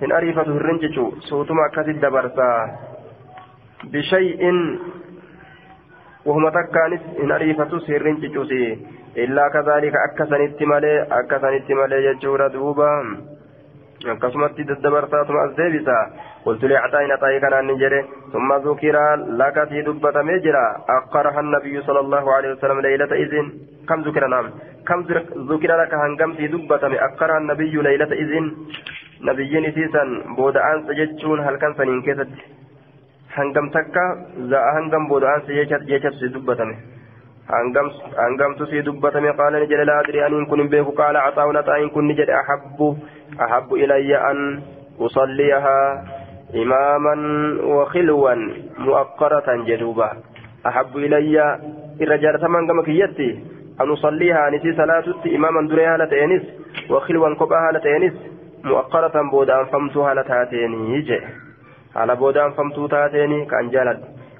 Hin 0.00 0.12
ariifatu 0.12 0.52
hin 0.52 0.68
rincicu 0.70 1.06
suutuma 1.28 1.64
akkasitti 1.64 2.02
dabarsaa 2.02 2.68
bishay'in 3.90 4.60
wahuma 6.26 6.50
takkaanis 6.50 7.00
hin 7.22 7.32
ariifatus 7.32 7.88
hin 7.88 8.00
rincicusi. 8.00 8.62
إلا 9.24 9.44
كذلك 9.48 9.94
أكسنت 10.08 10.62
مالي 10.62 10.92
أكسنت 11.20 11.68
مالي 11.78 11.98
ججورا 12.12 12.48
دوبا 12.48 12.92
akkasumatti 14.12 14.64
daddabarsaatuma 14.68 15.42
as 15.46 15.52
deebisa 15.58 15.94
qultu 16.44 16.68
licaxaayin 16.70 17.12
axaayi 17.14 17.40
kanaan 17.44 17.66
ni 17.66 17.76
jedhe 17.82 18.00
summa 18.32 18.58
zukira 18.66 19.04
lakatii 19.40 19.82
dubbatamee 19.86 20.38
jira 20.44 20.64
akkaraha 20.96 21.40
annabiyyu 21.44 21.82
sala 21.86 22.00
allahu 22.04 22.28
alehi 22.36 22.52
wasalam 22.54 22.82
leylata 22.86 23.16
izin 23.24 23.46
kam 23.88 24.04
zukira 24.06 24.28
naam 24.28 24.52
kam 24.88 25.02
zukira 25.50 25.76
laka 25.82 26.02
hangamtii 26.04 26.52
dubbatame 26.54 26.98
akkaraha 27.08 27.40
annabiyyu 27.42 27.82
leylata 27.88 28.20
izin 28.24 28.46
nabiyyiin 29.30 29.68
isiisan 29.70 30.10
booda'aansa 30.38 30.98
jechuun 31.00 31.40
halkan 31.46 31.74
saniin 31.80 32.02
keessatti 32.06 32.42
hangam 33.38 33.70
takka 33.78 34.04
za'a 34.52 34.74
hangam 34.78 35.08
booda'aansa 35.08 35.58
jechatti 35.90 36.34
dubbatame 36.36 36.76
hangamtu 37.48 38.66
si 38.66 38.82
dubbatame 38.82 39.32
qaala 39.38 39.60
ni 39.60 39.66
jedhe 39.70 39.84
laa 39.84 39.98
adri 40.02 40.22
aniin 40.22 40.46
kun 40.50 40.60
hin 40.60 40.68
beeku 40.70 40.92
qaala 40.92 41.20
caxaa'un 41.26 41.56
axaayin 41.56 41.90
kun 41.90 42.08
ni 42.08 42.14
jedhe 42.18 42.34
ahabbu 42.34 42.96
ahabbu 43.38 43.76
ilayya 43.76 44.18
an 44.30 44.62
usalliyahaa 44.98 46.02
imaaman 46.52 47.20
wakhilwan 47.78 48.40
mu'aqqaratan 48.78 49.62
jedhuuba 49.66 50.16
ahabbu 50.64 50.98
ilayya 51.06 51.58
irra 52.00 52.18
jaalataman 52.18 52.66
gama 52.66 52.82
kiyyatti 52.82 53.28
an 53.78 53.90
usalliyahaa 53.90 54.46
anisii 54.50 54.74
salaatutti 54.74 55.28
imaaman 55.38 55.70
duree 55.70 55.86
haala 55.86 56.06
ta'eenis 56.06 56.42
wakhilwan 56.90 57.36
kophaa 57.36 57.60
haala 57.60 57.80
ta'eenis 57.80 58.14
mu'aqqaratan 58.64 59.30
booda'anfamtuu 59.30 60.02
haala 60.02 60.24
taateenii 60.24 61.02
jedhe 61.02 61.30
haala 61.94 62.16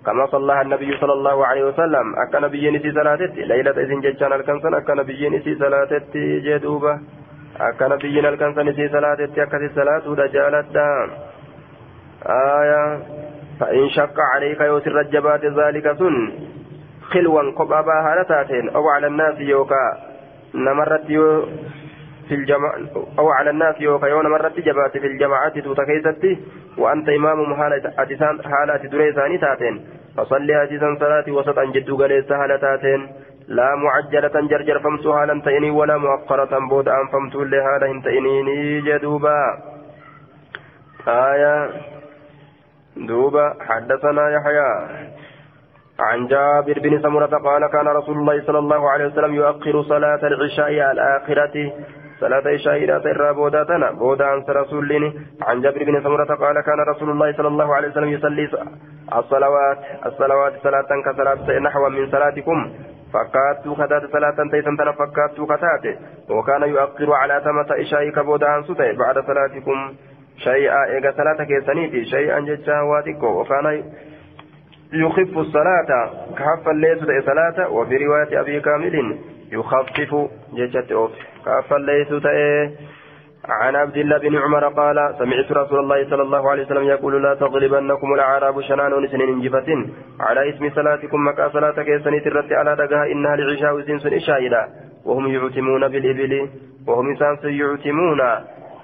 كما 0.06 0.26
صلى 0.26 0.60
النبي 0.62 0.96
صلى 0.96 1.12
الله 1.12 1.46
عليه 1.46 1.64
وسلم. 1.64 2.14
أكا 2.16 2.38
نبي 2.40 2.70
نسي 2.70 2.92
صلاتت. 2.92 3.34
ليلة 3.36 3.70
إذن 3.70 4.00
جتشان 4.00 4.32
الكنسن. 4.32 4.74
أكا 4.74 4.94
نبي 4.94 5.28
نسي 5.28 5.54
صلاتت 5.54 6.16
جدوبة. 6.16 7.00
أكا 7.60 7.88
نبي 7.88 8.28
الكنسن 8.28 8.66
نسي 8.66 8.88
صلاتت. 8.88 9.38
أكا 9.38 9.70
صلاة 9.74 10.14
دجالت 10.14 10.76
آية. 12.26 12.82
فإن 13.60 13.88
شق 13.88 14.16
عليك 14.34 14.60
يوسر 14.60 15.00
الجبات 15.00 15.44
ذلك 15.44 15.92
سن. 15.98 16.32
خلوا 17.10 17.52
قبابا 17.58 17.96
هالتاتين. 18.06 18.68
أو 18.68 18.88
على 18.88 19.06
الناس 19.06 19.40
يوكا. 19.40 19.84
نمرت 20.54 21.10
يو 21.10 21.46
في 22.28 22.34
الجماعة. 22.34 22.74
أو 23.18 23.30
على 23.30 23.50
الناس 23.50 23.80
يوكا. 23.80 24.06
يوم 24.06 24.26
مرت 24.30 24.60
جبات 24.60 24.92
في 24.98 25.06
الجماعات 25.06 25.58
توتكيستي 25.58 26.38
وأنت 26.78 27.08
إمام 27.08 27.54
حالة 27.54 28.82
دريساني 28.92 29.38
تاتين. 29.38 29.84
فصلي 30.16 30.55
عزيزا 30.55 30.97
صلاتي 31.01 31.30
وسطا 31.30 31.64
جد 31.64 31.90
قليس 31.90 32.32
حالة 32.32 32.56
تاتين. 32.56 33.01
لا 33.48 33.74
معجلة 33.74 34.36
جرجر 34.51 34.78
فمت 34.78 35.09
حالا 35.09 35.40
تئني 35.40 35.70
ولا 35.70 35.97
مؤخرة 35.97 36.59
بود 36.70 36.88
أن 36.88 37.06
فمت 37.12 37.34
لهذا 37.36 38.01
تئنيني 38.05 38.80
جدوبا 38.80 39.40
آية 41.09 41.70
دوبا. 42.97 43.55
حدثنا 43.60 44.24
يحيى 44.30 44.70
عن 46.01 46.26
جابر 46.26 46.78
بن 46.78 47.02
سمرة 47.02 47.34
قال 47.48 47.66
كان 47.66 47.86
رسول 47.88 48.16
الله 48.18 48.43
صلى 48.47 48.59
الله 48.59 48.90
عليه 48.90 49.06
وسلم 49.06 49.34
يؤخر 49.34 49.82
صلاة 49.82 50.22
العشاء 50.26 50.70
الآخرة 50.93 51.72
صلاة 52.20 52.38
العشاء 52.38 52.76
إلى 52.76 53.01
ترى 53.01 53.32
بوداتنا 53.32 53.90
بودا 53.90 54.26
عن 54.26 54.44
رسول 54.48 55.12
عن 55.43 55.60
جابر 55.60 55.84
بن 55.84 56.02
سمرة 56.02 56.34
قال 56.34 56.60
كان 56.60 56.80
رسول 56.88 57.10
الله 57.10 57.32
صلى 57.32 57.48
الله 57.48 57.74
عليه 57.74 57.88
وسلم 57.88 58.09
يصلي 58.09 58.48
الصلوات. 59.14 59.78
الصلوات 60.06 60.52
صلاة 60.62 60.90
كصلاة 61.06 61.59
نحو 61.59 61.88
من 61.88 62.10
صلاتكم. 62.10 62.72
فكاتوا 63.12 63.74
كتات 63.74 64.02
صلاة 64.12 64.36
تيسن 64.51 64.76
تنا 64.76 64.93
فكاتوا 64.93 65.47
كتات 65.47 65.84
وكان 66.30 66.62
يؤخر 66.62 67.12
على 67.12 67.40
تمة 67.40 67.66
عشاء 67.80 68.10
كبودا 68.10 68.47
عن 68.47 68.62
ستة 68.62 68.93
بعد 68.93 69.18
صلاتكم. 69.26 69.94
شيئا 70.36 70.84
إيجا 70.84 71.10
صلاة 71.10 71.44
كيسانيتي 71.44 72.05
شيئا 72.05 72.40
جتشا 72.40 72.80
واتكو. 72.80 73.40
وكان 73.40 73.66
يخف 74.93 75.38
الصلاة. 75.38 75.90
كحف 76.38 76.68
الليل 76.68 77.22
صلاة. 77.26 77.70
وفي 77.70 77.97
رواية 77.97 78.40
أبي 78.40 78.60
كامل 78.60 79.18
يخفف 79.52 80.12
جتشت 80.56 80.93
أوف. 80.93 81.10
كحف 81.47 81.73
الليل 81.73 82.06
عن 83.48 83.77
عبد 83.77 83.97
الله 83.97 84.18
بن 84.18 84.36
عمر 84.36 84.68
قال 84.68 85.14
سمعت 85.18 85.52
رسول 85.52 85.78
الله 85.78 86.10
صلى 86.10 86.23
الله 86.23 86.51
عليه 86.51 86.62
وسلم 86.62 86.85
يقول 86.85 87.23
لا 87.23 87.35
تغلبنكم 87.35 88.14
الأعراب 88.14 88.60
شنان 88.60 89.09
سنين 89.09 89.40
جفة 89.40 89.68
على 90.20 90.51
اسم 90.51 90.70
صلاتكم 90.70 91.28
مكا 91.28 91.48
صلاة 91.48 91.82
كيسني 91.82 92.20
ترت 92.20 92.52
على 92.52 92.77
دقها 92.77 93.06
إنها 93.12 93.35
العشاء 93.35 93.81
سنس 93.81 94.06
إشائلا 94.06 94.68
وهم 95.05 95.27
يعتمون 95.27 95.89
بالإبل 95.89 96.48
وهم 96.86 97.16
سانس 97.16 97.44
يعتمون. 97.44 98.20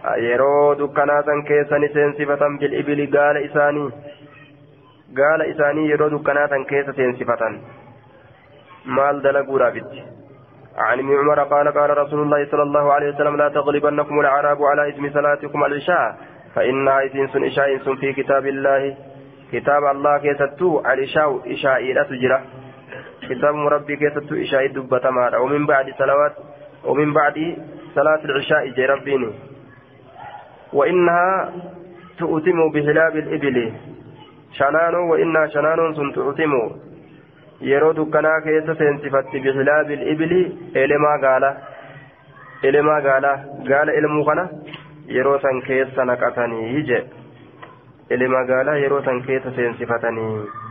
yeroo 0.03 0.79
dukkanaatan 0.79 1.45
keessani 1.45 1.89
seensifatan 1.95 2.59
bil'ibili 2.59 3.07
gaala 3.07 3.39
isaanii 3.39 3.91
gaala 5.15 5.45
isaanii 5.45 5.91
yeroo 5.91 6.11
dukkanaatan 6.11 6.65
keessa 6.71 6.93
seensifatan 6.97 7.61
maal 8.97 9.23
dalaguudhaaf 9.27 9.77
itti 9.83 10.03
عن 10.77 10.99
ابن 10.99 11.19
عمر 11.19 11.43
قال 11.43 11.69
قال 11.69 11.99
رسول 11.99 12.23
الله 12.23 12.47
صلى 12.51 12.63
الله 12.63 12.93
عليه 12.93 13.09
وسلم 13.15 13.37
لا 13.37 13.49
تغلبنكم 13.49 14.21
الأعراب 14.21 14.63
على 14.63 14.89
اسم 14.89 15.11
صلاتكم 15.11 15.65
العشاء 15.65 16.17
فإنها 16.55 17.07
إسنس 17.07 17.37
إشاء 17.37 17.79
في 17.79 18.13
كتاب 18.13 18.47
الله 18.47 18.97
كتاب 19.53 19.85
الله 19.85 20.19
كيستو 20.19 20.81
العشاء 20.81 21.53
إشاء 21.53 21.93
لا 21.93 22.03
تجرى 22.03 22.41
كتاب 23.29 23.55
مربي 23.55 23.97
كيستو 23.97 24.35
إشاء 24.35 24.67
دبة 24.67 25.11
مار 25.11 25.43
ومن 25.43 25.67
بعد 25.67 25.87
صلوات 25.99 26.35
ومن 26.85 27.13
بعد 27.13 27.57
صلاة 27.95 28.25
العشاء 28.25 28.69
جي 28.69 28.87
وإنها 30.73 31.53
تؤتم 32.19 32.71
بهلاب 32.73 33.17
الإبل. 33.17 33.73
شنان 34.53 34.95
وإنها 34.95 35.47
شنان 35.47 35.95
تؤتم. 36.15 36.53
Yeroo 37.71 37.93
dukkanaa 37.97 38.41
keessa 38.47 38.75
seensifatti 38.81 39.41
bihilaabil 39.47 40.03
ibili 40.13 40.41
elemaa 40.85 41.19
gaala 41.25 41.51
elemaa 42.71 43.01
gaala 43.07 43.33
gaala 43.71 43.93
elmuu 44.01 44.25
kana 44.31 44.45
yeroo 45.17 45.39
san 45.45 45.63
keessa 45.69 46.05
naqatanii 46.11 46.83
je. 46.91 47.01
Elemaa 48.11 48.45
gaala 48.51 48.77
yeroo 48.85 49.03
san 49.09 49.23
keessa 49.29 49.55
seensifatanii 49.57 50.62